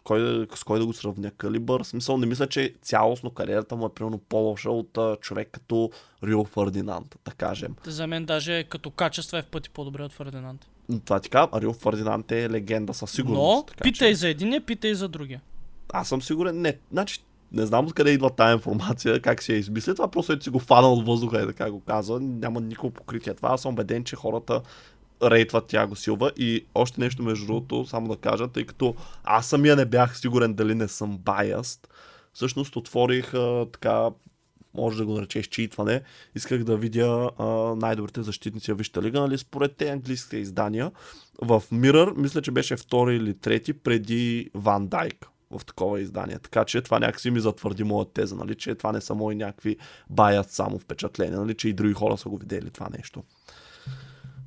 кой, 0.04 0.46
с 0.54 0.64
кой 0.64 0.78
да 0.78 0.86
го 0.86 0.92
сравня 0.92 1.30
калибър. 1.30 1.82
Смисъл 1.82 2.18
не 2.18 2.26
мисля, 2.26 2.46
че 2.46 2.74
цялостно 2.82 3.30
кариерата 3.30 3.76
му 3.76 3.86
е 3.86 3.94
примерно 3.94 4.18
по-лоша 4.18 4.70
от 4.70 4.98
а, 4.98 5.16
човек 5.20 5.48
като 5.52 5.90
Рио 6.24 6.44
Фердинанд, 6.44 7.16
да 7.24 7.30
кажем. 7.30 7.76
За 7.84 8.06
мен 8.06 8.24
даже 8.24 8.64
като 8.64 8.90
качество 8.90 9.36
е 9.36 9.42
в 9.42 9.46
пъти 9.46 9.70
по-добре 9.70 10.02
от 10.02 10.12
Фердинанд. 10.12 10.66
Това 11.04 11.20
ти 11.20 11.30
казвам, 11.30 11.60
Рио 11.60 11.72
Фердинанд 11.72 12.32
е 12.32 12.50
легенда 12.50 12.94
със 12.94 13.10
сигурност. 13.10 13.56
Но, 13.56 13.62
така, 13.62 13.82
питай 13.82 14.10
че... 14.10 14.14
за 14.14 14.28
един, 14.28 14.62
питай 14.66 14.94
за 14.94 15.08
другия. 15.08 15.40
Аз 15.92 16.08
съм 16.08 16.22
сигурен, 16.22 16.60
не, 16.60 16.76
значи 16.92 17.20
не 17.52 17.66
знам 17.66 17.86
откъде 17.86 18.10
идва 18.10 18.30
тази 18.30 18.54
информация, 18.54 19.20
как 19.20 19.42
си 19.42 19.52
я 19.52 19.58
измисли. 19.58 19.94
Това 19.94 20.08
просто 20.08 20.32
е 20.32 20.40
си 20.40 20.50
го 20.50 20.58
фанал 20.58 20.92
от 20.92 21.06
въздуха 21.06 21.42
и 21.42 21.46
така 21.46 21.70
го 21.70 21.80
казва. 21.80 22.20
Няма 22.20 22.60
никакво 22.60 22.90
покритие. 22.90 23.34
Това 23.34 23.48
аз 23.48 23.62
съм 23.62 23.72
убеден, 23.72 24.04
че 24.04 24.16
хората 24.16 24.62
рейтват 25.22 25.66
Тяго 25.66 25.96
Силва 25.96 26.32
и 26.36 26.64
още 26.74 27.00
нещо 27.00 27.22
между 27.22 27.46
другото, 27.46 27.86
само 27.86 28.08
да 28.08 28.16
кажа, 28.16 28.48
тъй 28.48 28.66
като 28.66 28.94
аз 29.24 29.46
самия 29.46 29.76
не 29.76 29.84
бях 29.84 30.18
сигурен 30.18 30.54
дали 30.54 30.74
не 30.74 30.88
съм 30.88 31.18
баяст, 31.18 31.88
всъщност 32.32 32.76
отворих 32.76 33.34
а, 33.34 33.66
така 33.72 34.08
може 34.74 34.98
да 34.98 35.06
го 35.06 35.14
наречеш 35.14 35.46
читване. 35.46 36.02
Исках 36.34 36.64
да 36.64 36.76
видя 36.76 37.30
а, 37.38 37.44
най-добрите 37.76 38.22
защитници 38.22 38.72
в 38.72 38.76
Вища 38.76 39.02
лига, 39.02 39.20
нали, 39.20 39.38
според 39.38 39.76
те 39.76 39.88
английските 39.88 40.36
издания. 40.36 40.92
В 41.42 41.62
Mirror, 41.72 42.16
мисля, 42.16 42.42
че 42.42 42.50
беше 42.50 42.76
втори 42.76 43.16
или 43.16 43.34
трети 43.34 43.72
преди 43.72 44.50
Ван 44.54 44.86
Дайк 44.86 45.26
в 45.50 45.64
такова 45.64 46.00
издание. 46.00 46.38
Така 46.38 46.64
че 46.64 46.82
това 46.82 46.98
някакси 46.98 47.30
ми 47.30 47.40
затвърди 47.40 47.84
моят 47.84 48.12
теза, 48.12 48.36
нали, 48.36 48.54
че 48.54 48.74
това 48.74 48.92
не 48.92 49.00
са 49.00 49.14
мои 49.14 49.34
някакви 49.34 49.76
баят 50.10 50.50
само 50.50 50.78
впечатления, 50.78 51.40
нали, 51.40 51.54
че 51.54 51.68
и 51.68 51.72
други 51.72 51.94
хора 51.94 52.16
са 52.16 52.28
го 52.28 52.38
видели 52.38 52.70
това 52.70 52.88
нещо. 52.96 53.22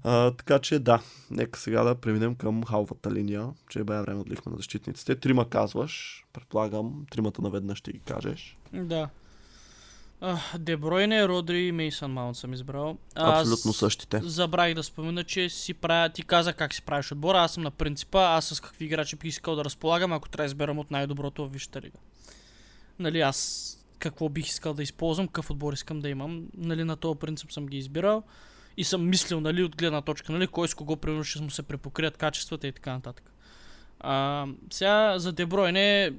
А, 0.04 0.32
така 0.32 0.60
че 0.60 0.80
да, 0.80 1.02
нека 1.32 1.60
сега 1.60 1.84
да 1.84 1.96
преминем 1.96 2.36
към 2.36 2.64
халвата 2.64 3.12
линия, 3.12 3.50
че 3.70 3.84
бе 3.84 4.02
време 4.02 4.20
отлихме 4.20 4.50
на 4.52 4.58
защитниците. 4.58 5.16
Трима 5.16 5.50
казваш, 5.50 6.26
предполагам, 6.34 7.06
тримата 7.12 7.42
наведнъж 7.42 7.78
ще 7.78 7.92
ги 7.92 8.00
кажеш. 8.00 8.58
Да. 8.74 9.10
Дебройне, 10.60 11.28
Родри 11.28 11.68
и 11.68 11.72
Мейсън 11.72 12.12
Маунт 12.12 12.38
съм 12.38 12.54
избрал. 12.54 12.98
Абсолютно 13.16 13.70
аз 13.72 13.78
същите. 13.78 14.22
Забравих 14.24 14.76
да 14.76 14.84
спомена, 14.84 15.24
че 15.24 15.50
си 15.50 15.74
правя, 15.74 16.10
ти 16.10 16.24
каза 16.24 16.54
как 16.54 16.74
си 16.74 16.82
правиш 16.82 17.12
отбора, 17.12 17.42
аз 17.42 17.54
съм 17.54 17.64
на 17.64 17.72
принципа, 17.72 18.22
аз 18.22 18.46
с 18.46 18.60
какви 18.60 18.86
играчи 18.86 19.16
бих 19.16 19.30
искал 19.30 19.56
да 19.56 19.66
разполагам, 19.66 20.14
ако 20.14 20.30
трябва 20.30 20.44
да 20.44 20.52
изберам 20.52 20.80
от 20.80 20.92
най-доброто 20.92 21.48
в 21.48 21.52
Висшата 21.52 21.82
лига. 21.82 21.98
Нали, 23.00 23.22
аз 23.22 23.70
какво 24.00 24.30
бих 24.30 24.48
искал 24.48 24.74
да 24.74 24.84
използвам, 24.84 25.28
какъв 25.28 25.50
отбор 25.50 25.74
искам 25.74 26.00
да 26.00 26.10
имам. 26.10 26.44
Нали, 26.58 26.84
на 26.84 26.96
този 26.96 27.20
принцип 27.20 27.52
съм 27.52 27.66
ги 27.66 27.78
избирал 27.78 28.24
и 28.78 28.84
съм 28.84 29.10
мислил, 29.10 29.40
нали, 29.40 29.64
от 29.64 29.76
гледна 29.76 30.02
точка, 30.02 30.32
нали, 30.32 30.48
кой 30.48 30.68
с 30.68 30.74
кого 30.74 30.96
примерно 30.96 31.24
ще 31.24 31.42
му 31.42 31.50
се 31.50 31.64
препокрият 31.64 32.18
качествата 32.18 32.68
и 32.68 32.72
така 32.72 32.94
нататък. 32.94 33.32
А, 34.00 34.48
сега 34.72 35.20
за 35.20 35.32
Дебройне 35.32 36.14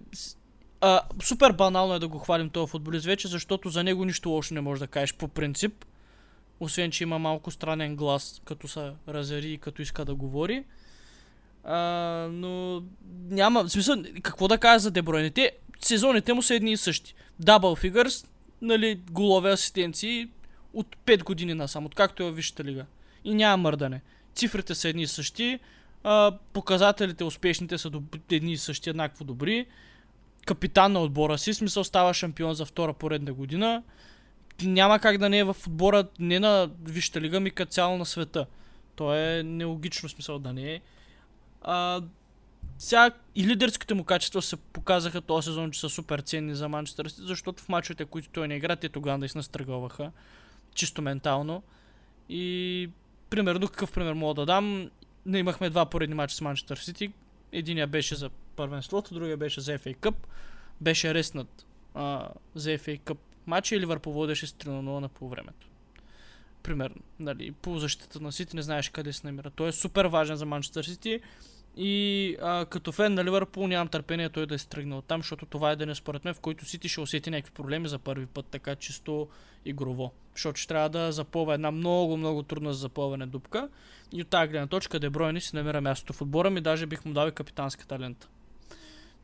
а, 0.85 1.01
супер 1.23 1.53
банално 1.53 1.95
е 1.95 1.99
да 1.99 2.09
го 2.09 2.19
хвалим 2.19 2.51
този 2.51 2.71
футболист 2.71 3.07
вече, 3.07 3.29
защото 3.29 3.69
за 3.69 3.85
него 3.85 4.05
нищо 4.05 4.31
лошо 4.31 4.55
не 4.55 4.61
може 4.61 4.81
да 4.81 4.87
кажеш 4.87 5.15
по 5.15 5.29
принцип. 5.29 5.85
Освен, 6.61 6.91
че 6.91 7.05
има 7.05 7.19
малко 7.19 7.51
странен 7.51 7.97
глас, 7.97 8.43
като 8.45 8.69
са 8.69 8.95
разери 9.09 9.53
и 9.53 9.59
като 9.59 9.83
иска 9.83 10.05
да 10.05 10.15
говори. 10.15 10.65
А, 11.65 11.79
но 12.33 12.83
няма, 13.31 13.65
в 13.65 13.71
смисъл, 13.71 13.97
какво 14.23 14.49
да 14.49 14.59
кажа 14.59 14.79
за 14.79 14.91
Дебройне? 14.91 15.31
Те, 15.31 15.53
сезоните 15.81 16.33
му 16.33 16.43
са 16.43 16.55
едни 16.55 16.73
и 16.73 16.77
същи. 16.77 17.15
Double 17.43 17.91
figures, 17.91 18.27
нали, 18.63 19.01
голове 19.11 19.51
асистенции, 19.51 20.29
от 20.73 20.97
5 21.07 21.25
години 21.25 21.55
насам, 21.55 21.87
откакто 21.87 22.23
е 22.23 22.31
в 22.31 22.35
Висшата 22.35 22.65
лига. 22.65 22.87
И 23.25 23.35
няма 23.35 23.63
мърдане. 23.63 24.01
Цифрите 24.35 24.75
са 24.75 24.89
едни 24.89 25.03
и 25.03 25.07
същи, 25.07 25.59
а, 26.05 26.33
показателите 26.53 27.25
успешните 27.25 27.79
са 27.79 27.91
доб... 27.91 28.17
едни 28.31 28.53
и 28.53 28.57
същи, 28.57 28.91
еднакво 28.91 29.25
добри. 29.25 29.67
Капитан 30.47 30.93
на 30.93 31.01
отбора 31.01 31.39
си, 31.39 31.55
смисъл 31.55 31.85
става 31.85 32.15
шампион 32.15 32.55
за 32.55 32.65
втора 32.65 32.93
поредна 32.93 33.33
година. 33.33 33.83
Няма 34.63 34.99
как 34.99 35.19
да 35.19 35.29
не 35.29 35.39
е 35.39 35.45
в 35.45 35.57
отбора 35.67 36.05
не 36.19 36.41
на 36.41 36.71
Висшата 36.85 37.21
лига, 37.21 37.41
ми 37.41 37.51
като 37.51 37.73
цяло 37.73 37.99
на 37.99 38.07
света. 38.07 38.47
То 38.97 39.15
е 39.15 39.43
нелогично 39.43 40.09
смисъл 40.09 40.39
да 40.39 40.53
не 40.53 40.73
е. 40.75 40.81
А, 41.63 42.03
сега 42.79 43.11
и 43.35 43.47
лидерските 43.47 43.95
му 43.95 44.05
качества 44.05 44.43
се 44.43 44.57
показаха 44.57 45.21
този 45.21 45.45
сезон, 45.45 45.71
че 45.71 45.81
са 45.81 45.89
супер 45.89 46.19
ценни 46.19 46.55
за 46.55 46.69
Манчестър, 46.69 47.09
защото 47.09 47.63
в 47.63 47.69
мачовете, 47.69 48.05
които 48.05 48.29
той 48.29 48.49
не 48.49 48.57
игра, 48.57 48.77
те 48.77 48.89
тогава 48.89 49.19
да 49.19 49.27
изнастръгълваха 49.27 50.13
чисто 50.75 51.03
ментално. 51.03 51.63
И 52.29 52.91
примерно, 53.31 53.69
какъв 53.69 53.93
пример 53.93 54.13
мога 54.13 54.35
да 54.35 54.47
дам? 54.47 54.91
Не 55.27 55.39
имахме 55.39 55.71
два 55.71 55.87
поредни 55.87 56.15
мача 56.15 56.37
с 56.37 56.41
Манчестър 56.41 56.77
Сити. 56.77 57.13
Единия 57.53 57.87
беше 57.87 58.15
за 58.15 58.31
първенството, 58.57 59.15
другия 59.15 59.37
беше 59.37 59.61
за 59.61 59.79
FA 59.79 59.97
Cup. 59.97 60.15
Беше 60.81 61.15
реснат 61.15 61.67
а, 61.95 62.29
за 62.55 62.71
FA 62.71 63.01
Cup 63.01 63.19
матча 63.47 63.77
и 63.77 63.81
Ливърпул 63.81 64.13
водеше 64.13 64.47
с 64.47 64.53
3 64.53 64.67
0 64.67 64.81
на 64.81 65.09
полувремето. 65.09 65.67
примерно. 66.63 66.97
Нали, 67.21 67.53
по 67.53 67.79
защитата 67.79 68.21
на 68.21 68.33
Сити 68.33 68.57
не 68.57 68.63
знаеш 68.63 68.89
къде 68.89 69.13
се 69.13 69.27
намира. 69.27 69.51
Той 69.51 69.69
е 69.69 69.73
супер 69.73 70.05
важен 70.05 70.37
за 70.37 70.47
Манчестър 70.47 70.85
Сити. 70.85 71.21
И 71.77 72.37
а, 72.43 72.67
като 72.67 72.93
фен 72.93 73.15
на 73.15 73.25
Ливърпул 73.25 73.67
нямам 73.67 73.89
търпение 73.89 74.29
той 74.29 74.47
да 74.47 74.55
е 74.55 74.59
стръгнал 74.59 75.03
там, 75.03 75.21
защото 75.21 75.47
това 75.47 75.71
е 75.71 75.77
деня 75.77 75.95
според 75.95 76.25
мен, 76.25 76.35
в 76.35 76.41
който 76.41 76.65
Сити 76.65 76.89
ще 76.89 77.01
усети 77.01 77.31
някакви 77.31 77.55
проблеми 77.55 77.89
за 77.89 77.99
първи 77.99 78.27
път, 78.27 78.47
така 78.47 78.77
чисто 78.77 79.29
игрово. 79.65 80.13
Защото 80.35 80.61
ще 80.61 80.69
трябва 80.69 80.89
да 80.89 81.13
запълва 81.13 81.55
една 81.55 81.71
много, 81.71 82.17
много 82.17 82.43
трудна 82.43 82.73
за 82.73 82.79
запълване 82.79 83.27
дупка. 83.27 83.69
И 84.13 84.23
от 84.23 84.29
тази 84.29 84.51
гледна 84.51 84.67
точка 84.67 85.01
Дебройни 85.01 85.41
си 85.41 85.57
намира 85.57 85.81
мястото 85.81 86.13
в 86.13 86.23
отбора 86.23 86.51
ми, 86.51 86.61
даже 86.61 86.87
бих 86.87 87.05
му 87.05 87.13
дал 87.13 87.29
и 87.29 87.33
капитанската 87.33 87.99
лента 87.99 88.29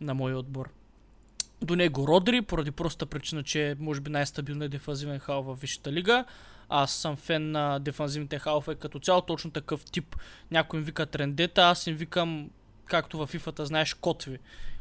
на 0.01 0.15
моя 0.15 0.39
отбор. 0.39 0.71
До 1.63 1.77
него 1.77 2.09
Родри, 2.09 2.43
поради 2.43 2.71
проста 2.71 3.07
причина, 3.07 3.43
че 3.43 3.71
е 3.71 3.75
може 3.79 4.01
би 4.01 4.11
най-стабилният 4.11 4.73
дефанзивен 4.73 5.19
хал 5.19 5.43
в 5.43 5.61
Висшата 5.61 5.93
лига. 5.93 6.25
Аз 6.69 6.93
съм 6.93 7.17
фен 7.17 7.51
на 7.51 7.79
дефанзивните 7.79 8.39
халфе 8.39 8.75
като 8.75 8.99
цяло, 8.99 9.21
точно 9.23 9.51
такъв 9.51 9.85
тип. 9.85 10.17
Някой 10.51 10.81
им 10.81 10.85
вика 10.85 11.07
трендета, 11.07 11.63
аз 11.63 11.87
им 11.87 11.97
викам, 11.97 12.51
както 12.85 13.19
в 13.19 13.27
FIFA, 13.27 13.63
знаеш, 13.63 13.95
котви, 13.95 14.39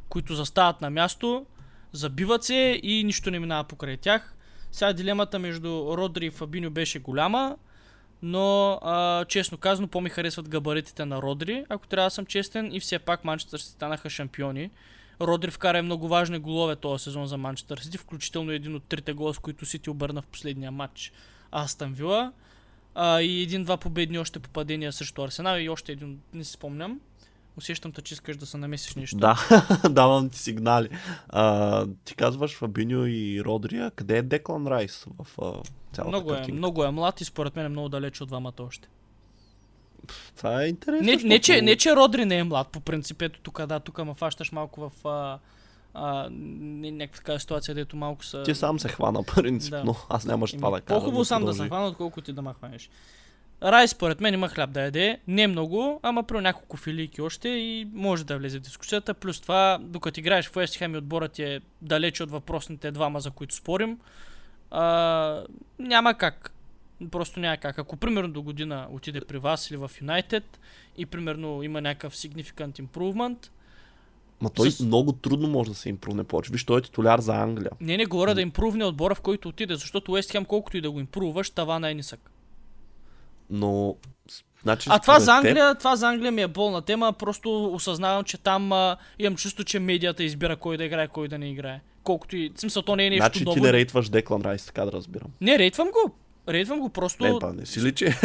които 0.10 0.36
застават 0.36 0.82
на 0.82 0.90
място, 0.90 1.46
забиват 1.94 2.44
се 2.44 2.80
и 2.84 3.04
нищо 3.04 3.32
не 3.32 3.40
минава 3.40 3.64
покрай 3.64 3.98
тях. 3.98 4.36
Сега 4.72 4.94
дилемата 4.94 5.40
между 5.40 5.98
Родри 5.98 6.26
и 6.26 6.32
Фабиньо 6.32 6.70
беше 6.70 7.00
голяма, 7.00 7.58
но 8.22 8.80
а, 8.82 9.26
честно 9.26 9.58
казано 9.58 9.88
по-ми 9.88 10.10
харесват 10.10 10.50
габаритите 10.50 11.06
на 11.06 11.22
Родри, 11.22 11.66
ако 11.70 11.88
трябва 11.88 12.08
да 12.08 12.12
съм 12.12 12.26
честен, 12.26 12.74
и 12.74 12.80
все 12.80 13.00
пак 13.00 13.24
Манчестър 13.24 13.60
си 13.60 13.68
станаха 13.68 14.10
шампиони. 14.10 14.70
Родри 15.22 15.52
вкара 15.52 15.84
много 15.84 16.08
важни 16.08 16.40
голове 16.40 16.76
този 16.76 17.04
сезон 17.04 17.26
за 17.26 17.38
Манчестър 17.38 17.78
Сити, 17.78 17.98
включително 17.98 18.52
един 18.52 18.76
от 18.76 18.84
трите 18.84 19.14
гола, 19.14 19.34
с 19.34 19.40
които 19.40 19.66
Сити 19.66 19.90
обърна 19.90 20.22
в 20.22 20.28
последния 20.28 20.72
матч. 20.72 21.12
Астан 21.52 21.94
Вила. 21.94 22.32
А, 22.96 23.22
и 23.22 23.42
един-два 23.42 23.78
победни 23.78 24.20
още 24.20 24.40
попадения 24.40 24.94
срещу 24.94 25.24
Арсенал 25.24 25.60
и 25.60 25.70
още 25.70 25.92
един, 25.92 26.20
не 26.34 26.44
си 26.44 26.52
спомням. 26.52 27.00
Усещам 27.58 27.92
те, 27.92 28.02
че 28.02 28.14
искаш 28.14 28.38
да 28.38 28.46
се 28.46 28.58
намесиш 28.58 28.96
нещо. 28.96 29.18
Да, 29.18 29.38
давам 29.90 30.30
ти 30.30 30.40
сигнали. 30.40 30.90
А, 31.30 31.86
ти 32.06 32.16
казваш 32.16 32.56
Фабиньо 32.56 33.06
и 33.06 33.44
Родрия. 33.46 33.92
Къде 33.92 34.18
е 34.18 34.22
Деклан 34.22 34.68
Райс 34.68 35.06
в 35.20 35.42
а, 35.42 35.44
цялата 35.94 36.08
много 36.08 36.34
е, 36.34 36.36
картинка? 36.36 36.58
много 36.58 36.84
е 36.84 36.92
млад 36.92 37.22
и 37.22 37.26
според 37.26 37.56
мен 37.56 37.66
е 37.66 37.70
много 37.70 37.90
далеч 37.90 38.22
от 38.22 38.28
двамата 38.28 38.54
още. 38.60 38.88
Това 40.38 40.64
е 40.64 40.68
интересно. 40.68 41.06
Не, 41.06 41.16
не, 41.16 41.40
че, 41.40 41.62
не, 41.62 41.76
че 41.76 41.96
Родри 41.96 42.26
не 42.26 42.38
е 42.38 42.44
млад, 42.44 42.68
по 42.68 42.80
принцип, 42.80 43.22
ето 43.22 43.40
тук, 43.40 43.66
да, 43.66 43.80
тук 43.80 44.06
ме 44.06 44.14
фащаш 44.14 44.52
малко 44.52 44.90
в 44.90 45.08
а, 45.08 45.40
а, 45.94 46.30
някаква 46.30 47.18
такава 47.18 47.40
ситуация, 47.40 47.76
дето 47.76 47.96
малко 47.96 48.26
са... 48.26 48.44
Ти 48.44 48.56
сам 48.56 48.80
се 48.80 48.90
хвана 48.90 49.24
принципно. 49.36 49.96
Аз 50.10 50.26
нямаш 50.26 50.52
това 50.52 50.70
да 50.70 50.82
кажа. 50.82 51.00
По-хубаво 51.00 51.26
сам 51.26 51.46
да 51.46 51.54
се 51.54 51.58
продължи. 51.58 51.70
хвана, 51.70 51.88
отколкото 51.88 52.26
ти 52.26 52.34
да 52.34 52.42
ме 52.42 52.54
хванеш. 52.54 52.90
Рай 53.64 53.88
според 53.88 54.22
мен 54.22 54.34
има 54.34 54.50
хляб 54.50 54.72
да 54.72 54.82
яде. 54.82 55.20
Не 55.28 55.48
много, 55.48 56.00
ама 56.04 56.24
при 56.24 56.42
няколко 56.42 56.78
филийки 56.78 57.22
още 57.22 57.50
и 57.50 57.88
може 57.94 58.26
да 58.26 58.38
влезе 58.38 58.60
в 58.60 58.62
дискусията. 58.62 59.14
Плюс 59.14 59.42
това, 59.42 59.78
докато 59.82 60.20
играеш 60.20 60.48
в 60.48 60.54
West 60.54 60.82
Ham 60.86 60.94
и 60.94 60.98
отборът 60.98 61.40
е 61.40 61.62
далече 61.82 62.24
от 62.24 62.32
въпросните 62.32 62.92
двама, 62.92 63.20
за 63.20 63.32
които 63.32 63.56
спорим, 63.56 64.00
а, 64.72 65.44
няма 65.80 66.14
как. 66.14 66.52
Просто 67.08 67.40
няма 67.40 67.58
как. 67.58 67.80
Ако 67.80 67.98
примерно 67.98 68.30
до 68.30 68.42
година 68.42 68.88
отиде 68.92 69.22
при 69.22 69.38
вас 69.38 69.72
или 69.72 69.78
в 69.78 69.92
United 69.94 70.44
и 70.98 71.06
примерно 71.06 71.64
има 71.64 71.82
някакъв 71.82 72.16
significant 72.16 72.82
improvement, 72.82 73.48
Ма 74.42 74.50
той 74.50 74.72
С- 74.72 74.80
много 74.80 75.12
трудно 75.12 75.48
може 75.48 75.70
да 75.70 75.76
се 75.76 75.90
импрувне 75.90 76.24
повече. 76.24 76.52
Виж, 76.52 76.64
той 76.64 76.80
е 76.80 76.84
титуляр 76.84 77.20
за 77.20 77.36
Англия. 77.36 77.72
не 77.82 77.98
не 77.98 78.06
говоря 78.06 78.36
да 78.36 78.42
импрувне 78.42 78.86
отбора, 78.86 79.16
в 79.16 79.22
който 79.22 79.50
отиде, 79.50 79.76
защото 79.76 80.12
West 80.12 80.36
Ham 80.36 80.46
колкото 80.46 80.78
и 80.78 80.82
да 80.82 80.92
го 80.92 81.00
импруваш, 81.00 81.50
тавана 81.50 81.92
е 81.92 81.94
нисък. 81.94 82.32
Но... 83.50 83.96
Значи, 84.64 84.90
А 84.92 85.00
това 85.00 85.20
за 85.20 85.32
теб- 85.32 85.36
Англия, 85.38 85.76
това 85.76 85.96
за 85.96 86.08
Англия 86.10 86.32
ми 86.32 86.42
е 86.42 86.48
болна 86.48 86.82
тема, 86.82 87.14
просто 87.14 87.66
осъзнавам, 87.66 88.24
че 88.24 88.38
там 88.38 88.72
а, 88.72 88.98
имам 89.20 89.36
чувство, 89.36 89.64
че 89.64 89.80
медията 89.80 90.24
избира 90.24 90.58
кой 90.58 90.78
да 90.78 90.84
играе, 90.84 91.08
кой 91.08 91.28
да 91.28 91.38
не 91.38 91.50
играе. 91.50 91.82
Колкото 92.04 92.38
и... 92.38 92.52
В 92.56 92.60
смисъл, 92.60 92.82
то 92.82 92.96
не 92.96 93.06
е 93.06 93.10
нещо 93.10 93.24
Значи 93.24 93.40
ти 93.40 93.46
ново. 93.46 93.64
не 93.64 93.74
рейтваш 93.74 94.10
Деклан 94.10 94.42
Райс, 94.42 94.66
така 94.66 94.86
да 94.86 94.92
разбирам. 94.92 95.28
Не, 95.42 95.60
рейтвам 95.60 95.88
го. 95.88 96.12
Рейтвам 96.50 96.80
го, 96.80 96.90
просто... 96.90 97.24
Не, 97.24 97.40
па, 97.40 97.54
не 97.54 97.66
си 97.66 97.82
ли, 97.82 97.96
че 97.96 98.16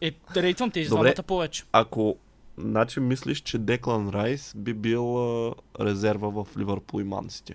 Е, 0.00 0.12
рейтвам 0.36 0.70
тези 0.70 0.88
Добре. 0.88 1.12
двамата 1.12 1.26
повече. 1.26 1.64
ако 1.72 2.16
значи 2.58 3.00
мислиш, 3.00 3.40
че 3.40 3.58
Деклан 3.58 4.08
Райс 4.08 4.52
би 4.56 4.74
бил 4.74 5.18
а, 5.18 5.54
резерва 5.80 6.28
в 6.30 6.46
Ливърпул 6.58 7.00
и 7.00 7.04
Ман 7.04 7.30
Сити. 7.30 7.54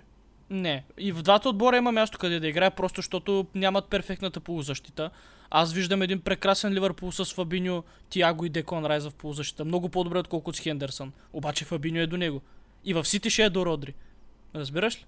Не. 0.50 0.84
И 0.98 1.12
в 1.12 1.22
двата 1.22 1.48
отбора 1.48 1.76
има 1.76 1.92
място 1.92 2.18
къде 2.18 2.40
да 2.40 2.48
играе, 2.48 2.70
просто 2.70 2.98
защото 2.98 3.46
нямат 3.54 3.84
перфектната 3.84 4.40
полузащита. 4.40 5.10
Аз 5.50 5.72
виждам 5.72 6.02
един 6.02 6.20
прекрасен 6.20 6.72
Ливърпул 6.72 7.12
с 7.12 7.34
Фабиньо, 7.34 7.84
Тиаго 8.10 8.44
и 8.44 8.48
Декон 8.48 8.86
Райс 8.86 9.06
в 9.08 9.14
полузащита. 9.14 9.64
Много 9.64 9.88
по-добре, 9.88 10.18
отколкото 10.18 10.58
с 10.58 10.60
Хендерсън. 10.60 11.12
Обаче 11.32 11.64
Фабиньо 11.64 12.00
е 12.00 12.06
до 12.06 12.16
него. 12.16 12.40
И 12.84 12.94
в 12.94 13.04
Сити 13.04 13.30
ще 13.30 13.42
е 13.42 13.50
до 13.50 13.66
Родри. 13.66 13.94
Разбираш 14.54 14.96
ли? 14.96 15.04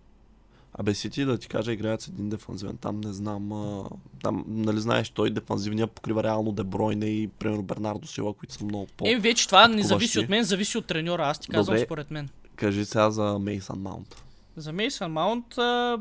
Абе 0.75 0.95
Сити 0.95 1.25
да 1.25 1.39
ти 1.39 1.49
кажа, 1.49 1.73
играят 1.73 2.01
с 2.01 2.09
един 2.09 2.29
дефанзивен. 2.29 2.77
Там 2.77 3.01
не 3.01 3.13
знам. 3.13 3.53
А, 3.53 3.85
там, 4.23 4.45
нали 4.49 4.81
знаеш, 4.81 5.11
той 5.11 5.31
дефанзивния 5.31 5.87
покрива 5.87 6.23
реално 6.23 6.53
Дебройне 6.53 7.07
и 7.07 7.29
примерно 7.29 7.63
Бернардо 7.63 8.09
Сила, 8.09 8.35
които 8.35 8.55
са 8.55 8.65
много 8.65 8.87
по... 8.97 9.09
Е, 9.09 9.19
вече 9.19 9.47
това 9.47 9.69
не 9.69 9.83
зависи 9.83 10.19
от 10.19 10.29
мен, 10.29 10.45
зависи 10.45 10.79
от 10.79 10.87
треньора. 10.87 11.29
Аз 11.29 11.39
ти 11.39 11.49
казвам 11.49 11.77
Добре. 11.77 11.85
според 11.85 12.11
мен. 12.11 12.29
Кажи 12.57 12.85
сега 12.85 13.11
за 13.11 13.39
Мейсън 13.39 13.79
Маунт. 13.79 14.23
За 14.57 14.73
Мейсън 14.73 15.13
Маунт... 15.13 15.59
А... 15.59 15.99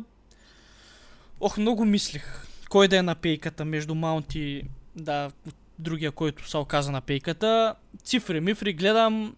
Ох, 1.42 1.58
много 1.58 1.86
мислих. 1.86 2.48
Кой 2.70 2.88
да 2.88 2.98
е 2.98 3.02
на 3.02 3.16
пейката 3.16 3.66
между 3.66 3.96
Маунт 3.96 4.36
и... 4.36 4.64
Да, 4.96 5.32
другия, 5.80 6.12
който 6.12 6.50
се 6.50 6.58
оказа 6.58 6.92
на 6.92 7.02
пейката. 7.02 7.76
Цифри, 8.04 8.42
мифри, 8.42 8.74
гледам. 8.74 9.36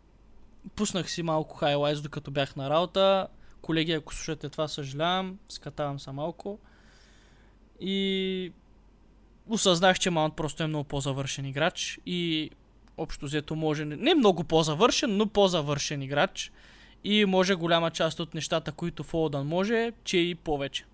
Пуснах 0.76 1.12
си 1.12 1.24
малко 1.24 1.58
хайлайтс, 1.58 2.02
докато 2.02 2.32
бях 2.32 2.56
на 2.56 2.70
работа. 2.70 3.28
Колеги, 3.72 3.92
ако 3.92 4.16
слушате 4.16 4.50
това, 4.50 4.68
съжалявам. 4.68 5.40
Скатавам 5.50 6.00
се 6.00 6.12
малко. 6.12 6.60
И... 7.80 8.52
Осъзнах, 9.50 10.00
че 10.00 10.10
Маунт 10.10 10.36
просто 10.36 10.64
е 10.64 10.68
много 10.68 10.84
по-завършен 10.84 11.46
играч. 11.46 12.00
И 12.06 12.50
общо 12.98 13.26
взето 13.26 13.56
може... 13.56 13.86
Не 13.86 14.16
много 14.16 14.44
по-завършен, 14.44 15.18
но 15.18 15.28
по-завършен 15.28 16.02
играч. 16.02 16.52
И 17.04 17.26
може 17.26 17.56
голяма 17.56 17.92
част 17.92 18.20
от 18.20 18.34
нещата, 18.34 18.72
които 18.72 19.04
Фолдън 19.04 19.48
може, 19.48 19.92
че 20.04 20.18
и 20.18 20.36
повече. 20.36 20.86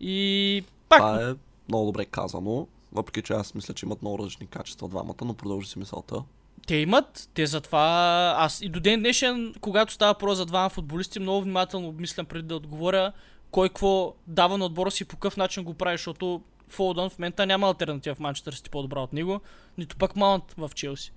И 0.00 0.64
пак, 0.88 0.98
Това 0.98 1.30
е 1.30 1.34
много 1.68 1.86
добре 1.86 2.04
казано. 2.04 2.66
Въпреки, 2.92 3.22
че 3.22 3.32
аз 3.32 3.54
мисля, 3.54 3.74
че 3.74 3.86
имат 3.86 4.02
много 4.02 4.18
различни 4.18 4.46
качества 4.46 4.88
двамата, 4.88 5.24
но 5.24 5.34
продължи 5.34 5.68
си 5.68 5.78
мисълта. 5.78 6.22
Те 6.66 6.76
имат, 6.76 7.28
те 7.34 7.46
затова 7.46 8.34
аз 8.38 8.60
и 8.60 8.68
до 8.68 8.80
ден 8.80 9.00
днешен, 9.00 9.54
когато 9.60 9.92
става 9.92 10.14
про 10.14 10.34
за 10.34 10.46
двама 10.46 10.68
футболисти, 10.68 11.20
много 11.20 11.42
внимателно 11.42 11.88
обмислям 11.88 12.26
преди 12.26 12.48
да 12.48 12.56
отговоря 12.56 13.12
кой 13.50 13.68
какво 13.68 14.14
дава 14.26 14.58
на 14.58 14.64
отбора 14.64 14.90
си 14.90 15.04
по 15.04 15.16
какъв 15.16 15.36
начин 15.36 15.64
го 15.64 15.74
прави, 15.74 15.96
защото 15.96 16.42
Фолдън 16.68 17.10
в 17.10 17.18
момента 17.18 17.46
няма 17.46 17.66
альтернатива 17.66 18.14
в 18.14 18.20
Манчестър 18.20 18.52
Сити 18.52 18.70
по-добра 18.70 19.00
от 19.00 19.12
него, 19.12 19.40
нито 19.78 19.96
пък 19.96 20.16
Маунт 20.16 20.44
в 20.58 20.70
Челси. 20.74 21.12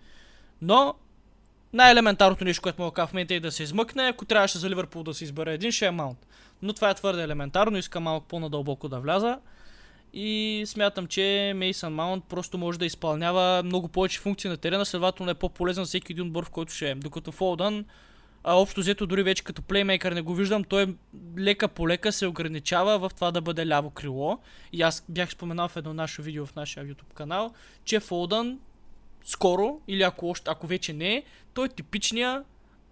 Но 0.62 0.94
най-елементарното 1.74 2.44
нещо, 2.44 2.62
което 2.62 2.82
мога 2.82 2.92
да 2.92 2.96
кажа 2.96 3.08
в 3.08 3.14
момента 3.14 3.34
е 3.34 3.40
да 3.40 3.52
се 3.52 3.64
измъкне, 3.64 4.04
ако 4.04 4.26
трябваше 4.26 4.58
за 4.58 4.70
Ливърпул 4.70 5.04
да 5.04 5.14
се 5.14 5.24
избере 5.24 5.54
един, 5.54 5.72
ще 5.72 5.86
е 5.86 5.92
Маунт. 5.92 6.28
Но 6.62 6.74
това 6.74 6.90
е 6.90 6.94
твърде 6.94 7.24
елементарно, 7.24 7.78
искам 7.78 8.04
малко 8.04 8.28
по-надълбоко 8.28 8.90
да 8.90 9.00
вляза. 9.00 9.40
И 10.14 10.64
смятам, 10.68 11.08
че 11.08 11.54
Мейсън 11.56 11.94
Маунт 11.94 12.24
просто 12.30 12.58
може 12.58 12.80
да 12.80 12.86
изпълнява 12.86 13.64
много 13.66 13.88
повече 13.88 14.20
функции 14.20 14.50
на 14.50 14.58
терена, 14.58 14.86
следователно 14.86 15.32
е 15.32 15.36
по-полезен 15.36 15.86
всеки 15.86 16.12
един 16.12 16.26
отбор, 16.26 16.46
в 16.46 16.50
който 16.50 16.74
ще 16.74 16.90
е. 16.90 16.96
Докато 16.96 17.32
Фолдън, 17.32 17.86
а 18.44 18.54
общо 18.54 18.82
взето 18.82 19.08
дори 19.08 19.24
вече 19.24 19.44
като 19.44 19.62
плеймейкър 19.62 20.12
не 20.12 20.22
го 20.22 20.36
виждам, 20.36 20.64
той 20.64 20.96
лека 21.38 21.68
по 21.68 21.88
лека 21.88 22.12
се 22.12 22.28
ограничава 22.28 23.00
в 23.00 23.12
това 23.16 23.32
да 23.32 23.42
бъде 23.42 23.68
ляво 23.68 23.90
крило. 23.90 24.40
И 24.74 24.82
аз 24.82 25.06
бях 25.10 25.32
споменал 25.32 25.68
в 25.68 25.78
едно 25.78 25.94
наше 25.94 26.22
видео 26.22 26.46
в 26.46 26.56
нашия 26.56 26.86
YouTube 26.86 27.14
канал, 27.14 27.54
че 27.86 28.00
Фолдън 28.00 28.60
скоро, 29.26 29.82
или 29.88 30.04
ако, 30.04 30.30
още, 30.30 30.52
ако 30.52 30.68
вече 30.68 30.94
не 30.94 31.14
е, 31.14 31.24
той 31.54 31.66
е 31.66 31.70
типичния 31.70 32.44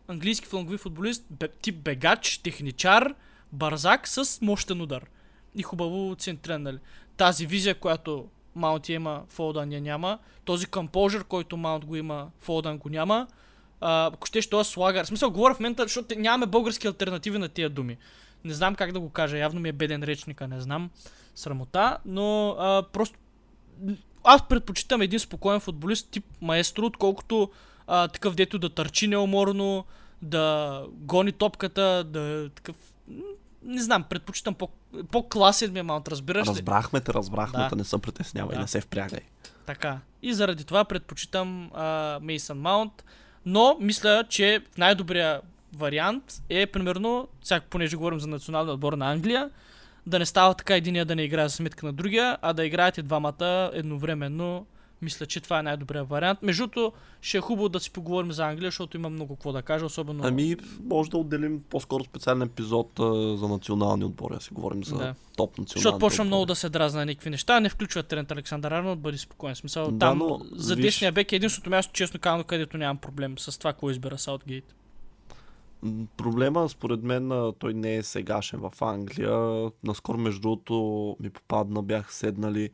английски 0.08 0.48
флангови 0.48 0.78
футболист, 0.78 1.26
тип 1.62 1.76
бегач, 1.76 2.38
техничар, 2.38 3.16
бързак 3.52 4.08
с 4.08 4.42
мощен 4.42 4.82
удар. 4.82 5.06
И 5.56 5.64
хубаво 5.64 6.16
центрен, 6.16 6.62
нали? 6.62 6.78
Тази 7.18 7.46
визия, 7.46 7.76
която 7.76 8.28
Маунт 8.56 8.90
има, 8.90 9.24
Фолдън 9.28 9.72
я 9.72 9.82
няма. 9.82 10.20
Този 10.46 10.66
компожър, 10.66 11.24
който 11.24 11.58
Маунт 11.58 11.86
го 11.86 11.96
има, 11.96 12.30
Фолдън 12.40 12.78
го 12.78 12.90
няма. 12.90 13.28
А, 13.82 14.06
ако 14.06 14.28
щеш, 14.28 14.50
този 14.50 14.70
слагар. 14.70 15.04
В 15.04 15.08
смисъл, 15.08 15.32
говоря 15.32 15.54
в 15.54 15.60
момента, 15.60 15.84
защото 15.84 16.20
нямаме 16.20 16.46
български 16.46 16.88
альтернативи 16.88 17.38
на 17.38 17.50
тия 17.50 17.70
думи. 17.70 17.98
Не 18.44 18.54
знам 18.54 18.76
как 18.76 18.92
да 18.92 19.00
го 19.00 19.10
кажа, 19.10 19.38
явно 19.38 19.60
ми 19.60 19.70
е 19.70 19.74
беден 19.74 20.04
речника, 20.04 20.48
не 20.48 20.62
знам. 20.62 20.90
Срамота, 21.36 21.98
но 22.06 22.50
а, 22.50 22.84
просто 22.94 23.18
аз 24.24 24.48
предпочитам 24.48 25.02
един 25.02 25.20
спокоен 25.20 25.60
футболист 25.60 26.12
тип 26.12 26.26
маестро, 26.42 26.86
отколкото 26.86 27.52
а, 27.88 28.08
такъв 28.08 28.36
дето 28.36 28.60
да 28.60 28.70
търчи 28.70 29.08
неуморно, 29.08 29.86
да 30.22 30.86
гони 30.92 31.32
топката, 31.32 32.04
да 32.04 32.22
е 32.22 32.50
такъв... 32.50 32.76
не 33.64 33.82
знам, 33.82 34.04
предпочитам 34.04 34.54
по, 34.54 34.70
по-класен 35.12 35.74
ми 35.74 35.80
е 35.80 35.84
разбираш 36.08 36.48
ли? 36.48 36.52
Разбрахме 36.52 37.02
те, 37.02 37.14
разбрахме 37.14 37.60
Да. 37.60 37.70
те, 37.70 37.76
не 37.76 37.84
се 37.84 37.98
притеснявай, 37.98 38.56
Да. 38.56 38.62
не 38.62 38.68
се 38.68 38.82
впрягай. 38.82 39.20
Така. 39.66 40.00
И 40.22 40.34
заради 40.34 40.64
това 40.64 40.86
предпочитам 40.86 41.72
Мейсън 42.22 42.60
Маунт. 42.60 43.04
Но 43.46 43.78
мисля, 43.80 44.24
че 44.30 44.64
най-добрият 44.78 45.44
вариант 45.76 46.24
е 46.50 46.66
примерно, 46.66 47.28
сега 47.44 47.62
понеже 47.70 47.96
говорим 47.96 48.20
за 48.20 48.28
националния 48.28 48.74
отбор 48.74 48.94
на 48.94 49.12
Англия, 49.12 49.50
да 50.06 50.20
не 50.20 50.26
става 50.26 50.54
така 50.54 50.76
единия 50.76 51.06
да 51.06 51.16
не 51.16 51.24
играе 51.24 51.50
за 51.50 51.56
сметка 51.56 51.86
на 51.86 51.94
другия, 51.94 52.38
а 52.42 52.54
да 52.54 52.66
играете 52.66 53.02
двамата 53.02 53.72
едновременно. 53.74 54.66
Мисля, 55.02 55.26
че 55.26 55.42
това 55.42 55.60
е 55.60 55.64
най-добрият 55.64 56.10
вариант. 56.10 56.40
Между 56.42 56.64
другото, 56.64 56.94
ще 57.22 57.38
е 57.38 57.42
хубаво 57.42 57.70
да 57.70 57.80
си 57.80 57.92
поговорим 57.92 58.32
за 58.32 58.46
Англия, 58.46 58.68
защото 58.68 58.98
има 58.98 59.10
много 59.10 59.36
какво 59.36 59.52
да 59.52 59.62
кажа, 59.62 59.86
особено... 59.86 60.24
Ами, 60.24 60.56
може 60.84 61.10
да 61.10 61.18
отделим 61.18 61.62
по-скоро 61.62 62.04
специален 62.04 62.42
епизод 62.42 63.00
а, 63.00 63.04
за 63.38 63.48
национални 63.48 64.04
отбори, 64.04 64.34
да 64.34 64.42
си 64.42 64.54
говорим 64.54 64.84
за 64.84 64.98
Да. 64.98 65.16
топ 65.38 65.50
национални 65.52 65.68
Защото 65.74 66.06
отбори. 66.08 66.28
много 66.28 66.46
да 66.46 66.56
се 66.56 66.70
дразна 66.70 67.06
някакви 67.06 67.30
неща. 67.30 67.60
Не 67.60 67.70
включва 67.70 68.04
Трент 68.04 68.32
Александър 68.32 68.72
Арнолд, 68.72 69.00
бъди 69.00 69.18
спокоен. 69.18 69.56
Смисъл, 69.56 69.86
Да, 69.86 70.00
там 70.00 70.18
но 70.18 70.42
за 70.52 70.76
виж- 70.76 70.82
десния 70.82 71.12
бек 71.12 71.32
е 71.32 71.36
единственото 71.36 71.70
място, 71.70 71.94
честно 71.94 72.20
казано, 72.20 72.44
където 72.44 72.78
нямам 72.78 72.98
проблем 72.98 73.40
с 73.40 73.58
това, 73.58 73.74
кой 73.74 73.92
избира 73.92 74.18
Саутгейт. 74.18 74.76
Проблема, 76.18 76.70
според 76.70 77.04
мен, 77.04 77.32
той 77.60 77.74
не 77.74 77.96
е 77.96 78.04
сегашен 78.04 78.60
в 78.62 78.82
Англия. 78.82 79.38
Наскоро, 79.84 80.18
между 80.18 80.42
другото, 80.42 80.74
ми 81.20 81.30
попадна, 81.30 81.84
бях 81.84 82.14
седнали 82.14 82.70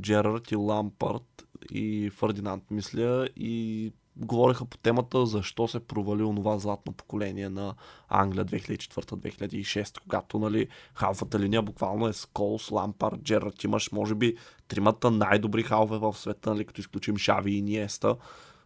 Джерард 0.00 0.50
и 0.50 0.56
Лампард 0.56 1.46
и 1.70 2.10
Фърдинанд, 2.10 2.64
мисля, 2.70 3.28
и 3.36 3.92
говореха 4.16 4.64
по 4.64 4.78
темата 4.78 5.26
защо 5.26 5.68
се 5.68 5.80
провали 5.80 6.22
онова 6.22 6.58
златно 6.58 6.92
поколение 6.92 7.48
на 7.48 7.74
Англия 8.08 8.44
2004-2006, 8.44 10.00
когато 10.02 10.38
нали, 10.38 10.68
халфата 10.94 11.38
линия 11.38 11.62
буквално 11.62 12.08
е 12.08 12.12
Сколс, 12.12 12.70
Лампард, 12.70 13.22
Джерард. 13.22 13.64
Имаш, 13.64 13.92
може 13.92 14.14
би, 14.14 14.36
тримата 14.68 15.10
най-добри 15.10 15.62
халфе 15.62 15.98
в 15.98 16.14
света, 16.18 16.50
нали, 16.50 16.64
като 16.64 16.80
изключим 16.80 17.16
Шави 17.16 17.52
и 17.52 17.62
Ниеста 17.62 18.16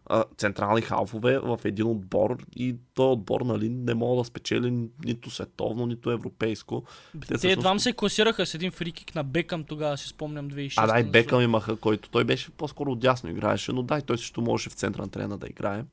а, 0.05 0.23
централни 0.37 0.81
халфове 0.81 1.39
в 1.39 1.59
един 1.63 1.87
отбор 1.87 2.37
и 2.55 2.75
този 2.93 3.13
отбор 3.13 3.41
нали, 3.41 3.69
не 3.69 3.93
мога 3.93 4.21
да 4.21 4.25
спечели 4.25 4.89
нито 5.05 5.29
световно, 5.29 5.85
нито 5.85 6.11
европейско. 6.11 6.83
Те, 7.11 7.19
всъщност- 7.19 7.45
едвам 7.57 7.79
се 7.79 7.93
класираха 7.93 8.45
с 8.45 8.53
един 8.53 8.71
фрикик 8.71 9.15
на 9.15 9.23
Бекъм 9.23 9.63
тогава, 9.63 9.97
си 9.97 10.07
спомням 10.07 10.49
2006. 10.49 10.73
А 10.77 10.87
да, 10.87 10.99
и 10.99 11.03
Бекъм 11.03 11.41
имаха, 11.41 11.75
който 11.75 12.09
той 12.09 12.23
беше 12.23 12.51
по-скоро 12.51 12.91
отдясно 12.91 13.29
играеше, 13.29 13.71
но 13.71 13.83
да, 13.83 13.97
и 13.97 14.01
той 14.01 14.17
също 14.17 14.41
можеше 14.41 14.69
в 14.69 14.73
центъра 14.73 15.01
на 15.01 15.09
терена 15.09 15.37
да 15.37 15.47
играе. 15.47 15.83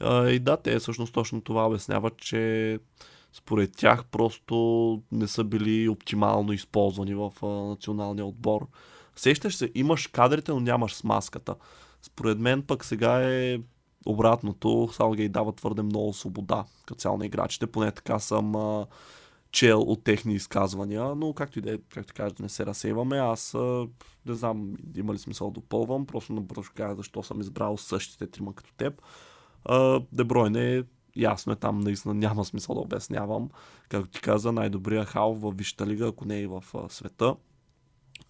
А, 0.00 0.28
и 0.28 0.38
да, 0.38 0.56
те 0.56 0.78
всъщност 0.78 1.14
точно 1.14 1.40
това 1.40 1.66
обясняват, 1.66 2.16
че 2.16 2.78
според 3.32 3.76
тях 3.76 4.04
просто 4.04 5.02
не 5.12 5.28
са 5.28 5.44
били 5.44 5.88
оптимално 5.88 6.52
използвани 6.52 7.14
в 7.14 7.32
а, 7.42 7.46
националния 7.46 8.26
отбор. 8.26 8.66
Сещаш 9.16 9.56
се, 9.56 9.70
имаш 9.74 10.06
кадрите, 10.06 10.52
но 10.52 10.60
нямаш 10.60 10.94
смазката. 10.94 11.54
Според 12.02 12.38
мен 12.38 12.62
пък 12.62 12.84
сега 12.84 13.32
е 13.32 13.58
обратното. 14.06 14.88
Салгей 14.92 15.28
дава 15.28 15.52
твърде 15.52 15.82
много 15.82 16.12
свобода 16.12 16.64
като 16.80 16.94
цяло 16.94 17.16
на 17.16 17.26
играчите. 17.26 17.66
Поне 17.66 17.90
така 17.90 18.18
съм 18.18 18.56
а, 18.56 18.86
чел 19.50 19.80
от 19.80 20.04
техни 20.04 20.34
изказвания, 20.34 21.14
но 21.14 21.32
както 21.32 21.58
и 21.58 21.62
да 21.62 21.74
е, 21.74 21.78
както 21.88 22.14
кажа, 22.14 22.34
да 22.34 22.42
не 22.42 22.48
се 22.48 22.66
разсейваме, 22.66 23.18
аз 23.18 23.54
а, 23.54 23.86
не 24.26 24.34
знам 24.34 24.74
има 24.96 25.14
ли 25.14 25.18
смисъл 25.18 25.50
да 25.50 25.60
допълвам, 25.60 26.06
просто 26.06 26.32
набързо 26.32 26.70
кажа 26.74 26.94
защо 26.94 27.22
съм 27.22 27.40
избрал 27.40 27.76
същите 27.76 28.26
трима 28.26 28.54
като 28.54 28.74
теб. 28.74 29.02
Дебройне, 30.12 30.84
ясно 31.16 31.52
е 31.52 31.56
там, 31.56 31.80
наистина 31.80 32.14
няма 32.14 32.44
смисъл 32.44 32.74
да 32.74 32.80
обяснявам. 32.80 33.50
Както 33.88 34.10
ти 34.10 34.20
каза, 34.20 34.52
най-добрият 34.52 35.08
хал 35.08 35.34
в 35.34 35.52
Висшата 35.56 35.86
лига, 35.86 36.08
ако 36.08 36.24
не 36.24 36.40
и 36.40 36.46
в 36.46 36.64
а, 36.74 36.88
света. 36.88 37.36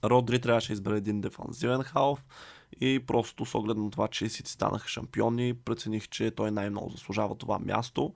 Родри 0.05 0.41
трябваше 0.41 0.69
да 0.69 0.73
избере 0.73 0.97
един 0.97 1.21
дефанзивен 1.21 1.83
халф 1.83 2.25
и 2.81 3.01
просто 3.07 3.47
с 3.47 3.55
оглед 3.55 3.77
на 3.77 3.91
това, 3.91 4.09
че 4.09 4.29
Сити 4.29 4.51
станаха 4.51 4.89
шампиони, 4.89 5.55
прецених, 5.55 6.09
че 6.09 6.31
той 6.31 6.51
най-много 6.51 6.91
заслужава 6.91 7.35
това 7.35 7.59
място 7.59 8.15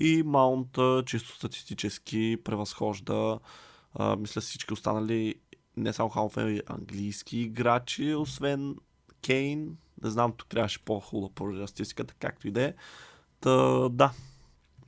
и 0.00 0.22
Маунт 0.22 0.78
чисто 1.06 1.36
статистически 1.36 2.36
превъзхожда 2.44 3.38
а, 3.94 4.16
мисля 4.16 4.40
всички 4.40 4.72
останали 4.72 5.34
не 5.76 5.92
само 5.92 6.08
халфе, 6.08 6.62
английски 6.66 7.38
играчи, 7.38 8.14
освен 8.14 8.76
Кейн. 9.22 9.76
Не 10.02 10.10
знам, 10.10 10.32
тук 10.36 10.48
трябваше 10.48 10.84
по-хубаво 10.84 11.28
да 11.28 12.14
както 12.18 12.48
и 12.48 12.50
да 12.50 12.62
е. 12.62 12.74
Та, 13.40 13.88
да, 13.88 14.12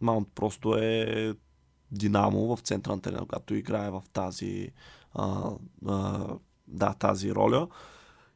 Маунт 0.00 0.28
просто 0.34 0.74
е 0.74 1.34
динамо 1.92 2.56
в 2.56 2.60
центъра 2.60 2.96
на 2.96 3.02
терена, 3.02 3.20
когато 3.20 3.54
играе 3.54 3.90
в 3.90 4.02
тази 4.12 4.70
а, 5.14 5.50
а, 5.86 6.26
да, 6.68 6.94
тази 6.94 7.34
роля. 7.34 7.68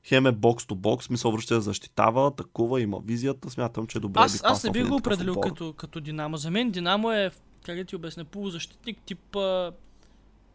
Хем 0.07 0.27
е 0.27 0.33
бокс 0.33 0.67
то 0.67 0.75
бокс, 0.75 1.07
смисъл 1.07 1.33
връща 1.33 1.55
да 1.55 1.61
защитава, 1.61 2.31
такова, 2.31 2.81
има 2.81 3.01
визията, 3.05 3.51
смятам, 3.51 3.87
че 3.87 3.99
е 3.99 4.01
добре 4.01 4.21
Аз, 4.21 4.33
би 4.33 4.39
аз 4.43 4.65
не 4.65 4.71
бих 4.71 4.89
го 4.89 4.95
определил 4.95 5.41
като, 5.41 5.73
като 5.73 6.01
Динамо. 6.01 6.37
За 6.37 6.51
мен 6.51 6.71
Динамо 6.71 7.13
е, 7.13 7.31
как 7.65 7.77
да 7.77 7.85
ти 7.85 7.97
обясня, 7.97 8.25
полузащитник, 8.25 8.99
тип... 9.07 9.37
А... 9.37 9.73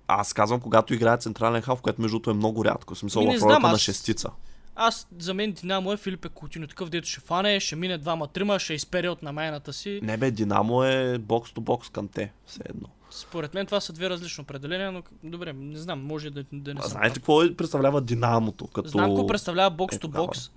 Аз 0.08 0.34
казвам, 0.34 0.60
когато 0.60 0.94
играе 0.94 1.18
централен 1.18 1.62
халф, 1.62 1.82
което 1.82 2.02
между 2.02 2.16
другото 2.16 2.32
е 2.32 2.34
много 2.34 2.66
рядко. 2.66 2.96
Смисъл 2.96 3.22
Ми, 3.22 3.28
не 3.28 3.38
в 3.38 3.42
ролята 3.42 3.60
знам, 3.60 3.70
на 3.72 3.76
аз- 3.76 3.82
шестица. 3.82 4.30
Аз, 4.82 5.08
за 5.20 5.34
мен 5.34 5.52
Динамо 5.52 5.94
е 5.94 5.98
Филипе 5.98 6.30
Кутино, 6.30 6.68
такъв 6.68 6.90
дето 6.90 7.08
ще 7.08 7.20
фане, 7.20 7.60
ще 7.60 7.76
мине 7.76 7.98
двама-трима, 7.98 8.60
ще 8.60 8.74
изпере 8.74 9.10
от 9.10 9.24
намайната 9.24 9.74
си. 9.74 10.00
Не 10.04 10.18
бе, 10.18 10.32
Динамо 10.32 10.84
е 10.84 11.18
бокс 11.18 11.52
то 11.54 11.62
бокс 11.62 11.90
към 11.90 12.08
те, 12.08 12.32
все 12.46 12.62
едно. 12.66 12.88
Според 13.12 13.54
мен 13.54 13.66
това 13.66 13.80
са 13.80 13.94
две 13.94 14.10
различни 14.10 14.42
определения, 14.42 14.92
но 14.92 15.04
добре, 15.24 15.54
не 15.54 15.78
знам, 15.78 16.02
може 16.02 16.30
да, 16.30 16.44
да 16.54 16.74
не 16.74 16.80
А 16.80 16.84
съм 16.84 16.92
знаете 16.92 17.16
какво 17.16 17.44
е- 17.44 17.56
представлява 17.56 18.02
Динамото? 18.02 18.68
Като... 18.68 18.90
Знам 18.90 19.10
какво 19.10 19.28
представлява 19.28 19.70
бокс 19.70 19.96
Е, 19.96 20.00
то 20.00 20.08
бокс, 20.08 20.52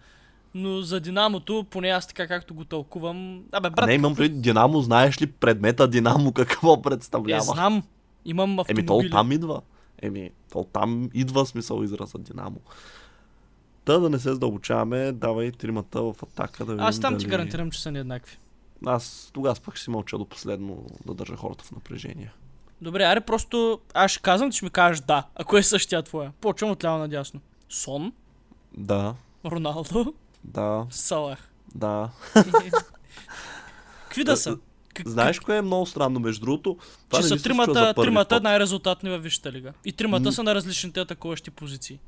но 0.55 0.81
за 0.81 1.01
Динамото, 1.01 1.67
поне 1.71 1.89
аз 1.89 2.07
така 2.07 2.29
както 2.29 2.55
го 2.55 2.65
тълкувам... 2.65 3.43
Абе, 3.53 3.69
А 3.69 3.71
брат, 3.71 3.87
не, 3.87 3.95
имам 3.95 4.15
преди 4.17 4.35
Динамо, 4.35 4.81
знаеш 4.81 5.23
ли 5.23 5.27
предмета 5.27 5.89
Динамо 5.89 6.33
какво 6.35 6.75
е, 6.75 6.83
представлява? 6.83 7.43
знам, 7.43 7.83
имам 8.25 8.51
Еми, 8.51 8.59
то 8.59 8.63
автомобили. 8.83 9.11
там 9.11 9.33
идва. 9.33 9.61
Еми, 10.03 10.31
то 10.53 10.65
там 10.65 11.11
идва 11.15 11.47
смисъл 11.47 11.83
израза 11.83 12.19
Динамо. 12.19 12.61
Та 13.85 13.99
да 13.99 14.11
не 14.11 14.19
се 14.19 14.33
задълбочаваме, 14.33 15.13
давай 15.13 15.53
тримата 15.53 16.03
в 16.03 16.15
атака 16.23 16.65
да 16.65 16.73
видим 16.73 16.87
Аз 16.87 17.01
там 17.01 17.13
дали... 17.15 17.23
ти 17.25 17.29
гарантирам, 17.29 17.71
че 17.71 17.83
са 17.83 17.91
нееднакви. 17.93 18.39
Аз 18.87 19.31
тогава 19.33 19.57
пък 19.65 19.77
ще 19.77 19.85
си 19.85 19.91
мълча 19.91 20.19
до 20.19 20.25
последно 20.25 20.87
да 21.07 21.15
държа 21.15 21.37
хората 21.37 21.65
в 21.65 21.73
напрежение. 21.73 22.33
Добре, 22.81 23.05
аре 23.05 23.21
просто 23.21 23.81
аз 23.95 24.11
ще 24.11 24.21
казвам, 24.21 24.51
ти 24.51 24.57
ще 24.57 24.67
ми 24.67 24.71
кажеш 24.71 25.01
да, 25.01 25.27
ако 25.35 25.57
е 25.57 25.63
същия 25.63 26.03
твоя. 26.03 26.33
Почвам 26.41 26.71
от 26.71 26.85
ляво 26.85 26.99
надясно. 26.99 27.41
Сон, 27.69 28.13
Да, 28.79 29.15
Роналдо, 29.45 30.15
да, 30.45 30.87
Салах. 30.91 31.51
да. 31.75 32.11
Какви 34.05 34.25
да 34.25 34.37
са? 34.37 34.59
Как- 34.95 35.09
Знаеш 35.09 35.41
кое 35.41 35.57
е 35.57 35.63
много 35.63 35.87
странно, 35.87 36.21
между 36.21 36.41
другото? 36.41 36.77
Това 37.09 37.23
че 37.23 37.29
са 37.29 37.43
тримата, 37.43 37.95
тримата 37.95 38.41
най-резултатни 38.41 39.11
във 39.11 39.23
Висшата 39.23 39.53
лига. 39.53 39.73
И 39.85 39.93
тримата 39.93 40.25
М. 40.25 40.33
са 40.33 40.43
на 40.43 40.55
различните 40.55 41.01
атакуващи 41.01 41.51
позиции. 41.51 41.99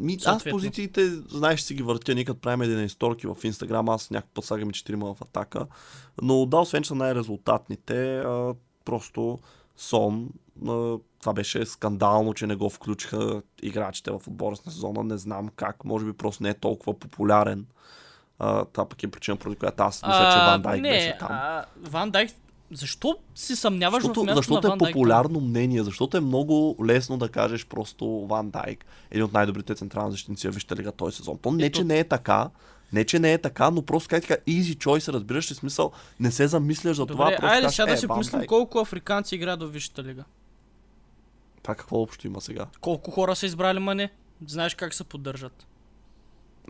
Ми, 0.00 0.18
аз 0.26 0.44
позициите, 0.44 1.08
знаеш, 1.10 1.60
си 1.60 1.74
ги 1.74 1.82
въртя, 1.82 2.14
ние 2.14 2.24
като 2.24 2.40
правим 2.40 2.62
един 2.62 2.84
историки 2.84 3.26
в 3.26 3.36
Инстаграм, 3.44 3.88
аз 3.88 4.10
някакъв 4.10 4.34
път 4.34 4.44
слагам 4.44 4.70
и 4.70 4.72
четирима 4.72 5.14
в 5.14 5.22
атака. 5.22 5.66
Но 6.22 6.46
да, 6.46 6.56
освен 6.56 6.82
че 6.82 6.88
са 6.88 6.94
най-резултатните, 6.94 8.18
а, 8.18 8.54
просто 8.84 9.38
Сон, 9.76 10.28
а, 10.68 10.98
това 11.20 11.32
беше 11.34 11.66
скандално, 11.66 12.34
че 12.34 12.46
не 12.46 12.56
го 12.56 12.70
включиха 12.70 13.42
играчите 13.62 14.10
в 14.10 14.22
отбора 14.26 14.56
на 14.66 14.72
сезона, 14.72 15.04
не 15.04 15.18
знам 15.18 15.48
как, 15.56 15.84
може 15.84 16.04
би 16.04 16.12
просто 16.12 16.42
не 16.42 16.48
е 16.48 16.54
толкова 16.54 16.98
популярен. 16.98 17.66
А, 18.38 18.64
това 18.64 18.88
пък 18.88 19.02
е 19.02 19.10
причина, 19.10 19.36
поради 19.36 19.56
която 19.56 19.82
аз 19.82 20.02
мисля, 20.02 20.30
че 20.32 20.38
Ван 20.38 20.62
Дайк 20.62 20.82
не, 20.82 20.90
беше 20.90 21.16
там. 21.18 21.28
А, 21.30 21.64
Ван 21.76 22.10
Дайк, 22.10 22.30
защо 22.72 23.16
си 23.34 23.56
съмняваш 23.56 24.02
Защото, 24.02 24.20
в 24.20 24.24
място 24.24 24.36
защото 24.36 24.60
на 24.62 24.68
е 24.68 24.70
Ван 24.70 24.78
Дайк? 24.78 24.94
популярно 24.94 25.40
мнение, 25.40 25.82
защото 25.82 26.16
е 26.16 26.20
много 26.20 26.76
лесно 26.84 27.18
да 27.18 27.28
кажеш 27.28 27.66
просто 27.66 28.26
Ван 28.26 28.50
Дайк, 28.50 28.84
един 29.10 29.24
от 29.24 29.32
най-добрите 29.32 29.74
централни 29.74 30.10
защитници 30.10 30.48
в 30.48 30.54
Висшата 30.54 30.76
лига 30.76 30.92
този 30.92 31.16
сезон. 31.16 31.38
То 31.38 31.50
не, 31.50 31.64
Ето- 31.66 31.78
че 31.78 31.84
не 31.84 31.98
е 31.98 32.04
така, 32.04 32.50
не, 32.92 33.04
че 33.04 33.18
не 33.18 33.32
е 33.32 33.38
така, 33.38 33.70
но 33.70 33.82
просто 33.82 34.08
как 34.08 34.22
така, 34.22 34.42
easy 34.48 34.76
choice, 34.76 35.12
разбираш 35.12 35.50
ли 35.50 35.54
смисъл, 35.54 35.92
не 36.20 36.30
се 36.32 36.48
замисляш 36.48 36.96
за 36.96 37.06
това, 37.06 37.24
Добре, 37.24 37.36
просто 37.36 37.54
айде 37.54 37.68
сега 37.70 37.86
да 37.86 37.92
е, 37.92 37.96
си 37.96 38.06
помислим 38.08 38.38
Дайк. 38.38 38.48
колко 38.48 38.78
африканци 38.78 39.34
играят 39.34 39.62
в 39.62 39.66
Висшата 39.66 40.04
лига. 40.04 40.24
Това 41.62 41.74
какво 41.74 41.96
общо 41.96 42.26
има 42.26 42.40
сега? 42.40 42.66
Колко 42.80 43.10
хора 43.10 43.36
са 43.36 43.46
избрали 43.46 43.78
мане? 43.78 44.10
Знаеш 44.46 44.74
как 44.74 44.94
се 44.94 45.04
поддържат. 45.04 45.66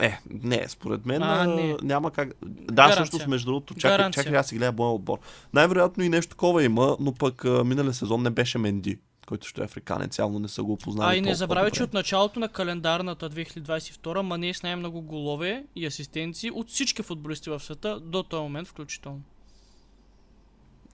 Е, 0.01 0.19
не, 0.43 0.65
според 0.69 1.07
мен 1.07 1.23
А, 1.23 1.47
не. 1.47 1.77
няма 1.83 2.11
как. 2.11 2.29
Да, 2.43 2.73
Гаранция. 2.75 3.05
всъщност, 3.05 3.27
между 3.27 3.47
другото, 3.47 3.75
чакай, 3.75 3.97
Гаранция. 3.97 4.25
чакай, 4.25 4.39
аз 4.39 4.49
си 4.49 4.57
гледа 4.57 4.73
моя 4.73 4.91
отбор. 4.93 5.19
Най-вероятно 5.53 6.05
и 6.05 6.09
нещо 6.09 6.31
такова 6.31 6.63
има, 6.65 6.97
но 7.01 7.13
пък 7.15 7.45
миналия 7.45 7.95
сезон 7.95 8.23
не 8.23 8.31
беше 8.31 8.59
Менди, 8.59 8.99
който 9.27 9.49
ще 9.49 9.61
е 9.61 9.65
африканец, 9.65 10.19
явно 10.19 10.39
не 10.39 10.49
са 10.49 10.63
го 10.63 10.73
опознали. 10.73 11.15
А 11.15 11.17
и 11.17 11.21
не 11.21 11.35
забравяй, 11.35 11.71
че 11.71 11.83
от 11.83 11.95
началото 11.95 12.41
на 12.41 12.49
календарната 12.49 13.31
2022 13.31 14.21
Мане 14.21 14.49
е 14.49 14.55
с 14.55 14.63
най-много 14.63 15.03
голове 15.03 15.65
и 15.77 15.87
асистенции 15.87 16.51
от 16.51 16.69
всички 16.71 17.03
футболисти 17.03 17.51
в 17.51 17.61
света 17.61 18.01
до 18.01 18.23
този 18.23 18.43
момент 18.43 18.69
включително. 18.69 19.21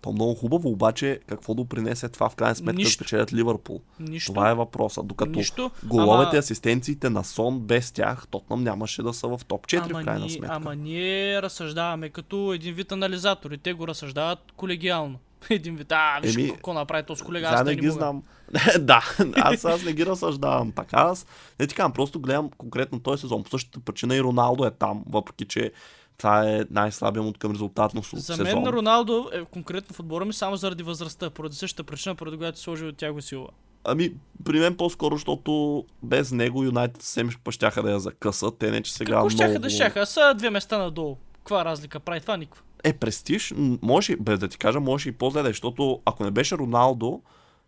То 0.03 0.13
много 0.13 0.35
хубаво, 0.35 0.69
обаче 0.71 1.21
какво 1.27 1.55
допринесе 1.55 2.09
това 2.09 2.29
в 2.29 2.37
крайна 2.37 2.55
сметка 2.55 2.73
да 2.73 2.77
Нищо. 2.77 2.93
спечелят 2.95 3.33
Ливърпул? 3.33 3.81
Нищо. 4.01 4.33
Това 4.33 4.51
е 4.51 4.55
въпроса. 4.55 5.03
Докато 5.03 5.31
Нищо. 5.31 5.71
головете, 5.85 6.29
Ама- 6.29 6.39
асистенциите 6.39 7.11
на 7.11 7.25
Сон, 7.25 7.61
без 7.61 7.93
тях, 7.93 8.27
Тотнам 8.29 8.63
нямаше 8.63 9.03
да 9.03 9.13
са 9.15 9.29
в 9.29 9.41
топ 9.49 9.67
4 9.67 9.77
ама 9.85 10.01
в 10.01 10.05
крайна 10.05 10.21
ние, 10.21 10.31
сметка. 10.31 10.57
Ама 10.57 10.75
ние 10.75 11.43
разсъждаваме 11.43 12.09
като 12.09 12.53
един 12.53 12.75
вид 12.75 12.93
анализатори. 12.93 13.59
Те 13.59 13.73
го 13.73 13.89
разсъждават 13.89 14.39
колегиално. 14.57 15.19
Един 15.51 15.77
вид, 15.77 15.93
а, 15.93 16.21
виж 16.23 16.35
Еми, 16.35 16.51
какво 16.51 16.73
направи 16.73 17.03
този 17.03 17.23
колега, 17.23 17.47
аз 17.47 17.65
не 17.65 17.71
не 17.71 17.77
ги 17.77 17.87
мога. 17.87 17.93
знам. 17.93 18.23
да, 18.79 19.03
аз, 19.35 19.65
аз 19.65 19.85
не 19.85 19.93
ги 19.93 20.07
разсъждавам 20.07 20.73
така. 20.73 20.97
Аз 20.97 21.27
не 21.61 21.67
ти 21.67 21.75
казвам, 21.75 21.93
просто 21.93 22.21
гледам 22.21 22.51
конкретно 22.51 23.01
този 23.01 23.21
сезон. 23.21 23.43
По 23.45 23.51
същата 23.51 23.81
причина 23.81 24.17
и 24.17 24.23
Роналдо 24.23 24.65
е 24.65 24.71
там, 24.71 25.05
въпреки 25.09 25.45
че 25.45 25.73
това 26.21 26.51
е 26.51 26.65
най-слабият 26.71 27.27
му 27.27 27.33
към 27.39 27.53
резултатно 27.53 28.03
с- 28.03 28.17
За 28.17 28.45
мен 28.45 28.67
Роналдо 28.67 29.31
е 29.33 29.45
конкретно 29.45 29.95
в 29.95 30.01
отбора 30.01 30.25
ми 30.25 30.33
само 30.33 30.57
заради 30.57 30.83
възрастта, 30.83 31.31
поради 31.31 31.57
същата 31.57 31.85
причина, 31.85 32.15
поради 32.15 32.37
която 32.37 32.61
сложи 32.61 32.85
от 32.85 32.97
тяго 32.97 33.23
сила. 33.23 33.49
Ами, 33.85 34.13
при 34.45 34.61
мен 34.61 34.77
по-скоро, 34.77 35.17
защото 35.17 35.85
без 36.03 36.33
него 36.33 36.65
Юнайтед 36.65 37.03
съвсем 37.03 37.31
щяха 37.51 37.83
да 37.83 37.91
я 37.91 38.01
закъсат. 38.01 38.59
Те 38.59 38.71
не, 38.71 38.83
че 38.83 38.93
сега 38.93 39.07
Какво 39.07 39.19
много... 39.19 39.31
щяха 39.31 39.59
да 39.59 39.71
щяха? 39.71 40.07
Са 40.07 40.35
две 40.35 40.51
места 40.51 40.79
надолу. 40.79 41.17
Каква 41.35 41.65
разлика 41.65 42.01
прави 42.01 42.21
това? 42.21 42.37
Никаква. 42.37 42.63
Е, 42.85 42.93
престиж, 42.93 43.55
може, 43.83 44.17
без 44.17 44.39
да 44.39 44.49
ти 44.49 44.59
кажа, 44.59 44.81
може 44.81 45.09
и 45.09 45.13
по-зле 45.13 45.43
защото 45.45 46.01
ако 46.05 46.25
не 46.25 46.31
беше 46.31 46.59
Роналдо, 46.59 47.21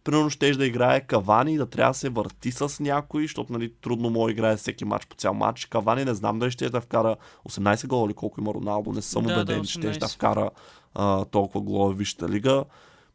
примерно 0.04 0.30
ще 0.30 0.52
да 0.52 0.66
играе 0.66 1.00
Кавани 1.00 1.56
да 1.56 1.66
трябва 1.66 1.90
да 1.90 1.98
се 1.98 2.08
върти 2.08 2.52
с 2.52 2.80
някой, 2.80 3.22
защото 3.22 3.52
нали, 3.52 3.72
трудно 3.80 4.10
да 4.10 4.30
играе 4.30 4.56
всеки 4.56 4.84
матч 4.84 5.06
по 5.06 5.16
цял 5.16 5.34
матч. 5.34 5.64
Кавани 5.64 6.04
не 6.04 6.14
знам 6.14 6.38
дали 6.38 6.50
ще 6.50 6.70
да 6.70 6.80
вкара 6.80 7.16
18 7.48 7.86
гола 7.86 8.06
или 8.06 8.14
колко 8.14 8.40
има 8.40 8.54
Роналдо, 8.54 8.92
не 8.92 9.02
съм 9.02 9.24
Да, 9.24 9.32
убеден, 9.32 9.60
да, 9.60 9.66
че 9.66 9.72
ще 9.72 9.90
да 9.90 10.06
18. 10.06 10.14
вкара 10.14 10.50
а, 10.94 11.24
толкова 11.24 11.60
голове 11.60 11.94
в 11.94 11.98
Висшата 11.98 12.28
лига. 12.28 12.64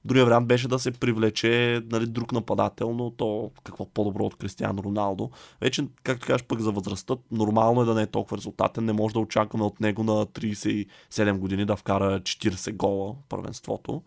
Другия 0.05 0.25
вариант 0.25 0.47
беше 0.47 0.67
да 0.67 0.79
се 0.79 0.91
привлече 0.91 1.81
нали, 1.91 2.05
друг 2.05 2.31
нападател, 2.31 2.93
но 2.93 3.11
то 3.11 3.51
какво 3.63 3.85
по-добро 3.85 4.25
от 4.25 4.35
Кристиано 4.35 4.83
Роналдо. 4.83 5.29
Вече, 5.61 5.87
както 6.03 6.27
кажеш 6.27 6.43
пък 6.43 6.59
за 6.59 6.71
възрастта, 6.71 7.15
нормално 7.31 7.81
е 7.81 7.85
да 7.85 7.93
не 7.93 8.01
е 8.01 8.07
толкова 8.07 8.37
резултатен. 8.37 8.85
Не 8.85 8.93
може 8.93 9.13
да 9.13 9.19
очакваме 9.19 9.65
от 9.65 9.79
него 9.79 10.03
на 10.03 10.25
37 10.25 11.37
години 11.37 11.65
да 11.65 11.75
вкара 11.75 12.19
40 12.19 12.75
гола 12.75 13.15
първенството. 13.29 14.01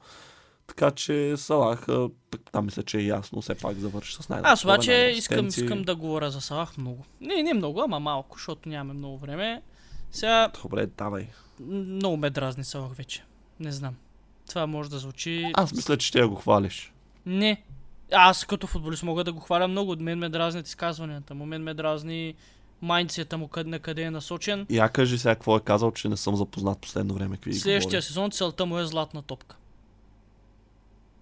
Така 0.71 0.91
че 0.91 1.35
Салах, 1.37 1.87
там 2.53 2.65
мисля, 2.65 2.83
че 2.83 2.99
е 2.99 3.03
ясно, 3.03 3.41
все 3.43 3.55
пак 3.55 3.77
завърши 3.77 4.15
с 4.15 4.29
най 4.29 4.41
Аз 4.45 4.65
обаче 4.65 5.13
искам, 5.17 5.47
искам 5.47 5.83
да 5.83 5.97
говоря 5.97 6.31
за 6.31 6.41
Салах 6.41 6.77
много. 6.79 7.05
Не, 7.21 7.43
не 7.43 7.55
много, 7.55 7.81
ама 7.81 8.01
малко, 8.01 8.37
защото 8.37 8.69
нямаме 8.69 8.99
много 8.99 9.19
време. 9.19 9.63
Сега 10.13 10.53
Добре, 10.63 10.87
давай. 10.87 11.27
много 11.61 12.17
ме 12.17 12.31
дразни 12.31 12.65
Салах 12.65 12.93
вече. 12.93 13.25
Не 13.61 13.73
знам. 13.73 13.95
Това 14.49 14.67
може 14.67 14.91
да 14.91 14.99
звучи... 14.99 15.51
Аз 15.55 15.73
мисля, 15.73 15.97
че 15.97 16.07
ще 16.07 16.19
я 16.19 16.29
го 16.29 16.35
хвалиш. 16.35 16.93
Не. 17.27 17.63
Аз 18.13 18.45
като 18.45 18.67
футболист 18.67 19.03
мога 19.03 19.25
да 19.25 19.33
го 19.33 19.41
хваля 19.41 19.69
много. 19.69 19.91
От 19.91 20.01
мен 20.01 20.19
ме 20.19 20.29
дразнят 20.29 20.69
изказванията 20.69 21.35
му. 21.35 21.47
Мен 21.47 21.63
ме 21.63 21.75
дразни 21.75 22.35
майндсета 22.83 23.39
му 23.39 23.49
къде, 23.49 23.71
на 23.71 23.79
къде 23.79 24.03
е 24.03 24.11
насочен. 24.11 24.67
Я 24.71 24.89
кажи 24.89 25.19
сега 25.19 25.35
какво 25.35 25.57
е 25.57 25.61
казал, 25.61 25.93
че 25.93 26.09
не 26.09 26.17
съм 26.17 26.37
запознат 26.37 26.79
последно 26.79 27.15
време. 27.15 27.37
Какви 27.37 27.55
Следващия 27.55 27.91
говори. 27.91 28.03
сезон 28.03 28.31
целта 28.31 28.67
му 28.67 28.79
е 28.79 28.85
златна 28.85 29.23
топка. 29.23 29.57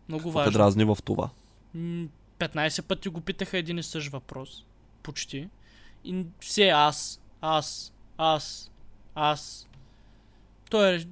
Много 0.09 0.23
Какво 0.23 0.38
важно. 0.38 0.53
дразни 0.53 0.85
в 0.85 0.99
това? 1.05 1.31
М, 1.75 2.07
15 2.38 2.83
пъти 2.83 3.09
го 3.09 3.21
питаха 3.21 3.59
един 3.59 3.79
и 3.79 3.83
същ 3.83 4.09
въпрос. 4.09 4.64
Почти. 5.03 5.49
И 6.05 6.27
все 6.40 6.68
аз, 6.68 7.21
аз, 7.40 7.92
аз, 8.18 8.71
аз. 9.14 9.68
Той 10.71 10.94
е 10.94 11.05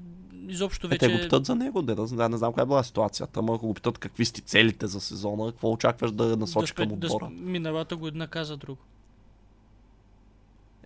изобщо 0.49 0.87
Е, 0.87 0.91
вече... 0.91 0.99
те 0.99 1.09
го 1.09 1.21
питат 1.21 1.45
за 1.47 1.55
него, 1.55 1.83
не, 1.83 1.95
да, 1.95 2.07
знам- 2.07 2.31
не 2.31 2.37
знам 2.37 2.51
каква 2.53 2.63
е 2.63 2.67
била 2.67 2.83
ситуацията, 2.83 3.41
ама 3.41 3.55
ако 3.55 3.67
го 3.67 3.75
питат 3.75 3.99
какви 3.99 4.25
сте 4.25 4.41
целите 4.41 4.87
за 4.87 5.01
сезона, 5.01 5.51
какво 5.53 5.71
очакваш 5.71 6.11
да 6.11 6.37
насочи 6.37 6.73
да, 6.73 6.75
към 6.75 6.89
да, 6.89 6.95
отбора. 7.07 7.25
сп- 7.25 7.41
миналата 7.41 7.97
година 7.97 8.29
каза 8.29 8.57
друго. 8.57 8.81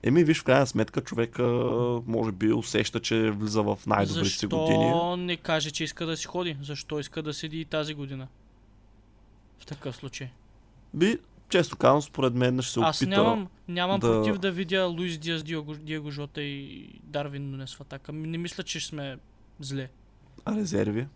Еми, 0.02 0.24
виж, 0.24 0.40
в 0.40 0.44
крайна 0.44 0.66
сметка 0.66 1.00
човека 1.00 1.42
може 2.06 2.32
би 2.32 2.52
усеща, 2.52 3.00
че 3.00 3.30
влиза 3.30 3.62
в 3.62 3.78
най-добрите 3.86 4.24
си 4.24 4.30
Защо 4.30 4.48
години. 4.48 4.92
не 5.16 5.36
каже, 5.36 5.70
че 5.70 5.84
иска 5.84 6.06
да 6.06 6.16
си 6.16 6.26
ходи? 6.26 6.56
Защо 6.62 7.00
иска 7.00 7.22
да 7.22 7.34
седи 7.34 7.60
и 7.60 7.64
тази 7.64 7.94
година? 7.94 8.28
В 9.58 9.66
такъв 9.66 9.96
случай. 9.96 10.28
Би, 10.94 11.18
често 11.48 11.76
казвам, 11.76 12.02
според 12.02 12.34
мен 12.34 12.62
ще 12.62 12.72
се 12.72 12.80
Аз 12.82 13.02
опита. 13.02 13.10
нямам, 13.16 13.48
нямам 13.68 14.00
да- 14.00 14.06
против 14.06 14.38
да 14.38 14.50
видя 14.50 14.84
Луис 14.84 15.18
Диас, 15.18 15.42
Диего, 15.42 15.74
Диего 15.74 16.10
Жота 16.10 16.42
и 16.42 16.88
Дарвин 17.02 17.50
Нунес 17.50 17.74
в 17.74 17.80
атака. 17.80 18.12
Не 18.12 18.38
мисля, 18.38 18.62
че 18.62 18.80
сме 18.80 19.16
зле. 19.60 19.88
А 20.44 20.56
резерви? 20.56 21.06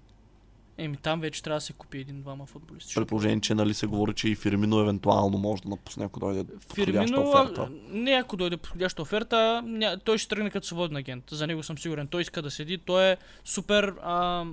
Еми 0.79 0.97
там 0.97 1.21
вече 1.21 1.43
трябва 1.43 1.57
да 1.57 1.61
се 1.61 1.73
купи 1.73 1.99
един-двама 1.99 2.47
футболисти. 2.47 2.87
При 2.87 2.89
защото 2.89 3.07
положение, 3.07 3.41
че 3.41 3.55
нали 3.55 3.75
се 3.75 3.87
говори, 3.87 4.15
че 4.15 4.29
и 4.29 4.35
Фирмино 4.35 4.81
евентуално 4.81 5.39
може 5.39 5.63
да 5.63 5.69
напусне, 5.69 6.05
ако 6.05 6.21
дойде 6.21 6.45
подходяща 6.45 6.75
Фирмино, 6.75 7.31
оферта. 7.31 7.69
не 7.91 8.11
ако 8.11 8.37
дойде 8.37 8.57
подходяща 8.57 9.03
оферта, 9.03 9.63
ня, 9.67 9.99
той 10.05 10.19
ще 10.19 10.29
тръгне 10.29 10.51
като 10.51 10.67
свободен 10.67 10.97
агент. 10.97 11.25
За 11.31 11.47
него 11.47 11.63
съм 11.63 11.79
сигурен. 11.79 12.07
Той 12.07 12.23
иска 12.23 12.43
да 12.43 12.51
седи. 12.51 12.79
Той 12.79 13.05
е 13.05 13.17
супер 13.45 13.95
а, 14.03 14.45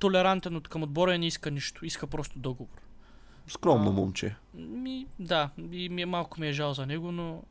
толерантен 0.00 0.56
от 0.56 0.68
към 0.68 0.82
отбора 0.82 1.14
и 1.14 1.18
не 1.18 1.26
иска 1.26 1.50
нищо. 1.50 1.84
Иска 1.86 2.06
просто 2.06 2.38
договор. 2.38 2.80
Скромно 3.46 3.90
А. 3.90 3.92
момче. 3.92 4.36
Ми, 4.54 5.06
да, 5.18 5.50
и 5.72 5.88
ми, 5.88 6.04
малко 6.04 6.40
ми 6.40 6.48
е 6.48 6.52
жал 6.52 6.74
за 6.74 6.86
него, 6.86 7.12
но... 7.12 7.42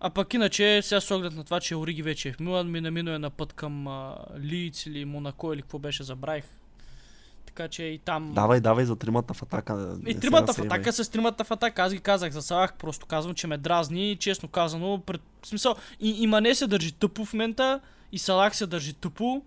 А 0.00 0.10
пък 0.10 0.34
иначе, 0.34 0.80
сега 0.82 1.00
с 1.00 1.10
оглед 1.10 1.32
на 1.32 1.44
това, 1.44 1.60
че 1.60 1.76
Ориги 1.76 2.02
вече 2.02 2.28
е 2.28 2.32
в 2.32 2.40
Милан, 2.40 2.70
Минамино 2.70 3.10
е 3.10 3.18
на 3.18 3.30
път 3.30 3.52
към 3.52 3.86
а, 3.86 4.16
Лиц 4.40 4.86
или 4.86 5.04
Монако 5.04 5.52
или 5.52 5.62
какво 5.62 5.78
беше, 5.78 6.02
забравих. 6.02 6.44
Така 7.46 7.68
че 7.68 7.82
и 7.82 7.98
там... 7.98 8.32
Давай, 8.34 8.60
давай 8.60 8.84
за 8.84 8.96
тримата 8.96 9.34
в 9.34 9.42
атака. 9.42 9.98
И 10.06 10.12
се 10.12 10.20
тримата 10.20 10.52
в 10.52 10.58
атака 10.58 10.92
с 10.92 11.08
тримата 11.08 11.44
в 11.44 11.50
атака. 11.50 11.82
Аз 11.82 11.92
ги 11.92 12.00
казах 12.00 12.32
за 12.32 12.42
Салах, 12.42 12.74
просто 12.74 13.06
казвам, 13.06 13.34
че 13.34 13.46
ме 13.46 13.58
дразни. 13.58 14.12
и 14.12 14.16
Честно 14.16 14.48
казано, 14.48 15.02
пред... 15.06 15.20
в 15.42 15.46
смисъл, 15.46 15.76
и, 16.00 16.22
и 16.22 16.26
Мане 16.26 16.54
се 16.54 16.66
държи 16.66 16.92
тъпо 16.92 17.24
в 17.24 17.32
момента, 17.32 17.80
и 18.12 18.18
Салах 18.18 18.56
се 18.56 18.66
държи 18.66 18.92
тъпо. 18.92 19.42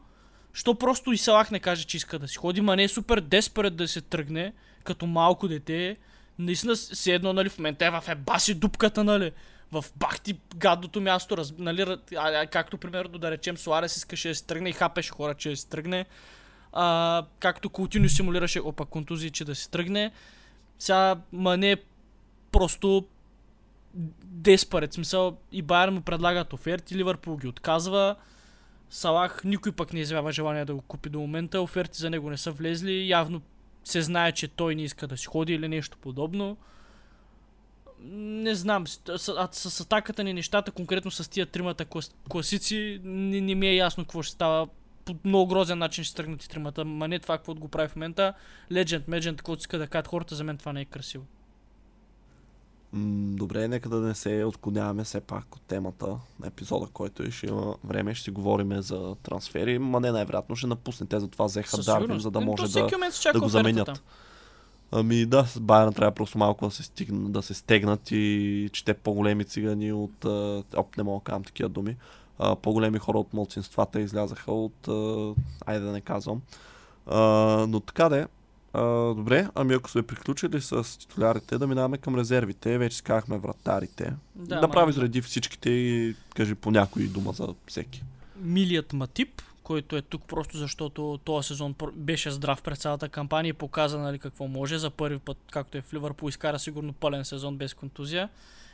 Що 0.53 0.75
просто 0.75 1.11
и 1.11 1.17
Салах 1.17 1.51
не 1.51 1.59
каже, 1.59 1.85
че 1.85 1.97
иска 1.97 2.19
да 2.19 2.27
си 2.27 2.35
ходи. 2.37 2.61
Мане 2.61 2.83
е 2.83 2.87
супер 2.87 3.21
деспред 3.21 3.75
да 3.75 3.87
се 3.87 4.01
тръгне, 4.01 4.53
като 4.83 5.05
малко 5.05 5.47
дете. 5.47 5.97
Наистина, 6.39 6.75
все 6.75 7.11
едно, 7.13 7.33
нали, 7.33 7.49
в 7.49 7.57
момента 7.57 7.85
е 7.85 7.89
в 7.89 8.03
ебаси 8.07 8.53
дупката, 8.53 9.03
нали. 9.03 9.31
В 9.71 9.85
бахти 9.95 10.39
гадното 10.55 11.01
място, 11.01 11.37
раз, 11.37 11.53
нали, 11.57 11.97
а, 12.17 12.47
както 12.47 12.77
примерно 12.77 13.17
да 13.17 13.31
речем 13.31 13.57
Суарес 13.57 13.97
искаше 13.97 14.29
да 14.29 14.35
се 14.35 14.45
тръгне 14.45 14.69
и 14.69 14.73
хапеше 14.73 15.11
хора, 15.11 15.33
че 15.33 15.49
да 15.49 15.57
се 15.57 15.67
тръгне. 15.67 16.05
А, 16.73 17.25
както 17.39 17.69
Култино 17.69 18.09
симулираше 18.09 18.61
опа 18.61 18.85
контузии, 18.85 19.29
че 19.29 19.45
да 19.45 19.55
се 19.55 19.69
тръгне. 19.69 20.11
Сега 20.79 21.15
Мане 21.31 21.77
просто 22.51 23.05
деспарет. 24.23 24.93
Смисъл 24.93 25.37
и 25.51 25.61
Байер 25.61 25.89
му 25.89 26.01
предлагат 26.01 26.53
оферти, 26.53 26.95
Ливърпул 26.95 27.37
ги 27.37 27.47
отказва. 27.47 28.15
Салах 28.89 29.43
никой 29.43 29.71
пък 29.71 29.93
не 29.93 29.99
изявява 29.99 30.31
желание 30.31 30.65
да 30.65 30.75
го 30.75 30.81
купи 30.81 31.09
до 31.09 31.19
момента. 31.19 31.61
Оферти 31.61 31.97
за 31.97 32.09
него 32.09 32.29
не 32.29 32.37
са 32.37 32.51
влезли. 32.51 33.09
Явно 33.09 33.41
се 33.83 34.01
знае, 34.01 34.31
че 34.31 34.47
той 34.47 34.75
не 34.75 34.83
иска 34.83 35.07
да 35.07 35.17
си 35.17 35.25
ходи 35.25 35.53
или 35.53 35.67
нещо 35.67 35.97
подобно. 36.01 36.57
Не 38.03 38.55
знам, 38.55 38.87
с, 38.87 38.99
с, 39.17 39.49
с, 39.51 39.81
атаката 39.81 40.23
ни 40.23 40.33
нещата, 40.33 40.71
конкретно 40.71 41.11
с 41.11 41.29
тия 41.29 41.45
тримата 41.45 41.85
клас, 41.85 42.15
класици, 42.29 43.01
не, 43.03 43.41
не 43.41 43.55
ми 43.55 43.67
е 43.67 43.75
ясно 43.75 44.03
какво 44.03 44.23
ще 44.23 44.33
става. 44.33 44.67
По 45.05 45.15
много 45.23 45.47
грозен 45.47 45.77
начин 45.77 46.03
ще 46.03 46.15
тръгнат 46.15 46.43
и 46.43 46.49
тримата. 46.49 46.85
Ма 46.85 47.07
не 47.07 47.19
това, 47.19 47.37
какво 47.37 47.55
го 47.55 47.67
прави 47.67 47.87
в 47.87 47.95
момента. 47.95 48.33
Legend, 48.71 49.03
Legend, 49.09 49.35
каквото 49.35 49.59
иска 49.59 49.77
да 49.77 49.87
кажат 49.87 50.07
хората, 50.07 50.35
за 50.35 50.43
мен 50.43 50.57
това 50.57 50.73
не 50.73 50.81
е 50.81 50.85
красиво. 50.85 51.25
Добре, 52.93 53.67
нека 53.67 53.89
да 53.89 53.99
не 53.99 54.15
се 54.15 54.43
отклоняваме 54.43 55.03
все 55.03 55.21
пак 55.21 55.55
от 55.55 55.61
темата 55.61 56.07
на 56.39 56.47
епизода, 56.47 56.87
който 56.93 57.23
е, 57.23 57.31
ще 57.31 57.47
има 57.47 57.75
време, 57.83 58.15
ще 58.15 58.23
си 58.23 58.31
говорим 58.31 58.81
за 58.81 59.15
трансфери, 59.23 59.79
ма 59.79 59.99
не 59.99 60.11
най-вероятно 60.11 60.55
ще 60.55 60.67
напусне. 60.67 61.07
Те 61.07 61.19
затова 61.19 61.45
взеха 61.45 61.77
Дарвин, 61.77 62.19
за 62.19 62.31
да 62.31 62.41
Е, 62.41 62.45
може 62.45 62.63
да, 62.63 62.87
да 63.33 63.39
го 63.39 63.45
офертата. 63.45 64.01
Ами 64.91 65.25
да, 65.25 65.45
с 65.45 65.59
Байерн 65.59 65.93
трябва 65.93 66.11
просто 66.11 66.37
малко 66.37 66.65
да 66.65 66.71
се, 66.71 66.83
стигна, 66.83 67.29
да 67.29 67.41
се 67.41 67.53
стегнат 67.53 68.11
и 68.11 68.69
че 68.73 68.85
те 68.85 68.93
по-големи 68.93 69.45
цигани 69.45 69.93
от... 69.93 70.25
Оп, 70.75 70.97
не 70.97 71.03
мога 71.03 71.19
да 71.19 71.23
кажам 71.23 71.43
такива 71.43 71.69
думи. 71.69 71.95
А, 72.39 72.55
по-големи 72.55 72.99
хора 72.99 73.19
от 73.19 73.33
младсинствата 73.33 74.01
излязаха 74.01 74.51
от... 74.51 74.87
а, 74.87 75.33
Айде 75.65 75.85
да 75.85 75.91
не 75.91 76.01
казвам. 76.01 76.41
А, 77.07 77.19
но 77.69 77.79
така 77.79 78.09
де. 78.09 78.27
А, 78.73 78.83
добре, 79.13 79.47
ами 79.55 79.73
ако 79.73 79.89
сме 79.89 80.01
приключили 80.03 80.61
с 80.61 80.99
титулярите, 80.99 81.57
да 81.57 81.67
минаваме 81.67 81.97
към 81.97 82.15
резервите. 82.15 82.77
Вече 82.77 82.97
си 82.97 83.03
казахме 83.03 83.37
вратарите. 83.37 84.13
Да, 84.35 84.55
Да, 84.55 84.61
Направи 84.61 84.91
ма- 84.91 84.95
заради 84.95 85.21
всичките 85.21 85.69
и 85.69 86.15
кажи 86.35 86.55
по 86.55 86.71
някои 86.71 87.07
дума 87.07 87.31
за 87.33 87.47
всеки. 87.67 88.03
Милият 88.37 88.93
Матип, 88.93 89.41
който 89.71 89.97
е 89.97 90.01
тук 90.01 90.23
просто 90.27 90.57
защото 90.57 91.19
този 91.23 91.47
сезон 91.47 91.75
беше 91.93 92.31
здрав 92.31 92.61
през 92.61 92.79
цялата 92.79 93.09
кампания 93.09 93.49
и 93.49 93.53
показа 93.53 93.97
нали, 93.97 94.19
какво 94.19 94.47
може. 94.47 94.77
За 94.77 94.89
първи 94.89 95.19
път, 95.19 95.37
както 95.51 95.77
е 95.77 95.81
в 95.81 95.93
Ливърпул, 95.93 96.29
изкара 96.29 96.59
сигурно 96.59 96.93
пълен 96.93 97.25
сезон 97.25 97.57
без 97.57 97.73
контузия. 97.73 98.29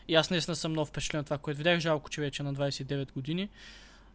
И 0.08 0.16
аз 0.16 0.30
наистина 0.30 0.56
съм 0.56 0.72
много 0.72 0.86
впечатлен 0.86 1.20
от 1.20 1.26
това, 1.26 1.38
което 1.38 1.58
видях. 1.58 1.80
Жалко, 1.80 2.10
че 2.10 2.22
вече 2.22 2.44
е 2.44 2.46
на 2.46 2.54
29 2.54 3.14
години. 3.14 3.50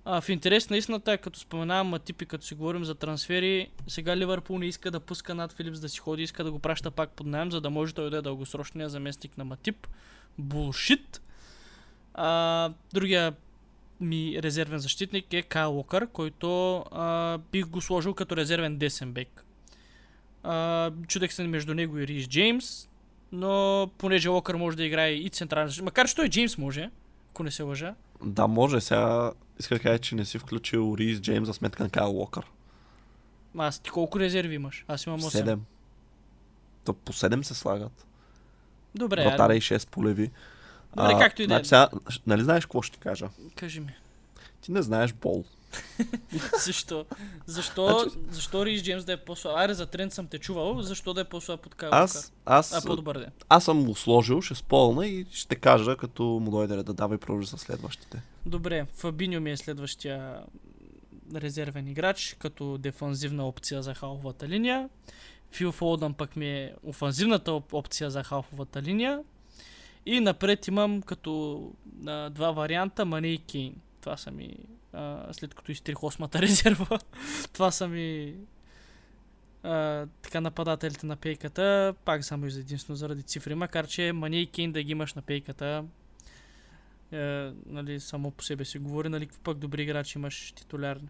А, 0.04 0.20
в 0.20 0.28
интерес 0.28 0.70
на 0.70 0.76
истината, 0.76 1.18
като 1.18 1.38
споменавам 1.38 1.86
Матип 1.86 2.22
и 2.22 2.26
като 2.26 2.44
си 2.44 2.54
говорим 2.54 2.84
за 2.84 2.94
трансфери, 2.94 3.70
сега 3.88 4.16
Ливърпул 4.16 4.58
не 4.58 4.66
иска 4.66 4.90
да 4.90 5.00
пуска 5.00 5.34
над 5.34 5.52
Филипс 5.52 5.80
да 5.80 5.88
си 5.88 5.98
ходи, 5.98 6.22
иска 6.22 6.44
да 6.44 6.52
го 6.52 6.58
праща 6.58 6.90
пак 6.90 7.10
под 7.10 7.26
найем, 7.26 7.52
за 7.52 7.60
да 7.60 7.70
може 7.70 7.94
той 7.94 8.10
да 8.10 8.16
е 8.16 8.22
дългосрочния 8.22 8.88
заместник 8.88 9.38
на 9.38 9.44
Матип. 9.44 9.86
Булшит. 10.38 11.20
А, 12.14 12.70
другия 12.92 13.34
ми 14.02 14.42
резервен 14.42 14.78
защитник 14.78 15.32
е 15.32 15.42
Кайл 15.42 15.72
Локър, 15.72 16.06
който 16.06 16.76
а, 16.90 17.38
бих 17.38 17.66
го 17.66 17.80
сложил 17.80 18.14
като 18.14 18.36
резервен 18.36 18.76
десен 18.76 19.12
бек. 19.12 19.44
А, 20.42 20.90
чудех 21.08 21.32
се 21.32 21.46
между 21.46 21.74
него 21.74 21.98
и 21.98 22.06
Рис 22.06 22.28
Джеймс, 22.28 22.88
но 23.32 23.90
понеже 23.98 24.28
Локър 24.28 24.54
може 24.54 24.76
да 24.76 24.84
играе 24.84 25.12
и 25.12 25.28
централен 25.28 25.66
защитник, 25.66 25.84
макар 25.84 26.08
че 26.08 26.14
той 26.14 26.28
Джеймс 26.28 26.58
може, 26.58 26.90
ако 27.30 27.42
не 27.42 27.50
се 27.50 27.62
лъжа. 27.62 27.94
Да, 28.24 28.46
може. 28.46 28.80
Сега 28.80 29.32
иска 29.60 29.74
да 29.74 29.80
кажа, 29.80 29.98
че 29.98 30.14
не 30.14 30.24
си 30.24 30.38
включил 30.38 30.96
Рис 30.98 31.20
Джеймс 31.20 31.46
за 31.46 31.54
сметка 31.54 31.82
на 31.82 31.90
Кайл 31.90 32.16
Уокър. 32.16 32.44
Аз 33.58 33.78
ти 33.78 33.90
колко 33.90 34.20
резерви 34.20 34.54
имаш? 34.54 34.84
Аз 34.88 35.06
имам 35.06 35.20
8. 35.20 35.44
7. 35.44 35.58
То 36.84 36.92
по 36.94 37.12
7 37.12 37.42
се 37.42 37.54
слагат. 37.54 38.06
Добре, 38.94 39.24
Вратаря 39.24 39.56
и 39.56 39.60
6 39.60 39.88
полеви. 39.88 40.30
Добре, 40.96 41.18
както 41.18 41.42
и 41.42 41.46
да 41.46 41.54
е. 41.54 41.56
значи 41.56 41.68
сега, 41.68 41.88
нали 42.26 42.42
знаеш 42.42 42.64
какво 42.64 42.82
ще 42.82 42.98
кажа? 42.98 43.28
кажи 43.56 43.80
ми. 43.80 43.94
Ти 44.60 44.72
не 44.72 44.82
знаеш 44.82 45.12
бол. 45.12 45.44
Защо? 46.64 47.04
Защо, 47.46 47.98
Значи- 47.98 48.16
защо 48.30 48.66
Рис 48.66 48.82
Джеймс 48.82 49.04
да 49.04 49.12
е 49.12 49.16
по-слаб? 49.16 49.56
Аре, 49.56 49.74
за 49.74 49.86
тренд 49.86 50.12
съм 50.12 50.26
те 50.26 50.38
чувал, 50.38 50.82
защо 50.82 51.14
да 51.14 51.20
е 51.20 51.24
по-слаб 51.24 51.66
от 51.66 51.74
Кайл 51.74 51.90
Аз, 51.92 52.32
аз, 52.46 52.74
А, 52.74 52.86
по-добър 52.86 53.18
да 53.18 53.24
е. 53.24 53.28
аз 53.48 53.64
съм 53.64 53.84
го 53.84 53.94
сложил, 53.94 54.40
ще 54.40 54.54
спълна 54.54 55.06
и 55.06 55.26
ще 55.32 55.54
кажа, 55.54 55.96
като 55.96 56.22
му 56.22 56.50
дойде 56.50 56.76
да 56.76 56.92
дава 56.92 57.14
и 57.14 57.18
продължи 57.18 57.48
за 57.48 57.58
следващите. 57.58 58.22
Добре, 58.46 58.86
Фабиньо 58.94 59.40
ми 59.40 59.50
е 59.50 59.56
следващия 59.56 60.40
резервен 61.34 61.88
играч, 61.88 62.36
като 62.38 62.78
дефанзивна 62.78 63.48
опция 63.48 63.82
за 63.82 63.94
халфовата 63.94 64.48
линия. 64.48 64.88
Фил 65.50 65.72
Фолдън 65.72 66.14
пък 66.14 66.36
ми 66.36 66.48
е 66.48 66.74
офанзивната 66.84 67.50
оп- 67.50 67.72
опция 67.72 68.10
за 68.10 68.24
халфовата 68.24 68.82
линия. 68.82 69.20
И 70.06 70.20
напред 70.20 70.68
имам 70.68 71.02
като 71.02 71.72
а, 72.06 72.30
два 72.30 72.50
варианта 72.50 73.04
Мане 73.04 73.28
и 73.28 73.38
Кейн. 73.38 73.74
Това 74.00 74.16
са 74.16 74.30
ми, 74.30 74.56
а, 74.92 75.32
след 75.32 75.54
като 75.54 75.72
изтрих 75.72 76.02
осмата 76.02 76.38
резерва, 76.42 76.98
това 77.52 77.70
са 77.70 77.88
ми 77.88 78.34
а, 79.62 80.06
така 80.22 80.40
нападателите 80.40 81.06
на 81.06 81.16
пейката. 81.16 81.94
Пак 82.04 82.24
само 82.24 82.50
за 82.50 82.60
единствено 82.60 82.96
заради 82.96 83.22
цифри, 83.22 83.54
макар 83.54 83.86
че 83.86 84.12
Мане 84.12 84.40
и 84.40 84.46
Кейн 84.46 84.72
да 84.72 84.82
ги 84.82 84.92
имаш 84.92 85.14
на 85.14 85.22
пейката 85.22 85.84
е, 87.12 87.52
нали, 87.66 88.00
само 88.00 88.30
по 88.30 88.44
себе 88.44 88.64
си 88.64 88.78
говори, 88.78 89.08
нали, 89.08 89.28
пък 89.42 89.58
добри 89.58 89.82
играчи 89.82 90.18
имаш 90.18 90.52
титулярни. 90.52 91.08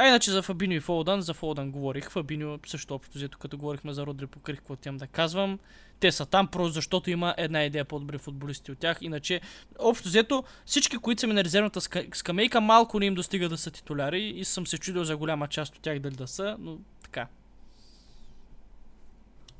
А 0.00 0.06
иначе 0.06 0.30
за 0.30 0.42
Фабиньо 0.42 0.74
и 0.74 0.80
Фолдан, 0.80 1.20
за 1.20 1.34
Фолдан 1.34 1.70
говорих. 1.70 2.10
Фабиньо 2.10 2.58
също 2.66 2.94
общо 2.94 3.18
взето, 3.18 3.38
като 3.38 3.58
говорихме 3.58 3.92
за 3.92 4.06
Родри, 4.06 4.26
покрих 4.26 4.56
какво 4.56 4.76
тям 4.76 4.96
да 4.96 5.06
казвам. 5.06 5.58
Те 6.00 6.12
са 6.12 6.26
там 6.26 6.48
просто 6.48 6.72
защото 6.72 7.10
има 7.10 7.34
една 7.38 7.64
идея 7.64 7.84
по-добри 7.84 8.18
футболисти 8.18 8.72
от 8.72 8.78
тях. 8.78 8.98
Иначе, 9.00 9.40
общо 9.78 10.08
взето, 10.08 10.44
всички, 10.66 10.98
които 10.98 11.20
са 11.20 11.26
ми 11.26 11.32
на 11.32 11.44
резервната 11.44 11.80
ска- 11.80 12.14
скамейка, 12.14 12.60
малко 12.60 12.98
не 12.98 13.06
им 13.06 13.14
достига 13.14 13.48
да 13.48 13.58
са 13.58 13.70
титуляри 13.70 14.22
и 14.22 14.44
съм 14.44 14.66
се 14.66 14.78
чудил 14.78 15.04
за 15.04 15.16
голяма 15.16 15.48
част 15.48 15.76
от 15.76 15.82
тях 15.82 15.98
дали 15.98 16.14
да 16.14 16.26
са, 16.26 16.56
но 16.60 16.78
така. 17.02 17.26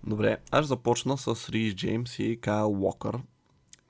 Добре, 0.06 0.36
аз 0.50 0.66
започна 0.66 1.18
с 1.18 1.48
Рис 1.48 1.74
Джеймс 1.74 2.18
и 2.18 2.38
Кайл 2.40 2.82
Уокър, 2.82 3.18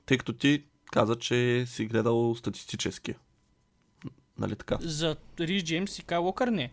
тъй 0.05 0.17
като 0.17 0.33
ти 0.33 0.63
каза, 0.91 1.15
че 1.15 1.65
си 1.67 1.85
гледал 1.85 2.35
статистически. 2.35 3.15
Нали 4.39 4.55
така? 4.55 4.77
За 4.81 5.15
Рис 5.39 5.63
Джеймс 5.63 5.99
и 5.99 6.03
Кайл 6.03 6.25
Уокър 6.25 6.47
не. 6.47 6.71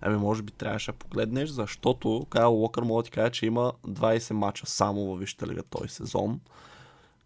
Ами 0.00 0.16
може 0.16 0.42
би 0.42 0.52
трябваше 0.52 0.92
да 0.92 0.98
погледнеш, 0.98 1.48
защото 1.48 2.26
Кайл 2.30 2.60
Уокър 2.60 2.82
мога 2.82 3.02
да 3.02 3.04
ти 3.04 3.10
кажа, 3.10 3.30
че 3.30 3.46
има 3.46 3.72
20 3.86 4.32
мача 4.32 4.66
само 4.66 5.04
във 5.04 5.20
Висшата 5.20 5.46
лига 5.46 5.62
този 5.62 5.88
сезон. 5.88 6.40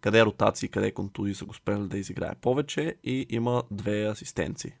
Къде 0.01 0.25
ротации, 0.25 0.69
къде 0.69 0.91
контузии 0.91 1.35
са 1.35 1.45
го 1.45 1.53
спрели 1.53 1.87
да 1.87 1.97
изиграе 1.97 2.35
повече 2.35 2.95
и 3.03 3.25
има 3.29 3.63
две 3.71 4.05
асистенции. 4.05 4.71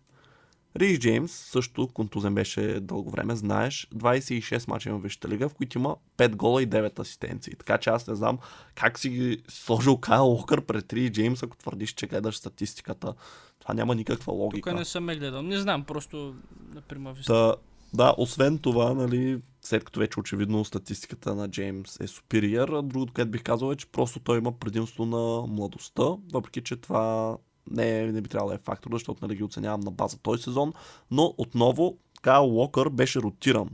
Рис 0.75 0.99
Джеймс 0.99 1.31
също 1.31 1.87
контузен 1.87 2.35
беше 2.35 2.79
дълго 2.79 3.11
време, 3.11 3.35
знаеш, 3.35 3.87
26 3.95 4.67
мача 4.67 4.89
има 4.89 4.99
в 4.99 5.03
Висшата 5.03 5.27
лига, 5.29 5.49
в 5.49 5.53
които 5.53 5.77
има 5.77 5.95
5 6.17 6.35
гола 6.35 6.63
и 6.63 6.67
9 6.67 6.99
асистенции. 6.99 7.55
Така 7.55 7.77
че 7.77 7.89
аз 7.89 8.07
не 8.07 8.15
знам 8.15 8.37
как 8.75 8.99
си 8.99 9.09
ги 9.09 9.43
сложил 9.49 9.97
Кайл 9.97 10.31
Уокър 10.31 10.61
пред 10.61 10.93
Рис 10.93 11.11
Джеймс, 11.11 11.43
ако 11.43 11.57
твърдиш, 11.57 11.93
че 11.93 12.07
гледаш 12.07 12.37
статистиката. 12.37 13.13
Това 13.59 13.73
няма 13.73 13.95
никаква 13.95 14.33
логика. 14.33 14.69
Тук 14.69 14.79
не 14.79 14.85
съм 14.85 15.03
ме 15.03 15.15
гледал. 15.15 15.41
Не 15.41 15.57
знам, 15.57 15.83
просто, 15.83 16.35
например, 16.73 17.15
Та, 17.25 17.55
да, 17.93 18.15
освен 18.17 18.57
това, 18.57 18.93
нали, 18.93 19.41
след 19.61 19.83
като 19.83 19.99
вече 19.99 20.19
очевидно 20.19 20.65
статистиката 20.65 21.35
на 21.35 21.49
Джеймс 21.49 21.99
е 21.99 22.07
супериор, 22.07 22.69
а 22.69 22.81
другото, 22.81 23.13
което 23.13 23.31
бих 23.31 23.43
казал 23.43 23.71
е, 23.71 23.75
че 23.75 23.91
просто 23.91 24.19
той 24.19 24.37
има 24.37 24.51
предимство 24.51 25.05
на 25.05 25.47
младостта, 25.47 26.03
въпреки 26.33 26.61
че 26.61 26.75
това 26.75 27.37
не, 27.71 27.99
е- 27.99 28.11
не 28.11 28.21
би 28.21 28.29
трябвало 28.29 28.49
да 28.49 28.55
е 28.55 28.63
фактор, 28.63 28.89
защото 28.91 29.27
нали, 29.27 29.35
ги 29.37 29.43
оценявам 29.43 29.81
на 29.81 29.91
база 29.91 30.17
този 30.17 30.43
сезон, 30.43 30.73
но 31.11 31.33
отново 31.37 31.97
Кайл 32.21 32.55
Уокър 32.55 32.89
беше 32.89 33.19
ротиран. 33.19 33.69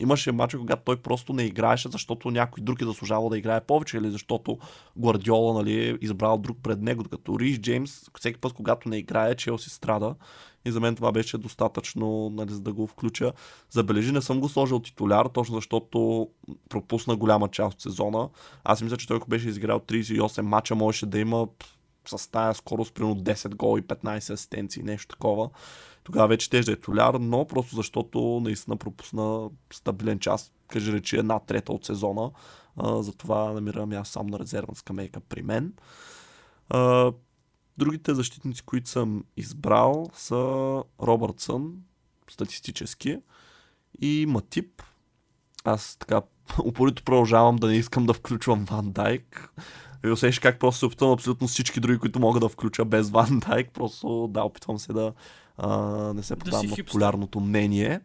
Имаше 0.00 0.32
мача, 0.32 0.58
когато 0.58 0.82
той 0.84 0.96
просто 0.96 1.32
не 1.32 1.42
играеше, 1.42 1.88
защото 1.88 2.30
някой 2.30 2.62
друг 2.62 2.82
е 2.82 2.84
заслужавал 2.84 3.28
да 3.28 3.38
играе 3.38 3.60
повече 3.60 3.96
или 3.96 4.10
защото 4.10 4.58
Гвардиола 4.96 5.54
нали, 5.54 5.88
е 5.88 5.98
избрал 6.00 6.38
друг 6.38 6.58
пред 6.62 6.82
него, 6.82 7.02
докато 7.02 7.38
Рис 7.38 7.58
Джеймс 7.58 8.10
всеки 8.18 8.40
път, 8.40 8.52
когато 8.52 8.88
не 8.88 8.96
играе, 8.96 9.34
Челси 9.34 9.70
страда 9.70 10.14
и 10.64 10.72
за 10.72 10.80
мен 10.80 10.96
това 10.96 11.12
беше 11.12 11.38
достатъчно, 11.38 12.30
нали, 12.30 12.52
за 12.52 12.60
да 12.60 12.72
го 12.72 12.86
включа. 12.86 13.32
Забележи, 13.70 14.12
не 14.12 14.22
съм 14.22 14.40
го 14.40 14.48
сложил 14.48 14.80
титуляр, 14.80 15.26
точно 15.26 15.54
защото 15.54 16.28
пропусна 16.68 17.16
голяма 17.16 17.48
част 17.48 17.74
от 17.74 17.80
сезона. 17.80 18.28
Аз 18.64 18.82
мисля, 18.82 18.96
че 18.96 19.06
той 19.06 19.16
ако 19.16 19.28
беше 19.28 19.48
изиграл 19.48 19.80
38 19.80 20.40
мача, 20.40 20.74
можеше 20.74 21.06
да 21.06 21.18
има 21.18 21.48
с 22.06 22.30
тая 22.30 22.54
скорост 22.54 22.94
примерно 22.94 23.16
10 23.16 23.54
гол 23.54 23.78
и 23.78 23.82
15 23.82 24.16
асистенции, 24.16 24.82
нещо 24.82 25.08
такова. 25.08 25.50
Тогава 26.04 26.28
вече 26.28 26.50
теж 26.50 26.68
е 26.68 26.76
титуляр, 26.76 27.14
но 27.14 27.46
просто 27.46 27.76
защото 27.76 28.40
наистина 28.44 28.76
пропусна 28.76 29.50
стабилен 29.72 30.18
част, 30.18 30.52
кажи 30.68 30.92
речи 30.92 31.16
една 31.16 31.38
трета 31.38 31.72
от 31.72 31.84
сезона. 31.84 32.30
А, 32.76 33.02
затова 33.02 33.52
намирам 33.52 33.92
аз 33.92 34.08
сам 34.08 34.26
на 34.26 34.38
резервна 34.38 34.74
скамейка 34.74 35.20
при 35.20 35.42
мен. 35.42 35.72
А, 36.68 37.12
Другите 37.78 38.14
защитници, 38.14 38.62
които 38.62 38.90
съм 38.90 39.24
избрал 39.36 40.10
са 40.14 40.34
Робъртсън, 41.02 41.72
статистически, 42.30 43.18
и 44.00 44.26
Матип. 44.28 44.82
Аз 45.64 45.96
така 45.96 46.22
упорито 46.64 47.04
продължавам 47.04 47.56
да 47.56 47.66
не 47.66 47.76
искам 47.76 48.06
да 48.06 48.14
включвам 48.14 48.64
Ван 48.64 48.92
Дайк. 48.92 49.50
И 50.04 50.10
усещаш 50.10 50.38
как 50.38 50.58
просто 50.58 50.78
се 50.78 50.86
опитвам 50.86 51.10
абсолютно 51.12 51.48
всички 51.48 51.80
други, 51.80 51.98
които 51.98 52.20
мога 52.20 52.40
да 52.40 52.48
включа 52.48 52.84
без 52.84 53.10
Ван 53.10 53.38
Дайк. 53.48 53.70
Просто 53.70 54.28
да, 54.30 54.42
опитвам 54.42 54.78
се 54.78 54.92
да 54.92 55.12
а, 55.58 55.78
не 56.14 56.22
се 56.22 56.34
Да 56.34 56.38
подавам 56.38 56.66
на 56.66 56.74
хипстър. 56.74 56.92
популярното 56.92 57.40
мнение. 57.40 58.00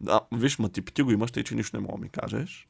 Да, 0.00 0.20
виж, 0.32 0.58
Матип, 0.58 0.92
ти 0.94 1.02
го 1.02 1.10
имаш, 1.10 1.30
тъй 1.30 1.44
че 1.44 1.54
нищо 1.54 1.76
не 1.76 1.80
мога 1.82 1.94
да 1.94 2.02
ми 2.02 2.08
кажеш. 2.08 2.68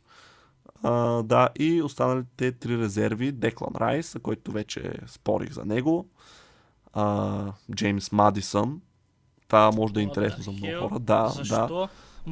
А, 0.82 1.22
да, 1.22 1.48
и 1.58 1.82
останалите 1.82 2.52
три 2.52 2.78
резерви, 2.78 3.32
Деклан 3.32 3.72
Райс, 3.76 4.16
който 4.22 4.52
вече 4.52 4.92
спорих 5.06 5.52
за 5.52 5.64
него, 5.64 6.06
а, 6.92 7.52
Джеймс 7.74 8.12
Мадисън, 8.12 8.80
това 9.46 9.70
може 9.70 9.94
да 9.94 10.00
е 10.00 10.02
интересно 10.02 10.42
за 10.42 10.50
много 10.50 10.88
хора. 10.88 11.00
Да, 11.00 11.22
да. 11.22 11.28
Защо? 11.28 11.88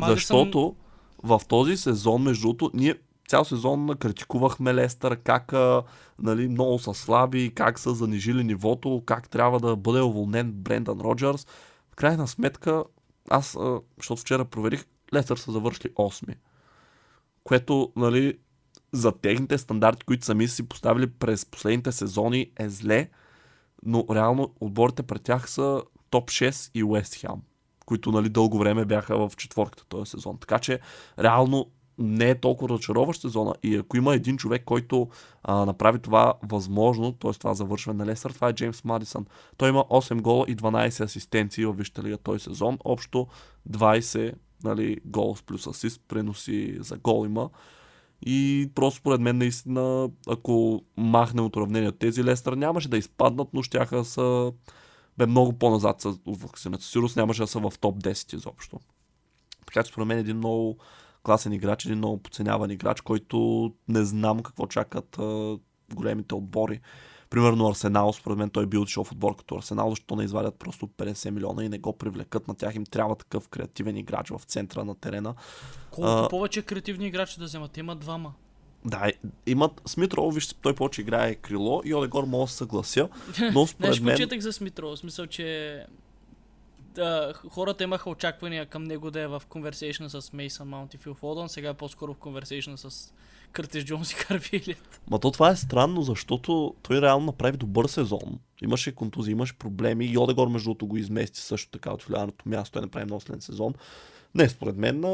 Защото 0.07 0.77
в 1.23 1.41
този 1.49 1.77
сезон, 1.77 2.23
между 2.23 2.43
другото, 2.43 2.71
ние 2.75 2.95
цял 3.33 3.45
сезон 3.45 3.97
критикувахме 3.99 4.75
Лестър, 4.75 5.17
как 5.17 5.53
нали, 6.19 6.49
много 6.49 6.79
са 6.79 6.95
слаби, 6.95 7.53
как 7.55 7.79
са 7.79 7.95
занижили 7.95 8.45
нивото, 8.45 9.03
как 9.07 9.29
трябва 9.29 9.61
да 9.61 9.77
бъде 9.77 10.01
уволнен 10.01 10.53
Брендан 10.53 11.01
Роджерс. 11.01 11.47
В 11.93 11.97
крайна 11.97 12.29
сметка, 12.29 12.85
аз, 13.31 13.59
защото 13.99 14.21
вчера 14.21 14.45
проверих, 14.45 14.85
Лестър 15.15 15.37
са 15.37 15.53
завършили 15.53 15.93
8 15.93 16.35
което, 17.45 17.93
нали, 17.97 18.39
за 18.93 19.13
техните 19.13 19.59
стандарти, 19.59 20.07
които 20.07 20.25
сами 20.25 20.49
са 20.49 20.55
си 20.55 20.69
поставили 20.69 21.07
през 21.07 21.47
последните 21.47 21.93
сезони 21.93 22.51
е 22.59 22.69
зле, 22.69 23.11
но 23.85 24.07
реално 24.11 24.55
отборите 24.61 25.03
пред 25.03 25.23
тях 25.23 25.51
са 25.51 25.83
топ 26.11 26.29
6 26.29 26.71
и 26.75 26.85
Уест 26.85 27.15
Хем, 27.15 27.43
които 27.87 28.13
нали, 28.13 28.29
дълго 28.29 28.59
време 28.59 28.85
бяха 28.85 29.29
в 29.29 29.37
четворката 29.37 29.85
този 29.89 30.11
сезон. 30.11 30.39
Така 30.39 30.59
че 30.59 30.81
реално 31.19 31.71
не 32.03 32.31
е 32.31 32.41
толкова 32.41 32.69
разочароващ 32.69 33.21
сезона 33.21 33.55
и 33.63 33.77
ако 33.77 33.97
има 33.97 34.15
един 34.15 34.37
човек, 34.37 34.63
който 34.65 35.09
а, 35.43 35.67
направи 35.67 35.99
това 35.99 36.35
възможно, 36.43 37.13
т.е. 37.13 37.33
това 37.33 37.55
завършване 37.55 38.05
на 38.05 38.11
Лесър, 38.11 38.31
това 38.31 38.49
е 38.49 38.53
Джеймс 38.53 38.85
Мадисън. 38.85 39.27
Той 39.57 39.69
има 39.69 39.85
8 39.85 40.21
гола 40.21 40.45
и 40.49 40.57
12 40.57 41.05
асистенции 41.05 41.65
в 41.65 41.73
Висшата 41.73 42.03
лига 42.03 42.19
този 42.19 42.45
сезон. 42.45 42.79
Общо 42.85 43.27
20 43.71 44.33
нали, 44.65 44.97
гол 45.05 45.37
плюс 45.47 45.67
асист, 45.67 46.01
преноси 46.09 46.77
за 46.81 46.97
гол 46.97 47.27
има. 47.27 47.51
И 48.27 48.71
просто 48.75 49.01
според 49.01 49.21
мен 49.21 49.39
наистина, 49.39 50.11
ако 50.29 50.83
махнем 50.97 51.45
от 51.45 51.57
уравнение 51.57 51.93
тези 51.93 52.25
Лестър, 52.25 52.53
нямаше 52.53 52.89
да 52.89 52.99
изпаднат, 52.99 53.49
но 53.53 53.63
щяха 53.63 53.97
да 53.97 54.05
са 54.05 54.53
бе 55.19 55.27
много 55.27 55.53
по-назад 55.53 56.01
с- 56.01 56.19
вакцината. 56.27 56.85
Сигурно 56.85 57.09
нямаше 57.17 57.43
да 57.43 57.47
са 57.47 57.61
в 57.61 57.73
топ 57.81 58.03
10 58.03 58.35
изобщо. 58.35 58.81
Така 59.67 59.83
че 59.83 59.93
според 59.93 60.09
мен 60.09 60.17
е 60.17 60.21
един 60.21 60.37
много 60.37 60.79
класен 61.23 61.53
играч, 61.53 61.85
един 61.85 61.99
много 61.99 62.19
подценяван 62.19 62.71
играч, 62.71 63.01
който 63.01 63.71
не 63.89 64.05
знам 64.05 64.43
какво 64.43 64.67
чакат 64.67 65.19
а, 65.19 65.59
големите 65.95 66.35
отбори. 66.35 66.81
Примерно 67.31 67.69
Арсенал, 67.69 68.13
според 68.13 68.39
мен 68.39 68.51
той 68.51 68.67
би 68.67 68.79
отишъл 68.79 69.05
в 69.05 69.13
отбор 69.13 69.37
като 69.37 69.55
Арсенал, 69.55 69.91
защо 69.91 70.17
не 70.17 70.25
извадят 70.25 70.55
просто 70.55 70.87
50 70.87 71.31
милиона 71.31 71.65
и 71.65 71.69
не 71.69 71.79
го 71.79 71.93
привлекат. 71.99 72.49
На 72.49 72.55
тях 72.55 72.75
им 72.75 72.85
трябва 72.85 73.17
такъв 73.17 73.49
креативен 73.49 73.97
играч 73.97 74.31
в 74.31 74.41
центъра 74.47 74.85
на 74.85 74.95
терена. 74.95 75.35
Колко 75.91 76.11
А- 76.11 76.29
повече 76.29 76.63
креативни 76.63 77.07
играчи 77.07 77.39
да 77.39 77.45
вземат? 77.45 77.77
Има 77.77 77.97
двама. 77.97 78.33
Да, 78.85 79.13
имат 79.47 79.83
Смит 79.87 80.15
Роу, 80.15 80.31
вижте, 80.31 80.55
той 80.63 80.75
повече 80.75 81.01
играе 81.01 81.35
крило 81.35 81.83
и 81.85 81.95
Олегор 81.95 82.25
мога 82.25 82.45
да 82.45 82.51
се 82.51 82.57
съглася, 82.57 83.09
но 83.53 83.67
според 83.67 83.95
Знаеш, 83.95 84.01
мен... 84.01 84.15
почетах 84.15 84.41
за 84.41 84.53
Смитро, 84.53 84.89
в 84.89 84.97
смисъл, 84.97 85.27
че 85.27 85.87
да, 86.95 87.33
хората 87.51 87.85
имаха 87.85 88.11
очаквания 88.11 88.67
към 88.67 88.85
него 88.85 89.11
да 89.11 89.21
е 89.21 89.27
в 89.27 89.43
конверсейшн 89.49 90.05
с 90.07 90.33
Мейсън 90.33 90.69
Маунт 90.69 90.95
и 90.95 90.99
Фил 90.99 91.15
Фолдън, 91.15 91.49
сега 91.49 91.69
е 91.69 91.75
по-скоро 91.75 92.15
в 92.15 92.19
конверсейшн 92.19 92.75
с 92.77 93.13
Къртис 93.53 93.85
Джонс 93.85 94.13
и 94.13 94.15
Харви 94.15 94.57
Елиот. 94.57 95.01
Ма 95.11 95.19
то 95.19 95.31
това 95.31 95.51
е 95.51 95.57
странно, 95.57 96.03
защото 96.03 96.75
той 96.83 97.01
реално 97.01 97.27
направи 97.27 97.57
добър 97.57 97.87
сезон. 97.87 98.39
Имаше 98.63 98.95
контузии, 98.95 99.33
имаше 99.33 99.59
проблеми 99.59 100.07
и 100.07 100.19
Одегор 100.19 100.49
между 100.49 100.65
другото 100.65 100.87
го 100.87 100.97
измести 100.97 101.41
също 101.41 101.71
така 101.71 101.93
от 101.93 102.03
влияното 102.03 102.49
място. 102.49 102.73
Той 102.73 102.83
направи 102.83 103.05
много 103.05 103.21
слен 103.21 103.41
сезон. 103.41 103.75
Не, 104.35 104.49
според 104.49 104.77
мен 104.77 105.05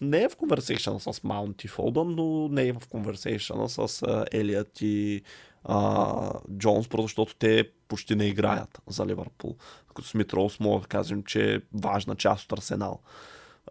не 0.00 0.22
е 0.22 0.28
в 0.28 0.36
конверсейшъна 0.36 1.00
с 1.00 1.24
Маунт 1.24 1.64
и 1.64 1.68
Фолдън, 1.68 2.14
но 2.14 2.48
не 2.48 2.66
е 2.66 2.72
в 2.72 2.82
конверсейшъна 2.88 3.68
с 3.68 4.02
Елият 4.32 4.80
и 4.80 5.22
а, 5.64 6.32
Джонс, 6.58 6.88
просто 6.88 7.02
защото 7.02 7.34
те 7.34 7.70
почти 7.88 8.14
не 8.14 8.24
играят 8.24 8.80
за 8.86 9.06
Ливърпул. 9.06 9.56
Смит 10.02 10.32
Роуз 10.32 10.60
мога 10.60 10.80
да 10.80 10.86
кажем, 10.86 11.22
че 11.22 11.54
е 11.54 11.60
важна 11.74 12.14
част 12.14 12.44
от 12.44 12.58
Арсенал. 12.58 13.00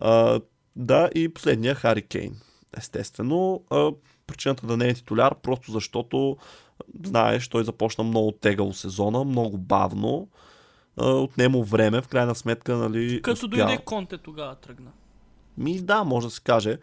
А, 0.02 0.40
да, 0.76 1.10
и 1.16 1.34
последния 1.34 1.76
Хари 1.76 2.02
Кейн. 2.02 2.36
Естествено, 2.78 3.64
а, 3.70 3.92
причината 4.28 4.68
да 4.68 4.78
не 4.78 4.88
е 4.88 4.94
титуляр, 4.94 5.36
просто 5.36 5.72
защото, 5.72 6.38
знаеш, 7.06 7.48
той 7.48 7.64
започна 7.64 8.04
много 8.04 8.32
тегаво 8.32 8.74
сезона, 8.74 9.24
много 9.24 9.58
бавно, 9.58 10.28
отнемо 10.98 11.64
време, 11.64 12.02
в 12.02 12.08
крайна 12.08 12.36
сметка, 12.36 12.76
нали... 12.76 13.22
Като 13.22 13.34
успя. 13.34 13.48
дойде 13.48 13.78
Конте 13.86 14.18
тогава 14.18 14.56
тръгна. 14.56 14.92
Ми 15.58 15.80
да, 15.80 16.04
може 16.04 16.28
да 16.28 16.32
се 16.32 16.42
каже. 16.42 16.78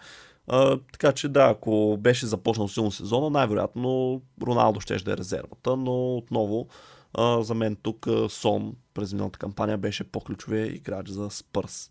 А, 0.48 0.78
така 0.92 1.12
че 1.12 1.28
да, 1.28 1.44
ако 1.44 1.96
беше 2.00 2.26
започнал 2.26 2.68
силно 2.68 2.90
сезона, 2.90 3.30
най-вероятно 3.30 4.22
Роналдо 4.42 4.80
ще 4.80 4.96
да 4.96 5.12
е 5.12 5.16
резервата, 5.16 5.76
но 5.76 6.16
отново 6.16 6.68
а, 7.14 7.42
за 7.42 7.54
мен 7.54 7.76
тук 7.76 8.06
а, 8.06 8.28
Сон 8.28 8.74
през 8.94 9.12
миналата 9.12 9.38
кампания 9.38 9.78
беше 9.78 10.04
по-ключовия 10.04 10.66
играч 10.66 11.08
за 11.08 11.30
Спърс. 11.30 11.90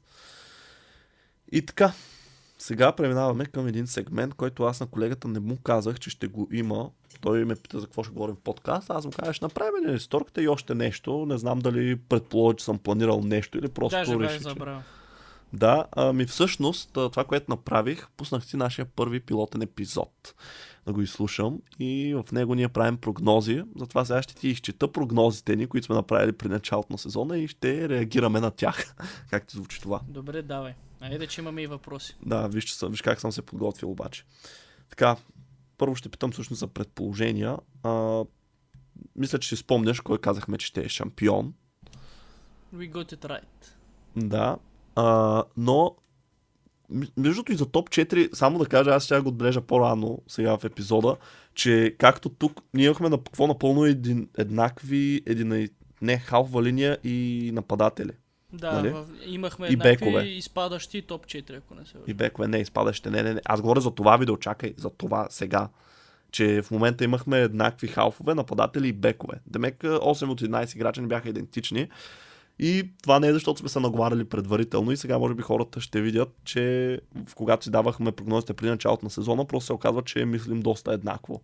И 1.51 1.65
така, 1.65 1.93
сега 2.57 2.91
преминаваме 2.91 3.45
към 3.45 3.67
един 3.67 3.87
сегмент, 3.87 4.33
който 4.33 4.63
аз 4.63 4.79
на 4.79 4.87
колегата 4.87 5.27
не 5.27 5.39
му 5.39 5.57
казах, 5.57 5.99
че 5.99 6.09
ще 6.09 6.27
го 6.27 6.49
има. 6.51 6.89
Той 7.21 7.45
ме 7.45 7.55
пита 7.55 7.79
за 7.79 7.85
какво 7.85 8.03
ще 8.03 8.13
говорим 8.13 8.35
в 8.35 8.41
подкаст. 8.41 8.89
Аз 8.89 9.05
му 9.05 9.11
казах, 9.11 9.35
ще 9.35 9.45
направим 9.45 9.89
ли 9.89 9.95
историята 9.95 10.41
и 10.41 10.47
още 10.47 10.75
нещо. 10.75 11.25
Не 11.25 11.37
знам 11.37 11.59
дали 11.59 11.95
предположи, 11.95 12.57
че 12.57 12.65
съм 12.65 12.79
планирал 12.79 13.21
нещо 13.21 13.57
или 13.57 13.67
просто 13.67 13.97
Даже 13.97 14.19
реши, 14.19 14.37
че... 14.37 14.43
забравил. 14.43 14.81
Да, 15.53 15.85
ами 15.91 16.25
всъщност 16.25 16.89
това, 16.93 17.23
което 17.23 17.51
направих, 17.51 18.07
пуснах 18.17 18.45
си 18.45 18.57
нашия 18.57 18.85
първи 18.85 19.19
пилотен 19.19 19.61
епизод 19.61 20.33
да 20.85 20.93
го 20.93 21.01
изслушам 21.01 21.61
и 21.79 22.13
в 22.13 22.31
него 22.31 22.55
ние 22.55 22.69
правим 22.69 22.97
прогнози. 22.97 23.63
Затова 23.75 24.05
сега 24.05 24.21
ще 24.21 24.35
ти 24.35 24.47
изчета 24.47 24.91
прогнозите 24.91 25.55
ни, 25.55 25.67
които 25.67 25.85
сме 25.85 25.95
направили 25.95 26.31
при 26.31 26.47
началото 26.47 26.93
на 26.93 26.97
сезона 26.97 27.37
и 27.37 27.47
ще 27.47 27.89
реагираме 27.89 28.39
на 28.39 28.51
тях. 28.51 28.95
как 29.29 29.47
ти 29.47 29.57
звучи 29.57 29.81
това? 29.81 30.01
Добре, 30.07 30.41
давай. 30.41 30.73
Айде, 31.01 31.27
че 31.27 31.41
имаме 31.41 31.61
и 31.61 31.67
въпроси. 31.67 32.17
Да, 32.25 32.47
виж, 32.47 32.63
че 32.63 32.75
съм, 32.75 32.91
виж 32.91 33.01
как 33.01 33.21
съм 33.21 33.31
се 33.31 33.41
подготвил 33.41 33.91
обаче. 33.91 34.23
Така, 34.89 35.15
първо 35.77 35.95
ще 35.95 36.09
питам 36.09 36.31
всъщност 36.31 36.59
за 36.59 36.67
предположения. 36.67 37.57
А, 37.83 38.23
мисля, 39.15 39.39
че 39.39 39.49
си 39.49 39.55
спомняш 39.55 39.99
кой 39.99 40.17
казахме, 40.17 40.57
че 40.57 40.67
ще 40.67 40.81
е 40.81 40.89
шампион. 40.89 41.53
We 42.75 42.91
got 42.91 43.15
it 43.15 43.25
right. 43.27 43.73
Да. 44.15 44.57
А, 44.95 45.43
но 45.57 45.95
между 47.17 47.43
и 47.49 47.55
за 47.55 47.65
топ 47.65 47.89
4, 47.89 48.35
само 48.35 48.59
да 48.59 48.65
кажа, 48.65 48.89
аз 48.89 49.05
ще 49.05 49.19
го 49.19 49.29
отбележа 49.29 49.61
по-рано 49.61 50.21
сега 50.27 50.57
в 50.57 50.63
епизода, 50.63 51.15
че 51.55 51.95
както 51.97 52.29
тук 52.29 52.61
ние 52.73 52.85
имахме 52.85 53.09
на 53.09 53.17
какво 53.17 53.47
напълно 53.47 53.85
един, 53.85 54.29
еднакви, 54.37 55.21
един, 55.25 55.69
не, 56.01 56.17
халфва 56.17 56.63
линия 56.63 56.97
и 57.03 57.51
нападатели. 57.53 58.11
Да, 58.53 58.71
Нали? 58.71 58.89
в... 58.89 59.05
имахме 59.25 59.67
И 59.67 59.73
еднакви 59.73 60.05
бекове. 60.05 60.23
изпадащи 60.23 61.01
топ 61.01 61.25
4, 61.25 61.57
ако 61.57 61.75
не 61.75 61.85
се 61.85 61.97
лъжа. 61.97 62.11
И 62.11 62.13
бекове 62.13 62.47
не 62.47 62.57
изпадащи, 62.57 63.09
не, 63.09 63.23
не, 63.23 63.33
не. 63.33 63.41
Аз 63.45 63.61
говоря 63.61 63.81
за 63.81 63.91
това 63.91 64.17
видео, 64.17 64.37
чакай, 64.37 64.73
за 64.77 64.89
това 64.89 65.27
сега. 65.29 65.69
Че 66.31 66.61
в 66.61 66.71
момента 66.71 67.03
имахме 67.03 67.39
еднакви 67.39 67.87
халфове, 67.87 68.35
нападатели 68.35 68.87
и 68.87 68.93
бекове. 68.93 69.39
Демек 69.47 69.81
8 69.81 70.29
от 70.29 70.41
11 70.41 70.75
играча 70.75 71.01
не 71.01 71.07
бяха 71.07 71.29
идентични. 71.29 71.89
И 72.59 72.89
това 73.03 73.19
не 73.19 73.27
е 73.27 73.33
защото 73.33 73.59
сме 73.59 73.69
се 73.69 73.79
наговаряли 73.79 74.25
предварително 74.25 74.91
и 74.91 74.97
сега 74.97 75.17
може 75.19 75.33
би 75.33 75.41
хората 75.41 75.81
ще 75.81 76.01
видят, 76.01 76.35
че 76.43 76.99
в- 77.25 77.35
когато 77.35 77.63
си 77.63 77.71
давахме 77.71 78.11
прогнозите 78.11 78.53
при 78.53 78.69
началото 78.69 79.05
на 79.05 79.09
сезона, 79.09 79.45
просто 79.45 79.65
се 79.65 79.73
оказва, 79.73 80.01
че 80.01 80.25
мислим 80.25 80.59
доста 80.59 80.93
еднакво. 80.93 81.41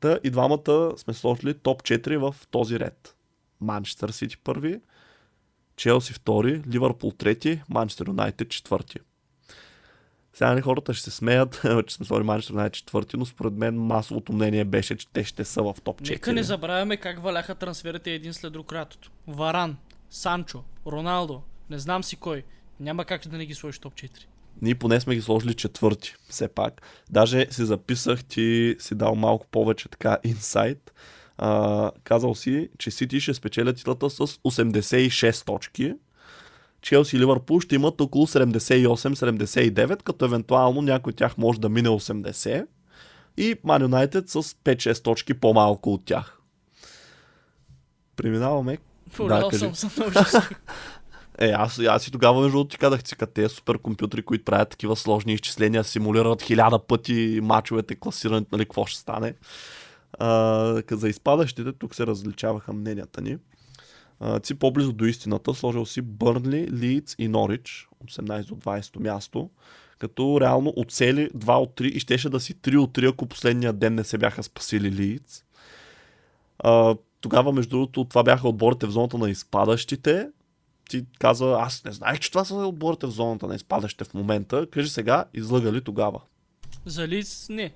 Та 0.00 0.18
и 0.24 0.30
двамата 0.30 0.92
сме 0.96 1.14
сложили 1.14 1.54
топ 1.54 1.82
4 1.82 2.16
в 2.16 2.34
този 2.50 2.80
ред. 2.80 3.16
Манчестър 3.60 4.10
Сити 4.10 4.36
първи, 4.38 4.80
Челси 5.76 6.12
втори, 6.12 6.62
Ливърпул 6.72 7.10
трети, 7.12 7.60
Манчестър 7.68 8.06
Юнайтед 8.08 8.48
четвърти. 8.48 8.98
Сега 10.34 10.50
нали 10.50 10.60
хората 10.60 10.94
ще 10.94 11.04
се 11.04 11.16
смеят, 11.16 11.62
че 11.86 11.94
сме 11.94 12.06
сложили 12.06 12.26
Манчестър 12.26 12.52
Юнайтед 12.54 12.74
четвърти, 12.74 13.16
но 13.16 13.26
според 13.26 13.52
мен 13.52 13.76
масовото 13.76 14.32
мнение 14.32 14.64
беше, 14.64 14.96
че 14.96 15.08
те 15.08 15.24
ще 15.24 15.44
са 15.44 15.62
в 15.62 15.74
топ 15.84 16.02
4. 16.02 16.10
Нека 16.10 16.32
не 16.32 16.42
забравяме 16.42 16.96
как 16.96 17.22
валяха 17.22 17.54
трансферите 17.54 18.10
един 18.10 18.34
след 18.34 18.52
друг 18.52 18.72
лятото. 18.72 19.10
Варан, 19.26 19.76
Санчо, 20.10 20.64
Роналдо, 20.86 21.42
не 21.70 21.78
знам 21.78 22.04
си 22.04 22.16
кой. 22.16 22.44
Няма 22.80 23.04
как 23.04 23.28
да 23.28 23.38
не 23.38 23.46
ги 23.46 23.54
сложиш 23.54 23.78
топ 23.78 23.94
4. 23.94 24.10
Ние 24.62 24.74
поне 24.74 25.00
сме 25.00 25.14
ги 25.14 25.22
сложили 25.22 25.54
четвърти, 25.54 26.14
все 26.28 26.48
пак. 26.48 26.82
Даже 27.10 27.46
си 27.50 27.64
записах, 27.64 28.24
ти 28.24 28.76
си 28.78 28.94
дал 28.94 29.14
малко 29.14 29.46
повече 29.46 29.88
така 29.88 30.18
инсайт. 30.24 30.94
А, 31.38 31.90
казал 32.04 32.34
си, 32.34 32.68
че 32.78 32.90
Сити 32.90 33.20
ще 33.20 33.34
спечелят 33.34 33.76
титлата 33.76 34.10
с 34.10 34.18
86 34.18 35.46
точки. 35.46 35.94
Челси 36.82 37.16
и 37.16 37.20
Ливърпул 37.20 37.60
ще 37.60 37.74
имат 37.74 38.00
около 38.00 38.26
78-79, 38.26 40.02
като 40.02 40.24
евентуално 40.24 40.82
някой 40.82 41.10
от 41.10 41.16
тях 41.16 41.38
може 41.38 41.60
да 41.60 41.68
мине 41.68 41.88
80. 41.88 42.66
И 43.36 43.56
Ман 43.64 43.82
Юнайтед 43.82 44.28
с 44.28 44.42
5-6 44.42 45.04
точки 45.04 45.34
по-малко 45.34 45.92
от 45.92 46.04
тях. 46.04 46.40
Преминаваме 48.16 48.78
Кажи. 49.50 49.70
съм 49.74 50.12
жесток. 50.12 50.50
Е, 51.38 51.50
аз, 51.50 51.78
аз 51.78 52.08
и 52.08 52.10
тогава 52.10 52.40
между 52.40 52.52
другото 52.52 52.68
ти 52.68 52.78
казах, 52.78 53.02
че 53.02 53.16
тези 53.16 53.54
суперкомпютри, 53.54 54.22
които 54.22 54.44
правят 54.44 54.68
такива 54.68 54.96
сложни 54.96 55.32
изчисления, 55.32 55.84
симулират 55.84 56.42
хиляда 56.42 56.78
пъти 56.78 57.40
мачовете, 57.42 57.94
класирането, 57.94 58.48
нали, 58.52 58.64
какво 58.64 58.86
ще 58.86 59.00
стане. 59.00 59.34
А, 60.18 60.82
за 60.90 61.08
изпадащите, 61.08 61.72
тук 61.72 61.94
се 61.94 62.06
различаваха 62.06 62.72
мненията 62.72 63.20
ни. 63.20 63.38
А, 64.20 64.40
ти 64.40 64.46
си 64.46 64.54
по-близо 64.54 64.92
до 64.92 65.04
истината, 65.04 65.54
сложил 65.54 65.86
си 65.86 66.02
Бърнли, 66.02 66.68
Лийдс 66.72 67.14
и 67.18 67.28
Норич, 67.28 67.88
от 68.00 68.10
18 68.10 68.48
до 68.48 68.54
20 68.54 69.00
място, 69.00 69.50
като 69.98 70.40
реално 70.40 70.72
оцели 70.76 71.30
2 71.30 71.54
от 71.54 71.80
3 71.80 71.82
и 71.82 72.00
щеше 72.00 72.30
да 72.30 72.40
си 72.40 72.54
3 72.54 72.76
от 72.76 72.98
3, 72.98 73.12
ако 73.12 73.26
последния 73.26 73.72
ден 73.72 73.94
не 73.94 74.04
се 74.04 74.18
бяха 74.18 74.42
спасили 74.42 74.90
Лийдс. 74.90 75.44
Тогава, 77.26 77.52
между 77.52 77.70
другото, 77.70 78.04
това 78.04 78.22
бяха 78.22 78.48
отборите 78.48 78.86
в 78.86 78.90
зоната 78.90 79.18
на 79.18 79.30
изпадащите. 79.30 80.28
Ти 80.90 81.04
каза, 81.18 81.56
аз 81.60 81.84
не 81.84 81.92
знаех, 81.92 82.18
че 82.18 82.30
това 82.30 82.44
са 82.44 82.54
отборите 82.54 83.06
в 83.06 83.10
зоната 83.10 83.46
на 83.46 83.54
изпадащите 83.54 84.04
в 84.04 84.14
момента. 84.14 84.66
Кажи 84.70 84.88
сега, 84.88 85.24
излъга 85.34 85.72
ли 85.72 85.80
тогава? 85.80 86.20
За 86.84 87.08
Лиц 87.08 87.46
не. 87.50 87.72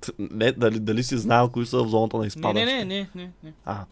Т- 0.00 0.12
Не, 0.18 0.52
дали, 0.52 0.80
дали 0.80 1.02
си 1.02 1.18
знаел 1.18 1.48
кои 1.48 1.66
са 1.66 1.84
в 1.84 1.88
зоната 1.88 2.16
на 2.16 2.26
изпадащите? 2.26 2.64
не, 2.64 2.84
не, 2.84 2.84
не, 2.84 3.08
не, 3.14 3.30
не. 3.42 3.52
А. 3.64 3.84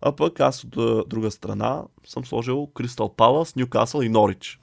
а 0.00 0.12
пък 0.12 0.40
аз 0.40 0.64
от 0.64 1.08
друга 1.08 1.30
страна 1.30 1.82
съм 2.06 2.24
сложил 2.24 2.66
Кристал 2.66 3.14
Палас, 3.14 3.56
Ньюкасъл 3.56 4.02
и 4.02 4.08
Норич. 4.08 4.60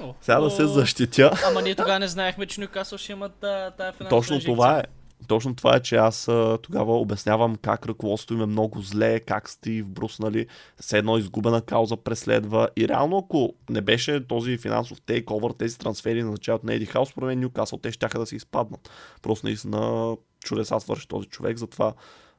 О, 0.00 0.14
Сега 0.20 0.40
да 0.40 0.50
се 0.50 0.66
защитя. 0.66 1.30
Ама 1.46 1.62
ние 1.62 1.74
тогава 1.74 1.98
не 1.98 2.08
знаехме, 2.08 2.46
че 2.46 2.60
Нюкасъл 2.60 2.98
ще 2.98 3.12
имат 3.12 3.32
тая 3.40 3.72
финансова 3.92 4.08
Точно 4.08 4.40
това 4.40 4.78
е. 4.78 4.82
Точно 5.28 5.54
това 5.54 5.76
е, 5.76 5.82
че 5.82 5.96
аз 5.96 6.24
тогава 6.62 7.00
обяснявам 7.00 7.56
как 7.56 7.86
ръководството 7.86 8.34
им 8.34 8.42
е 8.42 8.46
много 8.46 8.80
зле, 8.80 9.20
как 9.20 9.50
Стив 9.50 9.88
Брус, 9.88 10.18
нали, 10.18 10.46
все 10.80 10.98
едно 10.98 11.18
изгубена 11.18 11.62
кауза 11.62 11.96
преследва. 11.96 12.68
И 12.76 12.88
реално, 12.88 13.18
ако 13.18 13.54
не 13.70 13.80
беше 13.80 14.26
този 14.26 14.58
финансов 14.58 15.00
тейковър, 15.00 15.50
тези 15.50 15.78
трансфери 15.78 16.22
на 16.22 16.30
началото 16.30 16.66
на 16.66 16.74
Еди 16.74 16.86
Хаус, 16.86 17.08
според 17.08 17.26
мен 17.26 17.40
Ньюкасъл, 17.40 17.78
те 17.78 17.92
ще 17.92 18.08
да 18.08 18.26
се 18.26 18.36
изпаднат. 18.36 18.90
Просто 19.22 19.46
наистина 19.46 20.16
чудеса 20.44 20.80
свърши 20.80 21.08
този 21.08 21.28
човек, 21.28 21.58
затова 21.58 21.94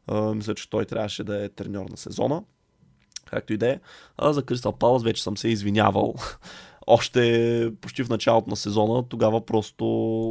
а, 0.08 0.34
мисля, 0.34 0.56
че 0.56 0.70
той 0.70 0.86
трябваше 0.86 1.24
да 1.24 1.46
е 1.46 1.50
треньор 1.50 1.86
на 1.90 1.98
сезона. 1.98 2.44
Както 3.26 3.54
и 3.54 3.58
да 3.58 3.70
е. 3.70 3.80
За 4.22 4.44
Кристал 4.44 4.74
Палас 4.74 5.04
вече 5.04 5.24
съм 5.24 5.38
се 5.38 5.48
извинявал. 5.48 6.16
Още 6.88 7.72
почти 7.82 8.04
в 8.04 8.10
началото 8.10 8.50
на 8.50 8.56
сезона, 8.56 9.04
тогава 9.10 9.46
просто... 9.46 9.86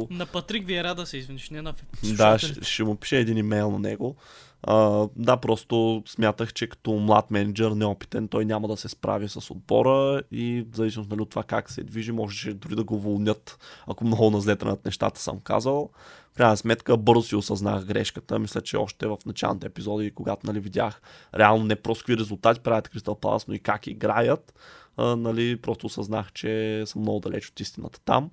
На 0.09 0.25
Патрик 0.25 0.67
Виера 0.67 0.95
да 0.95 1.05
се 1.05 1.17
извиниш, 1.17 1.49
не 1.49 1.61
на 1.61 1.73
Да, 2.03 2.39
ще, 2.39 2.63
ще 2.63 2.83
му 2.83 2.95
пише 2.95 3.17
един 3.17 3.37
имейл 3.37 3.71
на 3.71 3.79
него. 3.79 4.15
А, 4.63 5.07
да, 5.15 5.37
просто 5.37 6.03
смятах, 6.07 6.53
че 6.53 6.67
като 6.67 6.91
млад 6.91 7.31
менеджер, 7.31 7.71
неопитен, 7.71 8.27
той 8.27 8.45
няма 8.45 8.67
да 8.67 8.77
се 8.77 8.89
справи 8.89 9.29
с 9.29 9.51
отбора 9.51 10.21
и 10.31 10.65
в 10.71 10.75
зависимост 10.75 11.09
нали, 11.09 11.21
от 11.21 11.29
това 11.29 11.43
как 11.43 11.71
се 11.71 11.83
движи, 11.83 12.11
можеше 12.11 12.53
дори 12.53 12.75
да 12.75 12.83
го 12.83 12.95
уволнят, 12.95 13.59
ако 13.87 14.05
много 14.05 14.29
назлетенат 14.29 14.85
нещата 14.85 15.21
съм 15.21 15.39
казал. 15.39 15.89
В 16.33 16.37
крайна 16.37 16.57
сметка 16.57 16.97
бързо 16.97 17.23
си 17.23 17.35
осъзнах 17.35 17.85
грешката. 17.85 18.39
Мисля, 18.39 18.61
че 18.61 18.77
още 18.77 19.07
в 19.07 19.17
началните 19.25 19.67
епизоди, 19.67 20.11
когато 20.11 20.47
нали, 20.47 20.59
видях 20.59 21.01
реално 21.35 21.63
не 21.63 21.75
просто 21.75 22.01
какви 22.01 22.17
резултати 22.17 22.59
правят 22.59 22.89
Кристал 22.89 23.15
Палас, 23.15 23.47
но 23.47 23.53
и 23.53 23.59
как 23.59 23.87
играят, 23.87 24.53
нали, 24.97 25.57
просто 25.57 25.85
осъзнах, 25.85 26.33
че 26.33 26.83
съм 26.85 27.01
много 27.01 27.19
далеч 27.19 27.49
от 27.49 27.59
истината 27.59 27.99
там. 27.99 28.29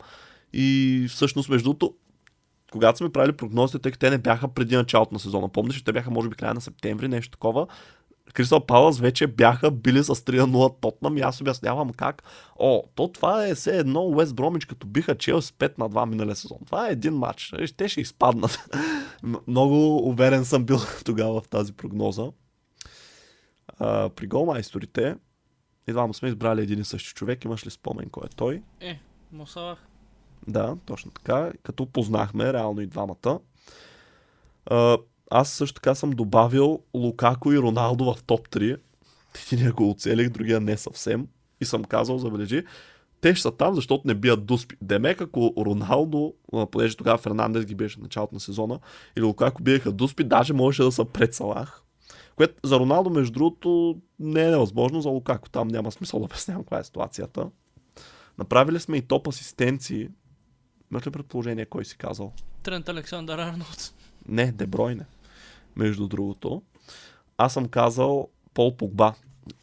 И 0.53 1.07
всъщност, 1.11 1.49
между 1.49 1.65
другото, 1.65 1.95
когато 2.73 2.99
сме 2.99 3.13
правили 3.13 3.33
прогнозите, 3.33 3.79
тъй 3.79 3.93
като 3.93 4.01
те 4.01 4.11
не 4.11 4.19
бяха 4.19 4.49
преди 4.49 4.77
началото 4.77 5.15
на 5.15 5.21
сезона. 5.21 5.49
Помниш, 5.49 5.85
те 5.85 5.93
бяха 5.93 6.11
може 6.11 6.29
би 6.29 6.37
края 6.37 6.55
на 6.55 6.61
септември, 6.61 7.09
нещо 7.09 7.31
такова. 7.31 7.67
Кристал 8.33 8.67
Палас 8.67 8.99
вече 8.99 9.27
бяха 9.27 9.71
били 9.71 10.05
с 10.05 10.15
3-0 10.15 10.81
Тотнам 10.81 11.19
и 11.19 11.21
аз 11.21 11.41
обяснявам 11.41 11.91
как. 11.91 12.23
О, 12.57 12.83
то 12.95 13.09
това 13.09 13.47
е 13.47 13.55
все 13.55 13.79
едно 13.79 14.01
Уест 14.01 14.35
Бромич, 14.35 14.65
като 14.65 14.87
биха 14.87 15.19
Челси 15.19 15.53
5 15.53 15.79
на 15.79 15.91
2 15.91 16.09
миналия 16.09 16.37
сезон. 16.37 16.59
Това 16.67 16.89
е 16.89 16.93
един 16.93 17.15
матч. 17.15 17.55
Те 17.77 17.89
ще 17.89 18.01
изпаднат. 18.01 18.69
Много 19.47 19.97
уверен 20.09 20.45
съм 20.45 20.65
бил 20.65 20.79
тогава 21.05 21.41
в 21.41 21.49
тази 21.49 21.73
прогноза. 21.73 22.27
А, 23.79 24.09
при 24.09 24.27
голмайсторите, 24.27 25.17
и 25.89 25.93
двама 25.93 26.15
сме 26.15 26.29
избрали 26.29 26.63
един 26.63 26.81
и 26.81 26.85
същи 26.85 27.15
човек. 27.15 27.45
Имаш 27.45 27.67
ли 27.67 27.71
спомен 27.71 28.11
кой 28.11 28.23
е 28.27 28.37
той? 28.37 28.63
Е, 28.81 29.01
Мусалах. 29.33 29.87
Да, 30.49 30.77
точно 30.87 31.11
така. 31.11 31.53
Като 31.63 31.87
познахме 31.87 32.53
реално 32.53 32.81
и 32.81 32.87
двамата. 32.87 33.41
А, 34.67 34.99
аз 35.31 35.51
също 35.51 35.75
така 35.75 35.95
съм 35.95 36.11
добавил 36.11 36.81
Лукако 36.95 37.53
и 37.53 37.59
Роналдо 37.59 38.15
в 38.15 38.23
топ 38.23 38.49
3. 38.49 38.77
Единия 39.53 39.73
го 39.73 39.91
оцелих, 39.91 40.29
другия 40.29 40.61
не 40.61 40.77
съвсем. 40.77 41.29
И 41.61 41.65
съм 41.65 41.85
казал, 41.85 42.19
забележи, 42.19 42.65
те 43.21 43.35
ще 43.35 43.43
са 43.43 43.51
там, 43.51 43.75
защото 43.75 44.09
не 44.09 44.15
бият 44.15 44.47
дуспи. 44.47 44.77
Демек, 44.83 45.21
ако 45.21 45.55
Роналдо, 45.59 46.35
понеже 46.71 46.97
тогава 46.97 47.19
Фернандес 47.19 47.65
ги 47.65 47.75
беше 47.75 47.99
в 47.99 48.03
началото 48.03 48.35
на 48.35 48.41
сезона, 48.41 48.79
или 49.17 49.25
Лукако 49.25 49.63
биеха 49.63 49.93
дуспи, 49.93 50.25
даже 50.25 50.53
можеше 50.53 50.83
да 50.83 50.93
са 50.93 51.05
пред 51.05 51.35
Салах. 51.35 51.84
Което 52.37 52.55
за 52.65 52.79
Роналдо, 52.79 53.11
между 53.11 53.33
другото, 53.33 53.99
не 54.19 54.43
е 54.43 54.51
невъзможно, 54.51 55.01
за 55.01 55.09
Лукако 55.09 55.51
там 55.51 55.69
няма 55.69 55.93
смисъл 55.93 56.21
да 56.21 56.25
обяснявам 56.25 56.63
каква 56.63 56.79
е 56.79 56.85
ситуацията. 56.85 57.47
Направили 58.39 58.81
сме 58.81 58.97
и 58.97 59.03
топ 59.03 59.29
асистенции. 59.29 60.09
Имаш 60.93 61.07
ли 61.07 61.11
предположение 61.11 61.67
кой 61.67 61.85
си 61.85 61.99
казал? 61.99 62.33
Трент 62.63 62.89
Александър 62.89 63.39
Арнолд. 63.39 63.95
Не, 64.29 64.53
Дебройне. 64.53 65.05
Между 65.77 66.09
другото. 66.09 66.63
Аз 67.39 67.53
съм 67.53 67.69
казал 67.69 68.29
Пол 68.55 68.77
Погба. 68.77 69.15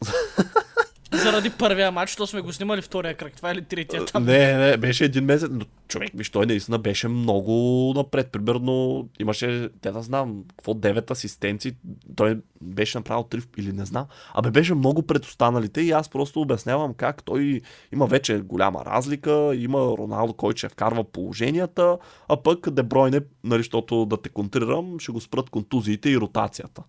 Заради 1.12 1.50
първия 1.50 1.92
матч, 1.92 2.16
то 2.16 2.26
сме 2.26 2.40
го 2.40 2.52
снимали 2.52 2.82
втория 2.82 3.14
кръг. 3.14 3.36
Това 3.36 3.50
е 3.50 3.54
ли 3.54 3.62
третия 3.62 4.04
там? 4.04 4.24
Не, 4.24 4.56
не, 4.56 4.76
беше 4.76 5.04
един 5.04 5.24
месец. 5.24 5.48
Но 5.52 5.64
човек, 5.88 6.10
виж, 6.14 6.30
той 6.30 6.46
наистина 6.46 6.78
беше 6.78 7.08
много 7.08 7.52
напред. 7.96 8.28
Примерно 8.32 9.08
имаше, 9.20 9.68
те 9.80 9.90
да 9.90 10.02
знам, 10.02 10.44
какво 10.56 10.74
9 10.74 11.10
асистенции. 11.10 11.72
Той 12.16 12.38
беше 12.60 12.98
направил 12.98 13.24
3 13.24 13.44
или 13.58 13.72
не 13.72 13.84
знам. 13.84 14.06
Абе 14.34 14.50
беше 14.50 14.74
много 14.74 15.02
пред 15.02 15.24
останалите 15.24 15.80
и 15.80 15.90
аз 15.90 16.08
просто 16.08 16.40
обяснявам 16.40 16.94
как 16.94 17.22
той 17.22 17.60
има 17.92 18.06
вече 18.06 18.38
голяма 18.38 18.84
разлика. 18.84 19.52
Има 19.54 19.78
Роналдо, 19.78 20.32
който 20.32 20.58
ще 20.58 20.68
вкарва 20.68 21.04
положенията, 21.04 21.98
а 22.28 22.36
пък 22.36 22.70
Дебройне, 22.70 23.20
нали, 23.44 23.60
защото 23.60 24.06
да 24.06 24.22
те 24.22 24.28
контрирам, 24.28 24.98
ще 24.98 25.12
го 25.12 25.20
спрат 25.20 25.50
контузиите 25.50 26.10
и 26.10 26.18
ротацията. 26.18 26.82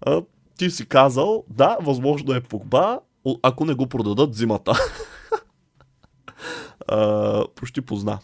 А, 0.00 0.22
ти 0.58 0.70
си 0.70 0.86
казал, 0.86 1.44
да, 1.48 1.76
възможно 1.80 2.34
е 2.34 2.40
Погба, 2.40 3.00
ако 3.42 3.64
не 3.64 3.74
го 3.74 3.86
продадат 3.86 4.34
зимата. 4.34 4.72
А, 6.88 7.44
почти 7.54 7.80
позна. 7.80 8.18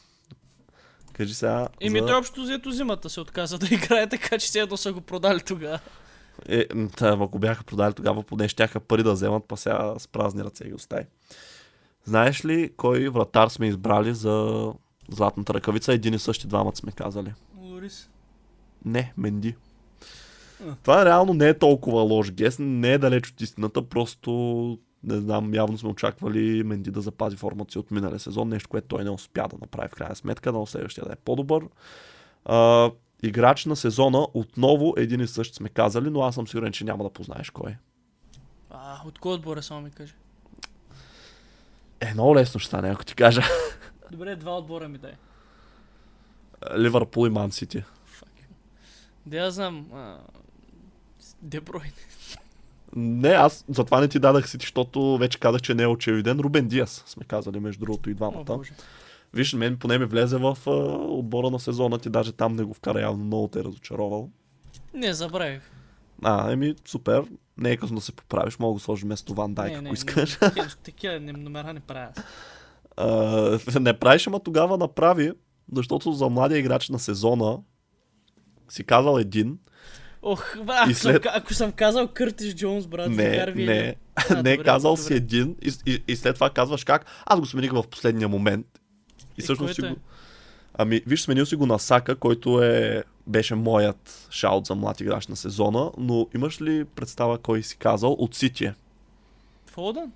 Кажи 1.12 1.34
сега. 1.34 1.68
Еми, 1.80 2.00
за... 2.00 2.06
той 2.06 2.16
общо 2.16 2.42
взето 2.42 2.70
зимата 2.70 3.10
се 3.10 3.20
отказа 3.20 3.58
да 3.58 3.66
играе, 3.66 4.08
така 4.08 4.38
че 4.38 4.46
все 4.46 4.60
едно 4.60 4.76
са 4.76 4.92
го 4.92 5.00
продали 5.00 5.40
тогава. 5.40 5.78
Е, 6.48 6.66
ако 7.00 7.38
бяха 7.38 7.64
продали 7.64 7.94
тогава, 7.94 8.22
поне 8.22 8.48
щяха 8.48 8.80
пари 8.80 9.02
да 9.02 9.12
вземат, 9.12 9.44
па 9.48 9.56
сега 9.56 9.94
с 9.98 10.08
празни 10.08 10.44
ръце 10.44 10.64
ги 10.64 10.74
остави. 10.74 11.04
Знаеш 12.04 12.44
ли 12.44 12.72
кой 12.76 13.08
вратар 13.08 13.48
сме 13.48 13.66
избрали 13.66 14.14
за 14.14 14.66
златната 15.08 15.54
ръкавица? 15.54 15.92
Един 15.92 16.14
и 16.14 16.18
същи 16.18 16.46
двамата 16.46 16.76
сме 16.76 16.92
казали. 16.92 17.34
Лорис. 17.58 18.10
Не, 18.84 19.12
Менди. 19.16 19.54
А. 20.66 20.74
Това 20.82 21.04
реално 21.04 21.34
не 21.34 21.48
е 21.48 21.58
толкова 21.58 22.02
лош 22.02 22.32
гес, 22.32 22.56
не 22.58 22.92
е 22.92 22.98
далеч 22.98 23.30
от 23.30 23.40
истината, 23.40 23.82
просто 23.82 24.78
не 25.04 25.20
знам, 25.20 25.54
явно 25.54 25.78
сме 25.78 25.88
очаквали 25.88 26.62
Менди 26.62 26.90
да 26.90 27.00
запази 27.00 27.36
формата 27.36 27.72
си 27.72 27.78
от 27.78 27.90
миналия 27.90 28.18
сезон, 28.18 28.48
нещо, 28.48 28.68
което 28.68 28.88
той 28.88 29.04
не 29.04 29.10
успя 29.10 29.48
да 29.48 29.56
направи 29.60 29.88
в 29.88 29.94
крайна 29.94 30.16
сметка, 30.16 30.52
но 30.52 30.66
следващия 30.66 31.04
да 31.04 31.12
е 31.12 31.16
по-добър. 31.16 31.64
А, 32.44 32.90
играч 33.22 33.66
на 33.66 33.76
сезона, 33.76 34.26
отново 34.34 34.94
един 34.96 35.20
и 35.20 35.26
същ 35.26 35.54
сме 35.54 35.68
казали, 35.68 36.10
но 36.10 36.22
аз 36.22 36.34
съм 36.34 36.48
сигурен, 36.48 36.72
че 36.72 36.84
няма 36.84 37.04
да 37.04 37.10
познаеш 37.10 37.50
кой 37.50 37.70
е. 37.70 37.78
А, 38.70 39.00
от 39.06 39.18
кой 39.18 39.34
отбор 39.34 39.56
е, 39.56 39.62
само 39.62 39.80
ми 39.80 39.90
кажи. 39.90 40.14
Е, 42.00 42.14
много 42.14 42.34
лесно 42.34 42.60
ще 42.60 42.68
стане, 42.68 42.88
ако 42.88 43.04
ти 43.04 43.14
кажа. 43.14 43.42
Добре, 44.12 44.36
два 44.36 44.58
отбора 44.58 44.88
ми 44.88 44.98
дай. 44.98 45.12
Ливърпул 46.78 47.26
и 47.26 47.30
Ман 47.30 47.52
Сити. 47.52 47.84
Да 49.26 49.36
я 49.36 49.50
знам. 49.50 49.86
а, 49.92 50.18
Дебройн. 51.42 51.92
Не, 52.96 53.28
аз 53.28 53.64
затова 53.68 54.00
не 54.00 54.08
ти 54.08 54.18
дадах 54.18 54.48
Сити, 54.50 54.64
защото 54.64 55.18
вече 55.18 55.38
казах, 55.40 55.60
че 55.62 55.74
не 55.74 55.82
е 55.82 55.86
очевиден. 55.86 56.40
Рубен 56.40 56.68
Диас 56.68 57.04
сме 57.06 57.24
казали, 57.24 57.60
между 57.60 57.84
другото, 57.84 58.10
и 58.10 58.12
О, 58.12 58.16
двамата. 58.16 58.44
боже. 58.44 58.72
Виж, 59.34 59.52
мен 59.52 59.76
поне 59.78 59.98
ми 59.98 60.04
влезе 60.04 60.36
в 60.36 60.58
а, 60.66 60.70
отбора 60.94 61.50
на 61.50 61.60
сезона, 61.60 61.98
ти 61.98 62.10
даже 62.10 62.32
там 62.32 62.56
не 62.56 62.64
го 62.64 62.74
вкара, 62.74 63.00
явно 63.00 63.24
много 63.24 63.48
те 63.48 63.58
е 63.60 63.64
разочаровал. 63.64 64.30
Не, 64.94 65.12
забравих. 65.14 65.62
А, 66.22 66.52
еми, 66.52 66.74
супер. 66.84 67.24
Не 67.56 67.70
е 67.70 67.76
късно 67.76 67.96
да 67.96 68.02
се 68.02 68.12
поправиш, 68.12 68.58
мога 68.58 68.70
да 68.70 68.74
го 68.74 68.80
сложиш 68.80 69.04
вместо 69.04 69.34
Ван 69.34 69.54
Дайк, 69.54 69.70
не, 69.72 69.74
ако 69.76 69.84
не, 69.84 69.90
искаш. 69.90 70.40
Не, 70.40 70.48
такива- 70.48 70.76
такива 70.84 71.20
номера 71.20 71.72
не 71.72 71.80
правя. 71.80 72.08
А, 72.96 73.58
не 73.80 73.98
правиш, 73.98 74.26
ама 74.26 74.40
тогава 74.40 74.78
направи, 74.78 75.32
защото 75.72 76.12
за 76.12 76.28
младия 76.28 76.58
играч 76.58 76.88
на 76.88 76.98
сезона 76.98 77.58
си 78.68 78.84
казал 78.84 79.18
един. 79.18 79.58
Ох, 80.22 80.54
съм, 80.54 80.94
след- 80.94 81.26
ако 81.26 81.54
съм 81.54 81.72
казал 81.72 82.08
Къртис 82.08 82.54
Джонс, 82.54 82.86
брат, 82.86 83.10
Не, 83.10 83.38
Харви, 83.38 83.66
не, 83.66 83.94
А, 84.30 84.34
не, 84.42 84.56
добре, 84.56 84.64
казал 84.64 84.92
добре. 84.92 85.02
си 85.02 85.14
един 85.14 85.56
и, 85.62 85.72
и, 85.86 86.02
и 86.08 86.16
след 86.16 86.34
това 86.34 86.50
казваш 86.50 86.84
как. 86.84 87.06
Аз 87.26 87.40
го 87.40 87.46
смених 87.46 87.72
в 87.72 87.82
последния 87.82 88.28
момент. 88.28 88.66
И 89.18 89.24
И 89.38 89.42
всъщност 89.42 89.74
си 89.74 89.80
кой 89.80 89.90
го... 89.90 89.96
е? 89.96 89.98
Ами, 90.74 91.02
виж, 91.06 91.22
сменил 91.22 91.46
си 91.46 91.56
го 91.56 91.66
на 91.66 91.78
Сака, 91.78 92.16
който 92.16 92.62
е... 92.62 93.04
беше 93.26 93.54
моят 93.54 94.28
шаут 94.30 94.66
за 94.66 94.74
млад 94.74 95.00
играч 95.00 95.26
на 95.26 95.36
сезона, 95.36 95.90
но 95.98 96.26
имаш 96.34 96.60
ли 96.60 96.84
представа 96.84 97.38
кой 97.38 97.62
си 97.62 97.76
казал? 97.76 98.12
От 98.12 98.34
Сити 98.34 98.64
е. 98.64 98.74
Фолдън? 99.66 100.12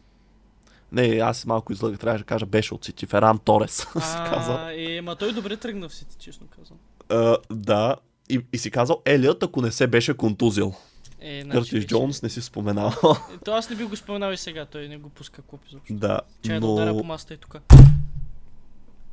Не, 0.92 1.18
аз 1.18 1.46
малко 1.46 1.72
излъгах, 1.72 1.98
трябваше 1.98 2.24
да 2.24 2.28
кажа 2.28 2.46
беше 2.46 2.74
от 2.74 2.84
Сити. 2.84 3.06
Феран 3.06 3.38
Торес 3.38 3.72
си 3.92 4.16
казал. 4.16 4.56
А, 4.56 4.72
е, 4.72 5.00
ма 5.00 5.16
той 5.16 5.32
добре 5.32 5.56
тръгна 5.56 5.88
в 5.88 5.94
Сити, 5.94 6.16
честно 6.18 6.46
казвам. 6.46 6.78
А, 7.08 7.36
да, 7.50 7.96
и, 8.32 8.40
и 8.52 8.58
си 8.58 8.70
казал 8.70 9.02
Елиот, 9.04 9.42
ако 9.42 9.62
не 9.62 9.72
се 9.72 9.86
беше 9.86 10.16
контузил. 10.16 10.74
Е, 11.20 11.42
значи, 11.42 11.70
Къртис 11.70 11.86
Джонс 11.86 12.22
не 12.22 12.28
си 12.28 12.42
споменал. 12.42 12.92
Е, 13.34 13.38
То 13.44 13.52
аз 13.52 13.70
не 13.70 13.76
би 13.76 13.84
го 13.84 13.96
споменал 13.96 14.32
и 14.32 14.36
сега, 14.36 14.64
той 14.64 14.88
не 14.88 14.96
го 14.96 15.08
пуска 15.08 15.42
клуб 15.42 15.60
изобщо. 15.68 15.94
да, 15.94 16.20
Чай 16.42 16.60
да 16.60 16.66
ударя 16.66 16.90
по 16.90 16.96
но... 16.96 17.04
масата 17.04 17.34
и 17.34 17.36
тук. 17.36 17.56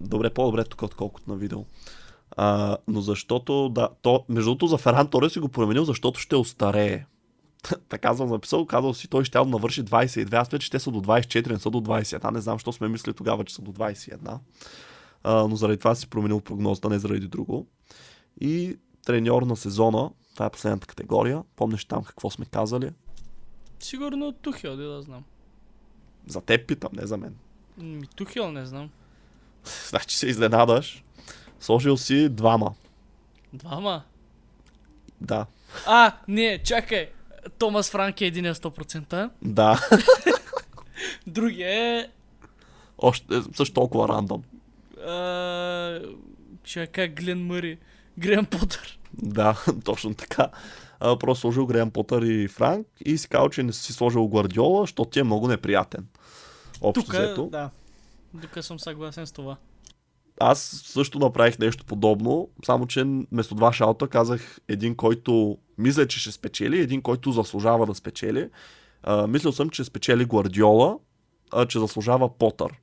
Добре, 0.02 0.30
по-добре 0.30 0.64
тук, 0.64 0.82
отколкото 0.82 1.30
на 1.30 1.36
видео. 1.36 1.60
А, 2.38 2.78
но 2.88 3.02
защото, 3.02 3.70
да, 3.70 3.90
то, 4.02 4.26
между 4.30 4.50
другото 4.50 4.68
за 4.68 4.78
Феран 4.78 5.08
Торес 5.08 5.34
си 5.34 5.40
го 5.40 5.50
променил, 5.50 5.86
защото 5.86 6.20
ще 6.20 6.36
остарее. 6.36 7.06
така 7.90 8.16
съм 8.16 8.30
записал, 8.30 8.66
казал 8.66 8.94
си, 8.94 9.08
той 9.08 9.26
ще 9.26 9.40
навърши 9.40 9.84
22, 9.84 10.34
аз 10.34 10.50
вече 10.50 10.70
те 10.70 10.80
са 10.80 10.92
до 10.92 11.02
24, 11.02 11.52
не 11.52 11.60
са 11.60 11.70
до 11.70 11.82
21, 11.82 12.32
не 12.32 12.42
знам, 12.42 12.56
защо 12.56 12.72
сме 12.72 12.88
мислили 12.88 13.14
тогава, 13.14 13.46
че 13.46 13.56
са 13.56 13.62
до 13.62 13.72
21. 13.72 14.38
А, 15.24 15.48
но 15.48 15.56
заради 15.56 15.78
това 15.78 15.96
си 15.96 16.08
променил 16.08 16.42
прогнозата, 16.42 16.90
не 16.90 17.00
заради 17.00 17.28
друго. 17.28 17.68
И 18.42 18.78
треньор 19.06 19.42
на 19.42 19.56
сезона, 19.56 20.10
това 20.34 20.46
е 20.46 20.50
последната 20.50 20.88
категория, 20.88 21.44
помниш 21.56 21.86
там 21.86 22.04
какво 22.04 22.30
сме 22.30 22.46
казали? 22.46 22.92
Сигурно 23.80 24.28
от 24.28 24.40
Тухел, 24.40 24.76
да 24.78 25.02
знам. 25.02 25.24
За 26.28 26.42
теб 26.42 26.68
питам, 26.68 26.90
не 26.94 27.08
за 27.08 27.18
мен. 27.18 27.36
Ми, 27.78 28.08
Тухел 28.08 28.52
не 28.52 28.66
знам. 28.66 28.90
Значи 29.90 30.18
се 30.18 30.28
изненадаш. 30.28 31.04
Сложил 31.60 31.98
си 31.98 32.30
двама. 32.30 32.74
Двама. 33.54 34.04
Да. 35.22 35.46
А, 35.86 36.18
не, 36.28 36.64
чакай. 36.64 37.10
Томас 37.58 37.92
Франк 37.92 38.22
е 38.22 38.26
един 38.26 38.46
100%. 38.46 39.30
Да, 39.42 39.90
Другия 41.28 42.00
е... 42.00 42.10
още 42.98 43.38
е 43.38 43.42
също 43.56 43.74
толкова 43.74 44.08
рандом. 44.08 44.44
а, 45.08 46.02
кажа 46.92 47.08
Глен 47.08 47.46
Мъри. 47.46 47.78
Грен 48.20 48.46
Потър. 48.46 49.00
Да, 49.14 49.66
точно 49.86 50.14
така. 50.14 50.48
А, 51.00 51.20
просто 51.20 51.42
сложил 51.42 51.66
Греъм 51.66 51.92
Потър 51.92 52.22
и 52.22 52.48
Франк 52.48 52.88
и 53.06 53.18
си 53.18 53.30
казал, 53.30 53.50
че 53.50 53.64
не 53.64 53.74
си 53.74 53.94
сложил 53.94 54.28
Гвардиола, 54.28 54.84
защото 54.84 55.10
ти 55.10 55.20
е 55.20 55.24
много 55.24 55.48
неприятен. 55.48 56.08
Общо 56.82 57.04
Тук, 57.06 57.14
взето. 57.14 57.50
да. 57.52 57.70
Тук 58.42 58.64
съм 58.64 58.80
съгласен 58.80 59.28
с 59.28 59.32
това. 59.32 59.58
Аз 60.40 60.60
също 60.86 61.20
направих 61.20 61.60
нещо 61.60 61.86
подобно, 61.86 62.50
само 62.66 62.88
че 62.88 63.04
вместо 63.32 63.56
два 63.56 63.74
шаута 63.74 64.08
казах 64.08 64.60
един, 64.68 64.96
който 64.96 65.58
мисля, 65.78 66.08
че 66.08 66.20
ще 66.20 66.32
спечели, 66.32 66.80
един, 66.80 67.02
който 67.02 67.32
заслужава 67.32 67.86
да 67.86 67.96
спечели. 67.96 68.50
А, 69.04 69.28
мислил 69.28 69.52
съм, 69.52 69.70
че 69.70 69.84
спечели 69.84 70.26
Гвардиола, 70.26 70.98
а 71.52 71.66
че 71.66 71.80
заслужава 71.80 72.38
Потър. 72.38 72.80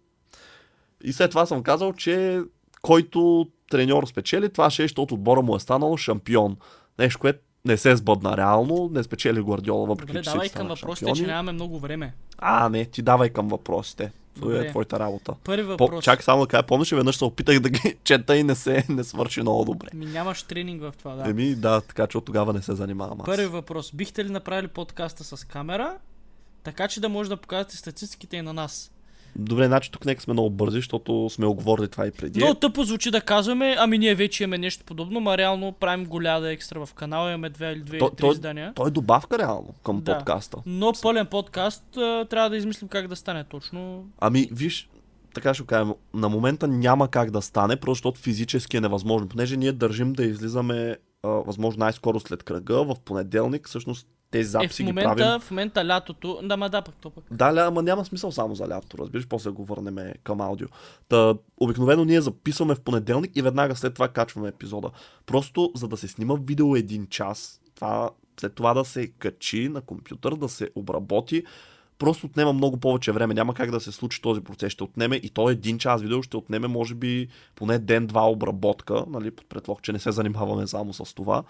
И 1.05 1.13
след 1.13 1.31
това 1.31 1.47
съм 1.47 1.63
казал, 1.63 1.93
че 1.93 2.43
който 2.87 3.47
треньор 3.71 4.07
спечели, 4.07 4.49
това 4.49 4.71
ще 4.71 4.83
е, 4.83 4.85
защото 4.85 5.15
отбора 5.15 5.43
му 5.43 5.57
е 5.57 5.61
станал 5.61 5.97
шампион. 5.97 6.57
Нещо, 6.99 7.21
което 7.21 7.39
не 7.65 7.77
се 7.77 7.97
сбъдна 7.97 8.37
реално, 8.37 8.91
не 8.93 9.03
спечели 9.03 9.43
Гвардиола, 9.43 9.87
въпреки 9.87 10.13
Добре, 10.13 10.23
че 10.23 10.31
давай 10.31 10.49
към 10.49 10.69
въпросите, 10.69 11.07
шампиони. 11.07 11.27
че 11.27 11.27
нямаме 11.27 11.53
много 11.53 11.79
време. 11.79 12.15
А, 12.39 12.69
не, 12.69 12.85
ти 12.85 13.03
давай 13.03 13.29
към 13.29 13.49
въпросите. 13.49 14.13
Това 14.35 14.59
е 14.59 14.69
твоята 14.69 14.99
работа. 14.99 15.35
Първи 15.45 15.63
По, 15.63 15.69
въпрос. 15.69 16.05
чак 16.05 16.23
само 16.23 16.43
да 16.43 16.49
кажа, 16.49 16.63
помниш, 16.63 16.93
ли, 16.93 16.97
веднъж 16.97 17.17
се 17.17 17.25
опитах 17.25 17.61
да 17.61 17.69
ги 17.71 17.97
чета 18.05 18.37
и 18.37 18.43
не 18.43 18.55
се 18.55 18.85
не 18.89 19.05
свърши 19.05 19.41
много 19.41 19.65
добре. 19.65 19.89
Ми 19.95 20.07
нямаш 20.07 20.43
тренинг 20.43 20.83
в 20.83 20.93
това, 20.99 21.15
да. 21.15 21.31
Еми, 21.31 21.55
да, 21.55 21.81
така 21.81 22.07
че 22.07 22.19
от 22.19 22.25
тогава 22.25 22.53
не 22.53 22.63
се 22.63 22.75
занимавам 22.75 23.21
аз. 23.21 23.27
Първи 23.27 23.47
въпрос. 23.47 23.93
Бихте 23.95 24.25
ли 24.25 24.31
направили 24.31 24.69
подкаста 24.69 25.25
с 25.25 25.45
камера, 25.45 25.97
така 26.63 26.89
че 26.89 27.01
да 27.01 27.09
може 27.09 27.29
да 27.31 27.37
покажете 27.37 27.77
статистиките 27.77 28.37
и 28.37 28.43
на 28.43 28.53
нас? 28.53 28.93
Добре, 29.39 29.67
значи 29.67 29.91
тук 29.91 30.05
нека 30.05 30.23
сме 30.23 30.33
много 30.33 30.51
бързи, 30.51 30.77
защото 30.77 31.31
сме 31.31 31.47
оговорили 31.47 31.89
това 31.89 32.07
и 32.07 32.11
преди. 32.11 32.39
Много 32.41 32.55
тъпо 32.55 32.85
звучи 32.85 33.11
да 33.11 33.21
казваме, 33.21 33.77
ами 33.79 33.99
ние 33.99 34.15
вече 34.15 34.45
имаме 34.45 34.59
нещо 34.59 34.85
подобно, 34.85 35.21
ма 35.21 35.39
реално 35.39 35.73
правим 35.73 36.05
голяда 36.07 36.53
екстра 36.53 36.87
в 36.87 36.95
канала, 36.95 37.29
имаме 37.29 37.51
две 37.51 37.73
или 37.73 37.81
две 37.83 37.99
То- 37.99 38.07
или 38.09 38.17
три 38.17 38.29
издания. 38.29 38.73
Той 38.75 38.89
е 38.89 38.91
добавка 38.91 39.39
реално 39.39 39.75
към 39.85 40.01
Да. 40.01 40.17
подкаста. 40.19 40.59
Но 40.67 40.93
пълен 41.03 41.27
подкаст 41.27 41.85
трябва 42.31 42.51
да 42.51 42.57
измислим 42.57 42.89
как 42.89 43.09
да 43.09 43.17
стане 43.17 43.45
точно. 43.45 44.05
Ами, 44.21 44.49
виж, 44.53 44.89
така 45.35 45.55
ще 45.55 45.67
кажем, 45.67 45.93
на 46.15 46.29
момента 46.29 46.69
няма 46.69 47.09
как 47.09 47.31
да 47.31 47.43
стане, 47.43 47.77
просто 47.77 47.93
защото 48.09 48.21
физически 48.21 48.77
е 48.77 48.81
невъзможно. 48.81 49.29
Понеже 49.29 49.57
ние 49.57 49.73
държим 49.73 50.13
да 50.13 50.25
излизаме 50.25 50.97
а, 51.23 51.29
възможно 51.29 51.79
най-скоро 51.81 52.21
след 52.21 52.43
кръга, 52.43 52.85
в 52.85 52.97
понеделник, 53.05 53.69
всъщност 53.69 54.07
тези 54.31 54.47
Е, 54.47 54.49
в 54.49 54.51
записи 54.51 54.83
ги 54.83 54.87
момента, 54.87 55.17
правим. 55.17 55.41
в 55.41 55.51
момента 55.51 55.87
лятото, 55.87 56.41
да, 56.43 56.57
ма 56.57 56.69
да, 56.69 56.83
пък 56.83 56.95
то 57.01 57.11
пък. 57.11 57.25
Да, 57.31 57.55
ля, 57.55 57.61
ама 57.61 57.83
няма 57.83 58.05
смисъл 58.05 58.33
само 58.33 58.55
за 58.55 58.69
лятото, 58.69 58.99
разбираш, 58.99 59.27
после 59.27 59.51
го 59.51 59.65
върнем 59.65 60.13
към 60.25 60.41
аудио. 60.41 60.69
Та, 61.09 61.35
обикновено 61.57 62.05
ние 62.05 62.21
записваме 62.21 62.75
в 62.75 62.81
понеделник 62.81 63.37
и 63.37 63.43
веднага 63.43 63.77
след 63.77 63.95
това 63.95 64.09
качваме 64.09 64.49
епизода. 64.49 64.91
Просто 65.27 65.71
за 65.75 65.89
да 65.89 65.97
се 65.97 66.09
снима 66.09 66.35
видео 66.35 66.77
един 66.77 67.07
час, 67.07 67.61
това, 67.75 68.11
след 68.41 68.55
това 68.55 68.75
да 68.75 68.85
се 68.85 69.09
качи 69.09 69.69
на 69.69 69.81
компютър, 69.81 70.35
да 70.35 70.49
се 70.49 70.71
обработи, 70.75 71.45
просто 71.99 72.27
отнема 72.27 72.53
много 72.53 72.77
повече 72.77 73.13
време. 73.13 73.35
Няма 73.35 73.55
как 73.55 73.71
да 73.71 73.81
се 73.81 73.93
случи 73.93 74.23
този 74.23 74.41
процес. 74.41 74.73
Ще 74.73 74.85
отнеме 74.85 75.17
и 75.17 75.31
то 75.31 75.51
един 75.51 75.79
час 75.79 76.03
видео 76.03 76.23
ще 76.23 76.37
отнеме, 76.37 76.69
може 76.69 76.95
би, 76.95 77.29
поне 77.55 77.79
ден-два 77.79 78.31
обработка, 78.31 79.05
нали, 79.09 79.31
под 79.31 79.49
предлог, 79.49 79.83
че 79.83 79.93
не 79.93 79.99
се 79.99 80.13
занимаваме 80.13 80.67
само 80.67 80.93
с 80.93 81.15
това. 81.15 81.43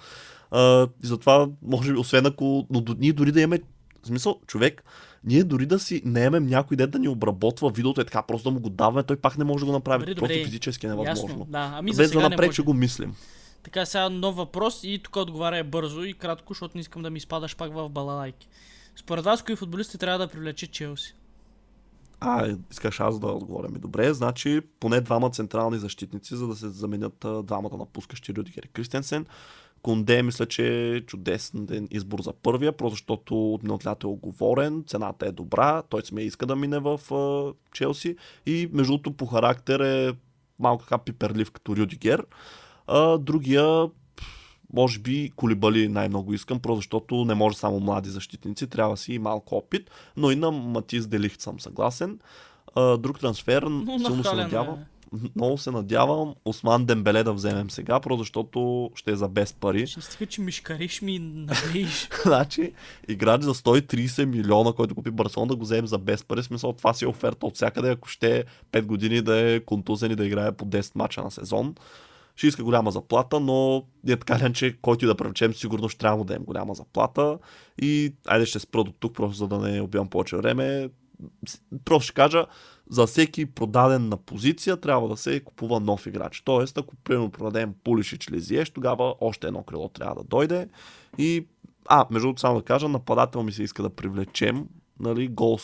А, 0.51 0.89
и 1.05 1.07
затова, 1.07 1.49
може 1.63 1.93
би, 1.93 1.99
освен 1.99 2.27
ако, 2.27 2.67
но 2.71 2.83
ние 2.99 3.13
дори 3.13 3.33
да 3.33 3.41
имаме, 3.41 3.61
в 4.03 4.07
смисъл, 4.07 4.41
човек, 4.47 4.85
ние 5.25 5.45
дори 5.45 5.67
да 5.67 5.79
си 5.79 6.03
наемем 6.05 6.47
някой 6.47 6.77
ден 6.77 6.91
да 6.91 6.99
ни 6.99 7.09
обработва 7.09 7.71
видеото, 7.71 8.01
е 8.01 8.05
така, 8.05 8.23
просто 8.23 8.51
да 8.51 8.55
му 8.55 8.61
го 8.61 8.71
даваме, 8.71 9.03
той 9.03 9.17
пак 9.17 9.39
не 9.39 9.45
може 9.45 9.61
да 9.61 9.67
го 9.67 9.73
направи. 9.73 10.01
Добре, 10.01 10.15
просто 10.15 10.35
добре. 10.35 10.45
физически 10.45 10.87
е 10.87 10.89
невъзможно. 10.89 11.29
Ясно, 11.29 11.47
да. 11.49 11.73
Ами 11.75 11.93
Без 11.93 12.11
да 12.11 12.21
напред, 12.21 12.55
че 12.55 12.63
го 12.63 12.75
мислим. 12.75 13.15
Така, 13.63 13.87
сега 13.87 14.09
нов 14.09 14.37
въпрос 14.37 14.81
и 14.85 15.01
тук 15.03 15.17
отговаря 15.17 15.65
бързо 15.65 16.05
и 16.05 16.13
кратко, 16.13 16.55
защото 16.55 16.77
не 16.77 16.81
искам 16.81 17.03
да 17.03 17.11
ми 17.11 17.19
изпадаш 17.19 17.57
пак 17.57 17.73
в 17.73 17.89
балалайки. 17.89 18.49
Според 18.97 19.25
вас, 19.25 19.43
кои 19.43 19.57
футболисти 19.57 19.99
трябва 19.99 20.19
да 20.19 20.29
привлече 20.29 20.67
Челси? 20.67 21.15
А, 22.21 22.57
искаш 22.71 23.01
аз 23.01 23.21
да 23.21 23.27
отговоря 23.27 23.69
ми. 23.69 23.79
Добре, 23.79 24.15
значи 24.15 24.61
поне 24.81 25.01
двама 25.01 25.31
централни 25.31 25.79
защитници, 25.79 26.37
за 26.37 26.47
да 26.47 26.57
се 26.57 26.69
заменят 26.69 27.27
двамата 27.43 27.77
напускащи 27.79 28.35
Рюдигер 28.35 28.63
и 28.63 28.69
Кристенсен. 28.69 29.27
Конде 29.83 30.23
мисля, 30.23 30.47
че 30.47 30.97
е 30.97 31.01
чудесен 31.01 31.89
избор 31.91 32.21
за 32.21 32.33
първия, 32.33 32.73
просто 32.73 32.95
защото 32.95 33.55
от 33.55 33.63
миналото 33.63 34.07
е 34.07 34.11
оговорен, 34.11 34.85
цената 34.87 35.27
е 35.27 35.33
добра, 35.33 35.83
той 35.83 36.03
сме 36.03 36.23
иска 36.23 36.47
да 36.47 36.57
мине 36.57 36.79
в 36.79 37.15
а, 37.15 37.53
Челси 37.73 38.17
и 38.47 38.69
между 38.73 38.93
другото 38.93 39.13
по 39.13 39.27
характер 39.27 39.81
е 39.81 40.17
малко 40.59 40.85
така 40.85 40.99
пиперлив 40.99 41.51
като 41.51 41.77
Рюдигер. 41.77 42.27
А, 42.87 43.19
другия 43.19 43.89
може 44.73 44.99
би 44.99 45.31
Колибали 45.37 45.89
най-много 45.89 46.35
искам, 46.35 46.61
просто 46.61 46.77
защото 46.77 47.25
не 47.25 47.35
може 47.35 47.57
само 47.57 47.81
млади 47.81 48.11
защитници, 48.11 48.67
трябва 48.67 48.97
си 48.97 49.13
и 49.15 49.19
малко 49.19 49.57
опит, 49.57 49.91
но 50.17 50.31
и 50.31 50.37
на 50.37 50.51
Матис 50.51 51.07
Делихт 51.07 51.41
съм 51.41 51.61
съгласен. 51.61 52.19
Друг 52.99 53.21
трансфер, 53.21 53.63
Но 53.63 53.99
силно 53.99 54.25
се 54.25 54.35
надявам. 54.35 54.79
Много 55.37 55.59
се 55.59 55.71
надявам 55.71 56.35
Осман 56.45 56.85
Дембеле 56.85 57.23
да 57.23 57.33
вземем 57.33 57.71
сега, 57.71 58.01
просто 58.01 58.19
защото 58.19 58.91
ще 58.95 59.11
е 59.11 59.17
за 59.17 59.29
без 59.29 59.53
пари. 59.53 59.87
Ще 59.87 60.01
стига, 60.01 60.27
че 60.27 60.41
мишкариш 60.41 61.03
ми 61.03 61.19
набиеш. 61.19 62.09
значи, 62.25 62.73
играч 63.09 63.43
за 63.43 63.55
130 63.55 64.25
милиона, 64.25 64.73
който 64.73 64.95
купи 64.95 65.11
Барселона, 65.11 65.49
да 65.49 65.57
го 65.57 65.63
вземем 65.63 65.87
за 65.87 65.99
без 65.99 66.25
пари. 66.25 66.43
Смисъл, 66.43 66.73
това 66.73 66.95
си 66.95 67.05
е 67.05 67.09
оферта 67.09 67.47
от 67.47 67.55
всякъде, 67.55 67.91
ако 67.91 68.09
ще 68.09 68.39
е 68.39 68.45
5 68.73 68.83
години 68.83 69.23
да 69.23 69.51
е 69.53 69.61
контузен 69.61 70.11
и 70.11 70.17
да 70.17 70.27
играе 70.27 70.53
по 70.53 70.67
10 70.67 70.97
мача 70.97 71.23
на 71.23 71.31
сезон. 71.31 71.75
Ще 72.37 72.47
иска 72.47 72.65
голяма 72.65 72.91
заплата, 72.91 73.41
но 73.41 73.87
е 74.09 74.17
така 74.17 74.49
ли, 74.49 74.53
че 74.53 74.77
който 74.83 75.05
и 75.05 75.09
да 75.09 75.15
привлечем, 75.15 75.55
сигурно 75.55 75.89
ще 75.89 75.99
трябва 75.99 76.19
да 76.19 76.25
дадем 76.25 76.45
голяма 76.45 76.75
заплата. 76.75 77.39
И 77.83 78.15
айде 78.27 78.47
ще 78.47 78.59
спра 78.59 78.85
до 78.85 78.93
тук, 78.93 79.15
просто 79.15 79.37
за 79.37 79.49
да 79.49 79.59
не 79.59 79.81
убивам 79.81 80.09
повече 80.09 80.37
време. 80.37 80.91
Просто 81.85 82.05
ще 82.05 82.15
кажа, 82.15 82.47
за 82.91 83.07
всеки 83.07 83.47
продаден 83.47 84.09
на 84.09 84.17
позиция 84.17 84.77
трябва 84.77 85.09
да 85.09 85.17
се 85.17 85.41
купува 85.41 85.81
нов 85.81 86.07
играч. 86.07 86.43
Тоест, 86.45 86.79
ако 86.79 86.97
примерно 86.97 87.31
продадем 87.31 87.75
Пулишич 87.85 88.27
или 88.27 88.41
Зиеш, 88.41 88.71
тогава 88.71 89.15
още 89.21 89.47
едно 89.47 89.63
крило 89.63 89.89
трябва 89.89 90.15
да 90.15 90.25
дойде. 90.25 90.69
И, 91.19 91.47
а, 91.89 92.07
между 92.11 92.27
другото, 92.27 92.41
само 92.41 92.59
да 92.59 92.65
кажа, 92.65 92.89
нападател 92.89 93.43
ми 93.43 93.53
се 93.53 93.63
иска 93.63 93.83
да 93.83 93.91
привлечем, 93.91 94.67
нали, 95.01 95.29
гол 95.29 95.59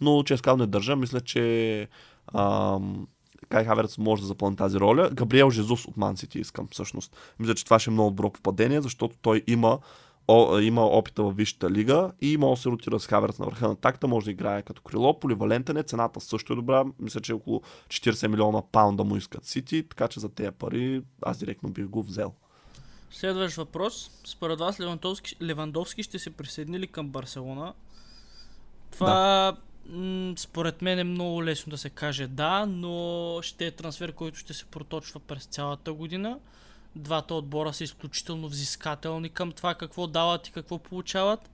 но 0.00 0.22
честно 0.22 0.56
не 0.56 0.66
държа. 0.66 0.96
Мисля, 0.96 1.20
че 1.20 1.88
ам, 2.34 3.06
Кай 3.48 3.64
Хаверц 3.64 3.98
може 3.98 4.22
да 4.22 4.26
запълни 4.28 4.56
тази 4.56 4.78
роля. 4.78 5.10
Габриел 5.12 5.50
Жезус 5.50 5.86
от 5.86 5.96
Ман 5.96 6.16
Сити 6.16 6.38
искам 6.38 6.68
всъщност. 6.70 7.16
Мисля, 7.38 7.54
че 7.54 7.64
това 7.64 7.78
ще 7.78 7.90
е 7.90 7.92
много 7.92 8.10
добро 8.10 8.30
попадение, 8.30 8.80
защото 8.80 9.16
той 9.22 9.42
има 9.46 9.78
о, 10.28 10.58
има 10.58 10.86
опита 10.86 11.22
в 11.22 11.32
Висшата 11.32 11.70
лига 11.70 12.12
и 12.20 12.36
може 12.36 12.58
да 12.58 12.62
се 12.62 12.68
ротира 12.68 13.00
с 13.00 13.06
Хаверц 13.06 13.38
на 13.38 13.44
върха 13.44 13.68
на 13.68 13.76
такта, 13.76 14.06
може 14.06 14.24
да 14.24 14.30
играе 14.30 14.62
като 14.62 14.82
крило, 14.82 15.20
поливалентен 15.20 15.76
е, 15.76 15.82
цената 15.82 16.20
също 16.20 16.52
е 16.52 16.56
добра, 16.56 16.84
мисля, 16.98 17.20
че 17.20 17.32
около 17.32 17.62
40 17.88 18.26
милиона 18.26 18.62
паунда 18.72 19.04
му 19.04 19.16
искат 19.16 19.44
Сити, 19.44 19.88
така 19.88 20.08
че 20.08 20.20
за 20.20 20.28
тези 20.28 20.50
пари 20.50 21.02
аз 21.22 21.38
директно 21.38 21.68
бих 21.68 21.86
го 21.86 22.02
взел. 22.02 22.32
Следващ 23.10 23.56
въпрос. 23.56 24.10
Според 24.24 24.58
вас 24.58 24.80
Левандовски, 24.80 25.36
Левандовски 25.42 26.02
ще 26.02 26.18
се 26.18 26.30
присъедини 26.30 26.78
ли 26.78 26.86
към 26.86 27.08
Барселона? 27.08 27.74
Това 28.90 29.52
м- 29.52 29.58
според 30.36 30.82
мен 30.82 30.98
е 30.98 31.04
много 31.04 31.44
лесно 31.44 31.70
да 31.70 31.78
се 31.78 31.90
каже 31.90 32.26
да, 32.26 32.66
но 32.66 33.38
ще 33.42 33.66
е 33.66 33.70
трансфер, 33.70 34.12
който 34.12 34.38
ще 34.38 34.54
се 34.54 34.64
проточва 34.64 35.20
през 35.20 35.44
цялата 35.44 35.92
година. 35.92 36.38
Двата 36.96 37.34
отбора 37.34 37.72
са 37.72 37.84
изключително 37.84 38.48
взискателни 38.48 39.28
към 39.28 39.52
това 39.52 39.74
какво 39.74 40.06
дават 40.06 40.48
и 40.48 40.52
какво 40.52 40.78
получават. 40.78 41.50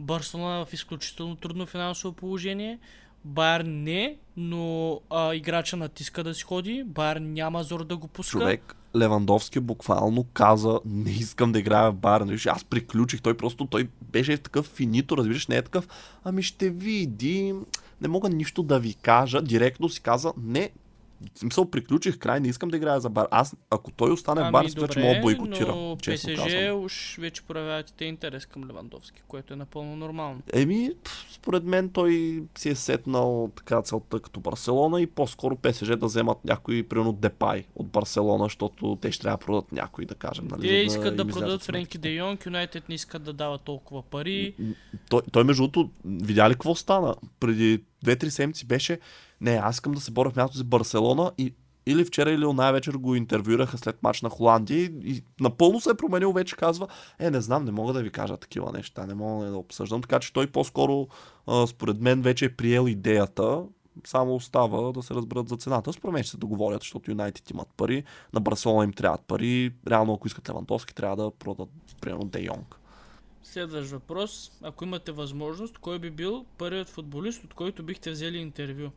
Барселона 0.00 0.60
е 0.60 0.64
в 0.64 0.72
изключително 0.72 1.36
трудно 1.36 1.66
финансово 1.66 2.14
положение. 2.14 2.78
Байер 3.24 3.60
не, 3.60 4.16
но 4.36 5.00
а, 5.10 5.34
играча 5.34 5.76
натиска 5.76 6.24
да 6.24 6.34
си 6.34 6.42
ходи. 6.42 6.84
Байер 6.86 7.16
няма 7.16 7.62
зор 7.62 7.84
да 7.84 7.96
го 7.96 8.08
пуска. 8.08 8.38
Човек, 8.38 8.76
Левандовски 8.96 9.60
буквално 9.60 10.24
каза, 10.24 10.80
не 10.84 11.10
искам 11.10 11.52
да 11.52 11.58
играя 11.58 11.92
в. 11.92 12.32
Виж, 12.32 12.46
аз 12.46 12.64
приключих, 12.64 13.22
той 13.22 13.36
просто, 13.36 13.66
той 13.66 13.88
беше 14.12 14.38
такъв 14.38 14.66
финито, 14.66 15.16
разбираш, 15.16 15.46
не 15.46 15.56
е 15.56 15.62
такъв, 15.62 15.88
ами 16.24 16.42
ще 16.42 16.70
видим, 16.70 17.66
не 18.00 18.08
мога 18.08 18.28
нищо 18.28 18.62
да 18.62 18.78
ви 18.78 18.94
кажа. 18.94 19.42
Директно 19.42 19.88
си 19.88 20.00
каза, 20.00 20.32
не, 20.42 20.70
смисъл, 21.34 21.70
приключих 21.70 22.18
край, 22.18 22.40
не 22.40 22.48
искам 22.48 22.68
да 22.68 22.76
играя 22.76 23.00
за 23.00 23.10
бар. 23.10 23.26
Аз, 23.30 23.56
ако 23.70 23.90
той 23.90 24.10
остане 24.10 24.40
в 24.40 24.44
Ами, 24.44 24.52
бар, 24.52 24.68
смятам, 24.68 24.88
че 24.88 25.00
мога 25.00 25.14
да 25.14 25.20
бойкотирам. 25.20 25.78
но 25.78 25.96
честно 26.02 26.34
ПСЖ 26.34 26.42
казвам. 26.42 26.84
уж 26.84 27.16
вече 27.20 27.42
проявяват 27.42 27.94
те 27.96 28.04
интерес 28.04 28.46
към 28.46 28.64
Левандовски, 28.68 29.22
което 29.28 29.52
е 29.52 29.56
напълно 29.56 29.96
нормално. 29.96 30.42
Еми, 30.52 30.90
според 31.32 31.64
мен 31.64 31.88
той 31.88 32.42
си 32.58 32.68
е 32.68 32.74
сетнал 32.74 33.50
така 33.56 33.82
целта 33.82 34.20
като 34.20 34.40
Барселона 34.40 35.00
и 35.00 35.06
по-скоро 35.06 35.56
ПСЖ 35.56 35.86
да 35.96 36.06
вземат 36.06 36.44
някой, 36.44 36.82
примерно 36.82 37.12
Депай 37.12 37.64
от 37.74 37.86
Барселона, 37.86 38.44
защото 38.44 38.98
те 39.00 39.12
ще 39.12 39.22
трябва 39.22 39.36
да 39.38 39.44
продадат 39.44 39.72
някой, 39.72 40.04
да 40.04 40.14
кажем. 40.14 40.48
Нали, 40.50 40.68
Те 40.68 40.74
искат 40.74 41.16
да 41.16 41.22
им 41.22 41.28
продадат 41.28 41.36
излязат 41.36 41.62
Френки. 41.62 41.98
Де 41.98 42.10
Йонг, 42.10 42.46
Юнайтед 42.46 42.88
не 42.88 42.94
искат 42.94 43.22
да 43.22 43.32
дават 43.32 43.60
толкова 43.60 44.02
пари. 44.02 44.54
Той, 45.10 45.22
той 45.32 45.44
между 45.44 45.62
другото, 45.62 45.90
видя 46.04 46.50
ли 46.50 46.52
какво 46.52 46.74
стана? 46.74 47.14
Преди 47.40 47.82
2-3 48.04 48.28
седмици 48.28 48.66
беше, 48.66 48.98
не, 49.40 49.60
аз 49.62 49.76
искам 49.76 49.92
да 49.92 50.00
се 50.00 50.10
боря 50.10 50.30
в 50.30 50.36
място 50.36 50.56
за 50.56 50.64
Барселона 50.64 51.32
и 51.38 51.54
или 51.86 52.04
вчера, 52.04 52.30
или 52.30 52.46
оная 52.46 52.72
вечер 52.72 52.92
го 52.92 53.14
интервюираха 53.14 53.78
след 53.78 54.02
матч 54.02 54.22
на 54.22 54.30
Холандия 54.30 54.78
и, 54.78 54.92
и 55.04 55.22
напълно 55.40 55.80
се 55.80 55.90
е 55.90 55.94
променил, 55.94 56.32
вече 56.32 56.56
казва, 56.56 56.88
е, 57.18 57.30
не 57.30 57.40
знам, 57.40 57.64
не 57.64 57.70
мога 57.70 57.92
да 57.92 58.02
ви 58.02 58.10
кажа 58.10 58.36
такива 58.36 58.72
неща, 58.72 59.06
не 59.06 59.14
мога 59.14 59.46
да 59.46 59.56
обсъждам, 59.56 60.02
така 60.02 60.20
че 60.20 60.32
той 60.32 60.46
по-скоро, 60.46 61.06
а, 61.46 61.66
според 61.66 62.00
мен, 62.00 62.22
вече 62.22 62.44
е 62.44 62.56
приел 62.56 62.88
идеята, 62.88 63.62
само 64.06 64.34
остава 64.34 64.92
да 64.92 65.02
се 65.02 65.14
разберат 65.14 65.48
за 65.48 65.56
цената. 65.56 65.92
Според 65.92 66.14
мен 66.14 66.22
ще 66.22 66.30
се 66.30 66.36
договорят, 66.36 66.82
защото 66.82 67.10
Юнайтед 67.10 67.50
имат 67.50 67.68
пари, 67.76 68.04
на 68.32 68.40
Барселона 68.40 68.84
им 68.84 68.92
трябват 68.92 69.20
пари, 69.26 69.74
реално 69.88 70.14
ако 70.14 70.26
искат 70.26 70.48
Левантовски, 70.48 70.94
трябва 70.94 71.16
да 71.16 71.30
продадат, 71.30 71.68
примерно, 72.00 72.24
Де 72.24 72.40
Йонг. 72.40 72.80
Следващ 73.44 73.90
въпрос. 73.90 74.52
Ако 74.62 74.84
имате 74.84 75.12
възможност, 75.12 75.78
кой 75.78 75.98
би 75.98 76.10
бил 76.10 76.44
първият 76.58 76.88
футболист, 76.88 77.44
от 77.44 77.54
който 77.54 77.82
бихте 77.82 78.10
взели 78.10 78.38
интервю? 78.38 78.90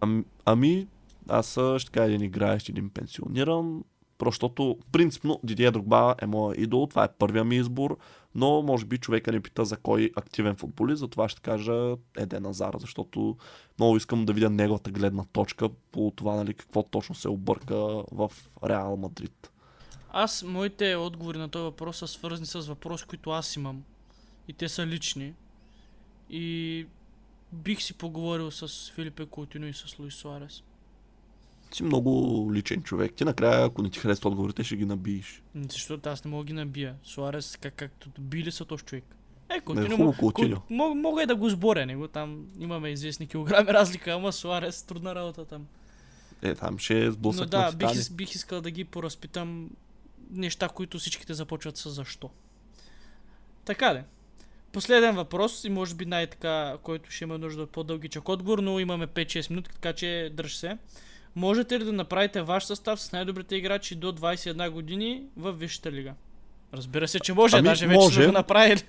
Ами, 0.00 0.24
ами 0.44 0.88
аз 1.28 1.52
ще 1.78 1.90
кажа 1.90 2.12
един 2.12 2.22
играещ, 2.22 2.68
един 2.68 2.90
пенсиониран, 2.90 3.84
просто 4.18 4.78
принципно 4.92 5.40
Дидия 5.44 5.72
Другба 5.72 6.14
е 6.22 6.26
моят 6.26 6.58
идол, 6.58 6.86
това 6.90 7.04
е 7.04 7.12
първия 7.18 7.44
ми 7.44 7.56
избор, 7.56 7.98
но 8.34 8.62
може 8.62 8.86
би 8.86 8.98
човека 8.98 9.32
ни 9.32 9.40
пита 9.40 9.64
за 9.64 9.76
кой 9.76 10.10
активен 10.16 10.56
футболист, 10.56 11.00
затова 11.00 11.28
ще 11.28 11.40
кажа 11.40 11.96
Еден 12.16 12.46
Азар, 12.46 12.74
защото 12.78 13.36
много 13.78 13.96
искам 13.96 14.24
да 14.24 14.32
видя 14.32 14.50
неговата 14.50 14.90
гледна 14.90 15.24
точка 15.24 15.68
по 15.92 16.12
това, 16.16 16.36
нали, 16.36 16.54
какво 16.54 16.82
точно 16.82 17.14
се 17.14 17.28
обърка 17.28 17.76
в 18.12 18.32
Реал 18.64 18.96
Мадрид. 18.96 19.50
Аз, 20.18 20.42
моите 20.42 20.96
отговори 20.96 21.38
на 21.38 21.48
този 21.48 21.62
въпрос 21.62 21.96
са 21.98 22.08
свързани 22.08 22.46
с 22.46 22.60
въпроси, 22.60 23.04
които 23.08 23.30
аз 23.30 23.56
имам. 23.56 23.82
И 24.48 24.52
те 24.52 24.68
са 24.68 24.86
лични. 24.86 25.34
И 26.30 26.86
бих 27.52 27.82
си 27.82 27.94
поговорил 27.94 28.50
с 28.50 28.92
Филипе 28.94 29.26
Кутино 29.26 29.66
и 29.66 29.72
с 29.72 29.98
Луис 29.98 30.14
Суарес. 30.14 30.62
Си 31.72 31.82
много 31.82 32.50
личен 32.54 32.82
човек. 32.82 33.14
Ти 33.14 33.24
накрая, 33.24 33.66
ако 33.66 33.82
не 33.82 33.90
ти 33.90 33.98
харесват 33.98 34.24
отговорите, 34.24 34.64
ще 34.64 34.76
ги 34.76 34.84
набиеш. 34.84 35.42
Защото 35.68 36.08
аз 36.08 36.24
не 36.24 36.30
мога 36.30 36.44
да 36.44 36.46
ги 36.46 36.52
набия. 36.52 36.94
Суарес, 37.04 37.56
как, 37.56 37.74
както 37.74 38.10
били 38.18 38.52
са 38.52 38.64
този 38.64 38.84
човек. 38.84 39.04
Е, 39.48 39.54
Не, 39.54 39.60
Кутино, 39.60 39.96
хубаво 39.96 40.12
Кутиньо. 40.12 40.56
Ку- 40.56 40.74
мога, 40.74 40.94
мога 40.94 41.22
и 41.22 41.26
да 41.26 41.36
го 41.36 41.48
сборя 41.48 41.86
него. 41.86 42.08
Там 42.08 42.46
имаме 42.58 42.88
известни 42.88 43.26
килограми 43.26 43.68
разлика, 43.72 44.12
ама 44.12 44.32
Суарес 44.32 44.82
трудна 44.82 45.14
работа 45.14 45.44
там. 45.44 45.66
Е, 46.42 46.54
там 46.54 46.78
ще 46.78 47.04
е 47.04 47.10
сблъсък 47.10 47.40
Но 47.40 47.46
да, 47.46 47.72
бих, 47.72 48.12
бих 48.12 48.34
искал 48.34 48.60
да 48.60 48.70
ги 48.70 48.84
поразпитам 48.84 49.70
неща, 50.30 50.68
които 50.68 50.98
всичките 50.98 51.34
започват 51.34 51.76
с 51.76 51.90
защо. 51.90 52.30
Така 53.64 53.92
де. 53.92 54.04
Последен 54.72 55.14
въпрос 55.14 55.64
и 55.64 55.70
може 55.70 55.94
би 55.94 56.06
най-така, 56.06 56.76
който 56.82 57.10
ще 57.10 57.24
има 57.24 57.38
нужда 57.38 57.62
от 57.62 57.70
по-дългичък 57.70 58.28
отговор, 58.28 58.58
но 58.58 58.80
имаме 58.80 59.06
5-6 59.06 59.50
минути, 59.50 59.70
така 59.70 59.92
че 59.92 60.30
дръж 60.32 60.56
се. 60.56 60.78
Можете 61.36 61.80
ли 61.80 61.84
да 61.84 61.92
направите 61.92 62.42
ваш 62.42 62.64
състав 62.64 63.00
с 63.00 63.12
най-добрите 63.12 63.56
играчи 63.56 63.94
до 63.94 64.12
21 64.12 64.70
години 64.70 65.22
в 65.36 65.52
Висшата 65.52 65.92
лига? 65.92 66.14
Разбира 66.74 67.08
се, 67.08 67.20
че 67.20 67.32
може, 67.32 67.56
Ами, 67.56 67.68
даже 67.68 67.86
вече 67.86 67.98
може. 67.98 68.14
сме 68.14 68.26
го 68.26 68.32
направили. 68.32 68.82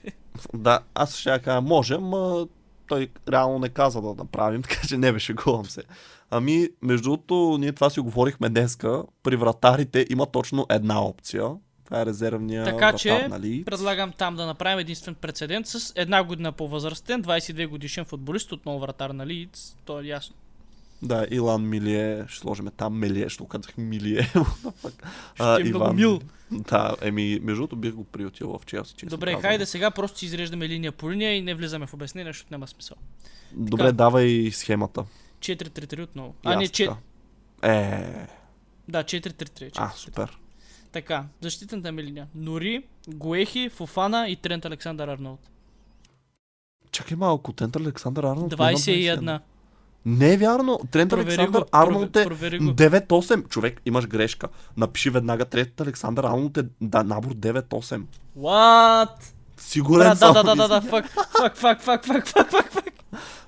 Да, 0.54 0.80
аз 0.96 1.18
ще 1.18 1.40
кажа, 1.40 1.62
можем, 1.62 2.02
ма 2.02 2.48
той 2.88 3.10
реално 3.30 3.60
не 3.60 3.70
каза 3.70 4.02
да 4.02 4.14
направим, 4.14 4.62
така 4.70 4.88
че 4.88 4.98
не 4.98 5.12
беше 5.12 5.26
шегувам 5.26 5.66
се. 5.66 5.84
Ами, 6.32 6.70
между 6.82 7.04
другото, 7.04 7.58
ние 7.60 7.72
това 7.72 7.90
си 7.90 8.00
говорихме 8.00 8.50
днеска. 8.50 9.04
При 9.24 9.36
вратарите 9.36 10.06
има 10.10 10.26
точно 10.26 10.66
една 10.70 11.04
опция. 11.04 11.50
Това 11.86 12.02
е 12.02 12.06
резервния 12.06 12.64
Така 12.64 12.78
вратар, 12.78 13.00
че, 13.00 13.28
нали? 13.28 13.64
Предлагам 13.66 14.12
там 14.12 14.36
да 14.36 14.46
направим 14.46 14.80
единствен 14.80 15.16
прецедент 15.16 15.68
с 15.68 15.94
една 15.96 16.24
година 16.24 16.52
по-възрастен, 16.52 17.24
22 17.24 17.68
годишен 17.68 18.06
футболист, 18.06 18.52
отново 18.52 18.80
вратар 18.80 19.10
на 19.10 19.28
Лиц. 19.28 19.76
То 19.86 20.00
е 20.00 20.04
ясно. 20.04 20.36
Да, 21.02 21.28
Илан 21.32 21.70
Милие, 21.70 22.26
ще 22.28 22.40
сложим 22.40 22.68
там 22.78 22.98
Мелие, 23.00 23.30
ще 23.30 23.44
го 23.44 23.48
казах 23.48 23.78
Милие. 23.78 24.22
Ще 25.36 25.62
е 25.62 25.64
много 25.64 25.94
мил. 25.94 26.22
Да, 26.52 26.96
еми, 27.02 27.40
между 27.44 27.62
другото 27.62 27.76
бих 27.76 27.94
го 27.94 28.04
приютил 28.04 28.58
в 28.60 28.66
Челси. 28.66 28.94
честно 28.94 29.10
Добре, 29.10 29.32
казано. 29.32 29.42
хайде 29.42 29.66
сега 29.66 29.92
просто 29.92 30.20
си 30.20 30.26
изреждаме 30.26 30.70
линия 30.70 30.92
по 30.92 31.12
линия 31.12 31.36
и 31.36 31.42
не 31.42 31.56
влизаме 31.56 31.88
в 31.88 31.94
обяснение, 31.94 32.30
защото 32.30 32.48
няма 32.52 32.68
смисъл. 32.68 32.98
Добре, 33.54 33.84
Така. 33.84 33.92
давай 33.92 34.50
схемата. 34.54 35.06
4-3-3 35.40 36.04
отново. 36.04 36.36
А, 36.44 36.56
не, 36.56 36.68
че... 36.68 36.86
така. 36.86 36.98
Е, 37.74 38.28
Да, 38.88 39.04
4-3-3. 39.04 39.72
а, 39.76 39.90
супер. 39.90 40.38
Така, 40.92 41.26
защитната 41.42 41.92
ми 41.92 42.04
линия. 42.04 42.28
Нори, 42.36 42.84
Гуехи, 43.08 43.70
Фофана 43.70 44.30
и 44.30 44.36
Трент 44.36 44.66
Александър 44.66 45.08
Арнолд. 45.08 45.40
Чакай 46.92 47.18
малко, 47.18 47.54
Трент 47.54 47.76
Александър 47.76 48.24
Арнолд. 48.24 48.52
няма 48.52 48.72
21. 48.72 49.40
Не 50.06 50.34
е 50.34 50.38
вярно. 50.38 50.80
Трент 50.92 51.10
Провери 51.10 51.28
Александър 51.28 51.62
го, 51.62 51.68
Арнолд 51.72 52.16
е 52.16 52.26
провери 52.26 52.60
го. 52.60 52.66
9-8. 52.66 53.50
Човек, 53.50 53.82
имаш 53.86 54.08
грешка. 54.08 54.48
Напиши 54.78 55.10
веднага 55.10 55.46
Трент 55.46 55.82
Александър 55.82 56.24
Арнолд 56.24 56.58
е 56.58 56.64
да, 56.82 57.04
набор 57.04 57.34
9-8. 57.34 58.02
What? 58.38 59.10
Сигурен 59.58 60.10
Да, 60.10 60.16
съм. 60.16 60.34
да, 60.34 60.44
да, 60.44 60.56
да, 60.56 60.68
да, 60.68 60.82
фак, 60.82 61.06
фак, 61.38 61.58
фак, 61.58 61.82
фак, 61.82 62.06
фак, 62.06 62.28
фак, 62.28 62.50
фак, 62.52 62.72
фак. 62.74 62.84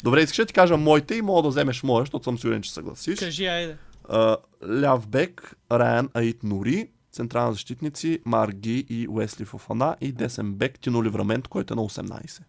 Добре, 0.04 0.22
искаш 0.22 0.38
да 0.38 0.46
ти 0.46 0.54
кажа 0.54 0.78
моите 0.78 1.16
и 1.16 1.22
мога 1.22 1.42
да 1.42 1.50
вземеш 1.50 1.84
моя, 1.84 2.02
защото 2.02 2.24
съм 2.24 2.38
сигурен, 2.38 2.62
че 2.62 2.74
съгласиш. 2.74 3.20
Кажи, 3.20 3.46
айде. 3.46 3.78
А, 4.10 4.38
ляв 4.82 5.08
бек, 5.08 5.56
Райан 5.72 6.10
Аит 6.14 6.44
Нури, 6.44 6.88
централни 7.12 7.54
защитници, 7.54 8.20
Марги 8.26 8.86
и 8.90 9.08
Уесли 9.10 9.46
Фофана 9.46 9.96
и 10.02 10.12
десен 10.12 10.54
бек, 10.54 10.80
Тино 10.80 11.04
Ливрамент, 11.04 11.48
който 11.48 11.74
е 11.74 11.76
на 11.76 11.82
18. 11.82 12.40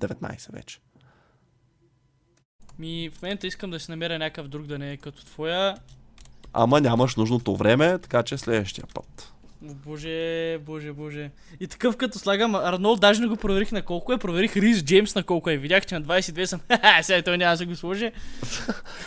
19 0.00 0.52
вече. 0.52 0.78
Ми, 2.78 3.10
в 3.10 3.22
момента 3.22 3.46
искам 3.46 3.70
да 3.70 3.80
си 3.80 3.90
намеря 3.90 4.18
някакъв 4.18 4.48
друг 4.48 4.66
да 4.66 4.78
не 4.78 4.92
е 4.92 4.96
като 4.96 5.24
твоя. 5.24 5.76
Ама 6.52 6.80
нямаш 6.80 7.16
нужното 7.16 7.56
време, 7.56 7.98
така 7.98 8.22
че 8.22 8.38
следващия 8.38 8.84
път. 8.94 9.32
Боже, 9.62 10.58
боже, 10.66 10.92
боже. 10.92 11.30
И 11.60 11.66
такъв 11.66 11.96
като 11.96 12.18
слагам 12.18 12.54
Арнолд, 12.54 13.00
даже 13.00 13.20
не 13.20 13.26
го 13.26 13.36
проверих 13.36 13.72
на 13.72 13.82
колко 13.82 14.12
е, 14.12 14.18
проверих 14.18 14.56
Рис 14.56 14.84
Джеймс 14.84 15.14
на 15.14 15.22
колко 15.22 15.50
е. 15.50 15.56
Видях, 15.56 15.86
че 15.86 15.94
на 15.94 16.02
22 16.02 16.44
съм. 16.44 16.60
Ха, 16.68 17.02
сега 17.02 17.22
той 17.22 17.38
няма 17.38 17.52
да 17.52 17.56
се 17.56 17.66
го 17.66 17.76
сложи. 17.76 18.12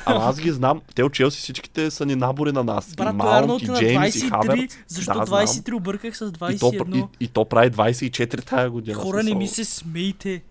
Ама 0.06 0.26
аз 0.26 0.40
ги 0.40 0.52
знам. 0.52 0.82
Те 0.96 1.04
от 1.04 1.14
Челси 1.14 1.38
всичките 1.40 1.92
са 1.92 2.06
ни 2.06 2.16
набори 2.16 2.52
на 2.52 2.64
нас. 2.64 2.96
Брат, 2.96 3.16
и 3.16 3.18
той 3.18 3.28
Маунт, 3.28 3.44
Арнолд 3.44 3.62
и 3.62 3.66
е 3.66 3.68
на 3.68 3.80
Джеймс, 3.80 4.16
и 4.16 4.20
23. 4.20 4.30
Хаверт. 4.30 4.78
Защо 4.88 5.14
Да, 5.14 5.26
знам. 5.26 5.40
23 5.48 5.74
обърках 5.74 6.18
с 6.18 6.22
И 6.22 6.32
то, 6.32 6.72
21? 6.72 7.08
и, 7.20 7.26
и 7.26 7.28
то 7.28 7.46
прави 7.46 7.72
24 7.72 8.46
тая 8.46 8.70
година. 8.70 8.98
Хора, 8.98 9.24
не 9.24 9.36
ми 9.36 9.48
се 9.48 9.66
смейте. 9.66 10.42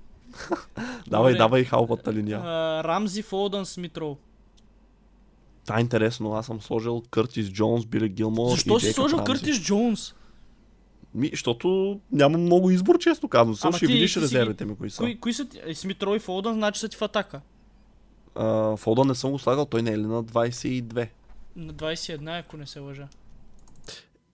Давай, 1.08 1.34
давай 1.34 1.64
халвата 1.64 2.12
линия. 2.12 2.40
Рамзи 2.84 3.22
Фолдън 3.22 3.66
Смитроу. 3.66 4.16
Това 5.64 5.78
е 5.78 5.80
интересно. 5.80 6.34
Аз 6.34 6.46
съм 6.46 6.60
сложил 6.60 7.02
Къртис 7.10 7.48
Джонс, 7.50 7.86
Били 7.86 8.08
Гилмор 8.08 8.50
Защо 8.50 8.80
си 8.80 8.92
сложил. 8.92 9.24
Къртис 9.24 9.60
Джонс? 9.60 10.14
Ми, 11.14 11.28
защото 11.32 12.00
няма 12.12 12.38
много 12.38 12.70
избор, 12.70 12.98
често 12.98 13.28
казвам. 13.28 13.56
Ама 13.62 13.76
ще 13.76 13.86
ти- 13.86 13.92
видиш 13.92 14.12
ти 14.14 14.20
резервите 14.20 14.64
ми, 14.64 14.76
кои 14.76 14.90
са. 14.90 15.02
Кои, 15.02 15.20
кои 15.20 15.32
са 15.32 15.48
ти? 15.48 15.60
Е, 15.66 15.74
Смитроу 15.74 16.14
и 16.14 16.18
Фолдън, 16.18 16.54
значи 16.54 16.80
са 16.80 16.88
ти 16.88 16.96
в 16.96 17.02
атака. 17.02 17.40
А, 18.34 18.76
Фода 18.76 19.04
не 19.04 19.14
съм 19.14 19.30
го 19.30 19.38
слагал, 19.38 19.64
той 19.64 19.82
не 19.82 19.90
е 19.90 19.98
ли 19.98 20.02
на 20.02 20.24
22? 20.24 21.08
На 21.56 21.74
21, 21.74 22.40
ако 22.40 22.56
не 22.56 22.66
се 22.66 22.78
лъжа. 22.78 23.08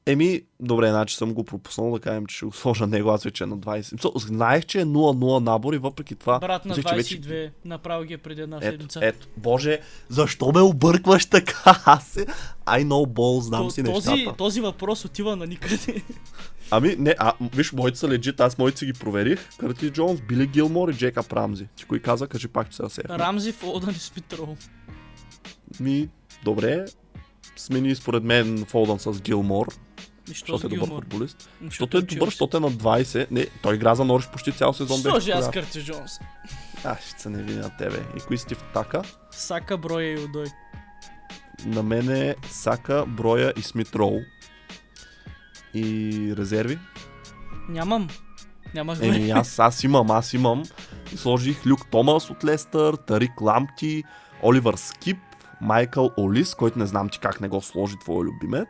Еми, 0.06 0.42
добре, 0.60 0.88
значи 0.88 1.16
съм 1.16 1.34
го 1.34 1.44
пропуснал 1.44 1.90
да 1.90 2.00
кажем, 2.00 2.26
че 2.26 2.36
ще 2.36 2.46
го 2.46 2.52
сложа 2.52 2.86
него, 2.86 3.10
аз 3.10 3.24
вече 3.24 3.44
е 3.44 3.46
на 3.46 3.58
20. 3.58 3.92
Мисъл, 3.92 4.12
Знаех, 4.16 4.64
че 4.66 4.80
е 4.80 4.84
0-0 4.84 5.40
набор 5.40 5.74
и 5.74 5.78
въпреки 5.78 6.14
това... 6.14 6.38
Брат 6.38 6.64
на 6.64 6.68
мислех, 6.68 6.86
че 6.86 6.94
вече- 6.94 7.20
22, 7.20 7.50
направо 7.64 8.04
ги 8.04 8.14
е 8.14 8.18
преди 8.18 8.40
една 8.40 8.56
Ето, 8.56 8.66
седмица. 8.66 9.00
ето, 9.02 9.26
боже, 9.36 9.78
защо 10.08 10.52
ме 10.52 10.60
объркваш 10.60 11.26
така? 11.26 11.82
Аз 11.84 12.06
се... 12.06 12.26
I 12.66 12.84
know 12.84 13.06
ball, 13.06 13.40
знам 13.40 13.62
То- 13.62 13.70
си 13.70 13.84
този, 13.84 14.10
нещата. 14.10 14.36
този 14.36 14.60
въпрос 14.60 15.04
отива 15.04 15.36
на 15.36 15.46
никъде. 15.46 16.02
Ами, 16.70 16.96
не, 16.98 17.14
а, 17.18 17.32
виж, 17.52 17.72
моите 17.72 17.98
са 17.98 18.08
легит, 18.08 18.40
аз 18.40 18.58
моите 18.58 18.78
си 18.78 18.86
ги 18.86 18.92
проверих. 18.92 19.48
Кърти 19.58 19.90
Джонс, 19.90 20.20
Били 20.20 20.46
Гилмор 20.46 20.88
и 20.88 20.94
Джейкъб 20.94 21.32
Рамзи. 21.32 21.68
Ти 21.76 21.84
кой 21.84 21.98
каза, 21.98 22.26
кажи 22.26 22.48
пак, 22.48 22.70
че 22.70 22.76
са 22.76 22.90
се. 22.90 23.02
Рамзи, 23.02 23.52
Фолдън 23.52 23.90
и 23.90 23.94
Смитроу. 23.94 24.56
Ми, 25.80 26.08
добре. 26.44 26.84
Смени 27.56 27.94
според 27.94 28.22
мен 28.24 28.64
Фолдън 28.68 28.98
с 28.98 29.20
Гилмор, 29.20 29.66
И 30.30 30.34
що 30.34 30.52
защото 30.52 30.58
с 30.58 30.64
е 30.64 30.68
добър 30.68 30.88
футболист. 30.88 31.48
Ами, 31.60 31.68
Защото 31.70 31.98
е 31.98 32.02
добър, 32.02 32.26
защото 32.26 32.56
е 32.56 32.60
на 32.60 32.70
20. 32.70 33.26
Не, 33.30 33.46
той 33.62 33.74
игра 33.74 33.94
за 33.94 34.04
Нориш 34.04 34.28
почти 34.28 34.52
цял 34.52 34.72
сезон. 34.72 34.96
беше 34.96 35.10
Сложи 35.10 35.30
аз. 35.30 35.50
Къртис 35.50 35.84
Джонс. 35.84 36.12
Аз 36.84 36.98
ще 37.00 37.22
се 37.22 37.30
не 37.30 37.42
видя 37.42 37.60
на 37.60 37.76
тебе. 37.76 38.02
И 38.16 38.20
кои 38.20 38.38
си 38.38 38.46
ти 38.46 38.54
в 38.54 38.62
атака? 38.62 39.02
Сака, 39.30 39.78
Броя 39.78 40.12
и 40.12 40.18
Удой. 40.18 40.46
На 41.66 41.82
мен 41.82 42.10
е 42.10 42.34
Сака, 42.50 43.04
Броя 43.06 43.52
и 43.56 43.62
Смит 43.62 43.94
Роу. 43.94 44.20
И 45.74 46.34
резерви? 46.38 46.78
Нямам. 47.68 48.08
Нямах 48.74 48.98
Еми, 49.02 49.10
време. 49.10 49.30
аз, 49.30 49.58
аз 49.58 49.84
имам, 49.84 50.10
аз 50.10 50.32
имам. 50.32 50.62
Сложих 51.16 51.66
Люк 51.66 51.90
Томас 51.90 52.30
от 52.30 52.44
Лестър, 52.44 52.94
Тарик 52.96 53.40
Ламти, 53.40 54.04
Оливър 54.42 54.74
Скип, 54.74 55.18
Майкъл 55.60 56.10
Олис, 56.18 56.54
който 56.54 56.78
не 56.78 56.86
знам 56.86 57.08
ти 57.08 57.18
как 57.18 57.40
не 57.40 57.48
го 57.48 57.60
сложи 57.62 57.94
твой 58.00 58.24
любимец, 58.24 58.68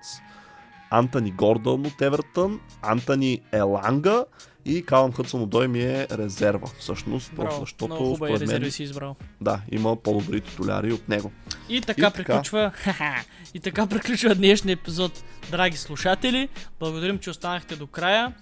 Антони 0.90 1.30
Гордън 1.30 1.86
от 1.86 2.02
Евертън, 2.02 2.60
Антони 2.82 3.40
Еланга 3.52 4.24
и 4.64 4.84
Калам 4.84 5.12
Хътсън 5.12 5.42
Одой 5.42 5.68
ми 5.68 5.80
е 5.82 6.06
резерва. 6.12 6.68
Всъщност, 6.78 7.32
просто 7.36 7.42
Браво, 7.50 7.60
защото 7.60 7.86
много 7.86 8.16
според 8.16 8.48
мен 8.48 8.70
си 8.70 8.82
избрал. 8.82 9.16
да, 9.40 9.60
има 9.72 9.96
по-добри 9.96 10.40
титуляри 10.40 10.92
от 10.92 11.08
него. 11.08 11.32
И 11.68 11.80
така 11.80 12.00
И 12.00 12.04
така. 12.04 12.10
приключва. 12.10 12.72
и 13.54 13.60
така 13.60 13.86
приключва 13.86 14.34
днешния 14.34 14.72
епизод, 14.72 15.24
драги 15.50 15.76
слушатели. 15.76 16.48
Благодарим, 16.80 17.18
че 17.18 17.30
останахте 17.30 17.76
до 17.76 17.86
края. 17.86 18.34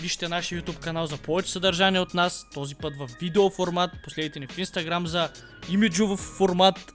Вижте 0.00 0.28
нашия 0.28 0.62
YouTube 0.62 0.78
канал 0.80 1.06
за 1.06 1.16
повече 1.16 1.52
съдържание 1.52 2.00
от 2.00 2.14
нас, 2.14 2.46
този 2.54 2.74
път 2.74 2.92
в 2.96 3.08
видео 3.20 3.50
формат. 3.50 3.90
Последите 4.04 4.40
ни 4.40 4.46
в 4.46 4.56
Instagram 4.56 5.04
за 5.04 5.28
имиджов 5.70 6.20
формат. 6.20 6.92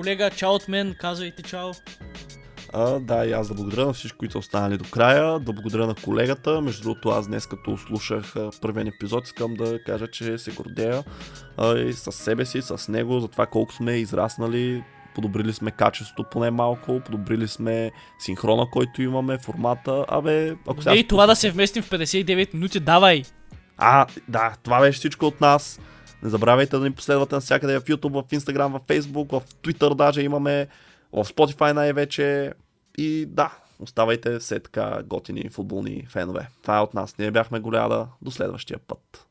Колега, 0.00 0.30
чао 0.30 0.50
от 0.50 0.68
мен, 0.68 0.94
казвайте 1.00 1.42
чао. 1.42 1.70
А, 2.72 2.98
да, 3.00 3.26
и 3.26 3.32
аз 3.32 3.48
да 3.48 3.54
благодаря 3.54 3.86
на 3.86 3.92
всички, 3.92 4.18
които 4.18 4.32
са 4.32 4.38
останали 4.38 4.78
до 4.78 4.84
края, 4.90 5.38
да 5.38 5.52
благодаря 5.52 5.86
на 5.86 5.94
колегата. 5.94 6.60
Между 6.60 6.82
другото, 6.82 7.08
аз 7.08 7.26
днес 7.26 7.46
като 7.46 7.78
слушах 7.78 8.36
а, 8.36 8.50
първият 8.60 8.88
епизод, 8.88 9.26
искам 9.26 9.54
да 9.54 9.84
кажа, 9.84 10.06
че 10.06 10.38
се 10.38 10.52
гордея 10.52 11.04
а, 11.56 11.78
и 11.78 11.92
с 11.92 12.12
себе 12.12 12.44
си, 12.44 12.62
с 12.62 12.88
него, 12.88 13.20
за 13.20 13.28
това 13.28 13.46
колко 13.46 13.72
сме 13.72 13.92
израснали, 13.92 14.84
подобрили 15.14 15.52
сме 15.52 15.70
качеството 15.70 16.30
поне 16.30 16.50
малко, 16.50 17.00
подобрили 17.00 17.48
сме 17.48 17.90
синхрона, 18.18 18.66
който 18.70 19.02
имаме, 19.02 19.38
формата. 19.38 20.04
Абе, 20.08 20.54
ако 20.68 20.82
сега... 20.82 20.94
И 20.94 21.08
това 21.08 21.26
да 21.26 21.36
се 21.36 21.50
вместим 21.50 21.82
в 21.82 21.90
59 21.90 22.54
минути, 22.54 22.80
давай! 22.80 23.22
А, 23.78 24.06
да, 24.28 24.54
това 24.62 24.80
беше 24.80 24.98
всичко 24.98 25.26
от 25.26 25.40
нас. 25.40 25.80
Не 26.22 26.30
забравяйте 26.30 26.78
да 26.78 26.84
ни 26.84 26.92
последвате 26.92 27.34
навсякъде 27.34 27.80
в 27.80 27.84
YouTube, 27.84 28.22
в 28.22 28.30
Instagram, 28.30 28.78
в 28.78 28.80
Facebook, 28.80 29.40
в 29.40 29.54
Twitter 29.54 29.94
даже 29.94 30.22
имаме, 30.22 30.68
в 31.12 31.24
Spotify 31.24 31.72
най-вече. 31.72 32.52
И 32.98 33.26
да, 33.26 33.52
оставайте 33.78 34.38
все 34.38 34.60
така 34.60 35.02
готини 35.04 35.48
футболни 35.48 36.06
фенове. 36.10 36.48
Това 36.62 36.78
е 36.78 36.80
от 36.80 36.94
нас. 36.94 37.18
Ние 37.18 37.30
бяхме 37.30 37.60
голяда. 37.60 38.06
До 38.22 38.30
следващия 38.30 38.78
път. 38.78 39.26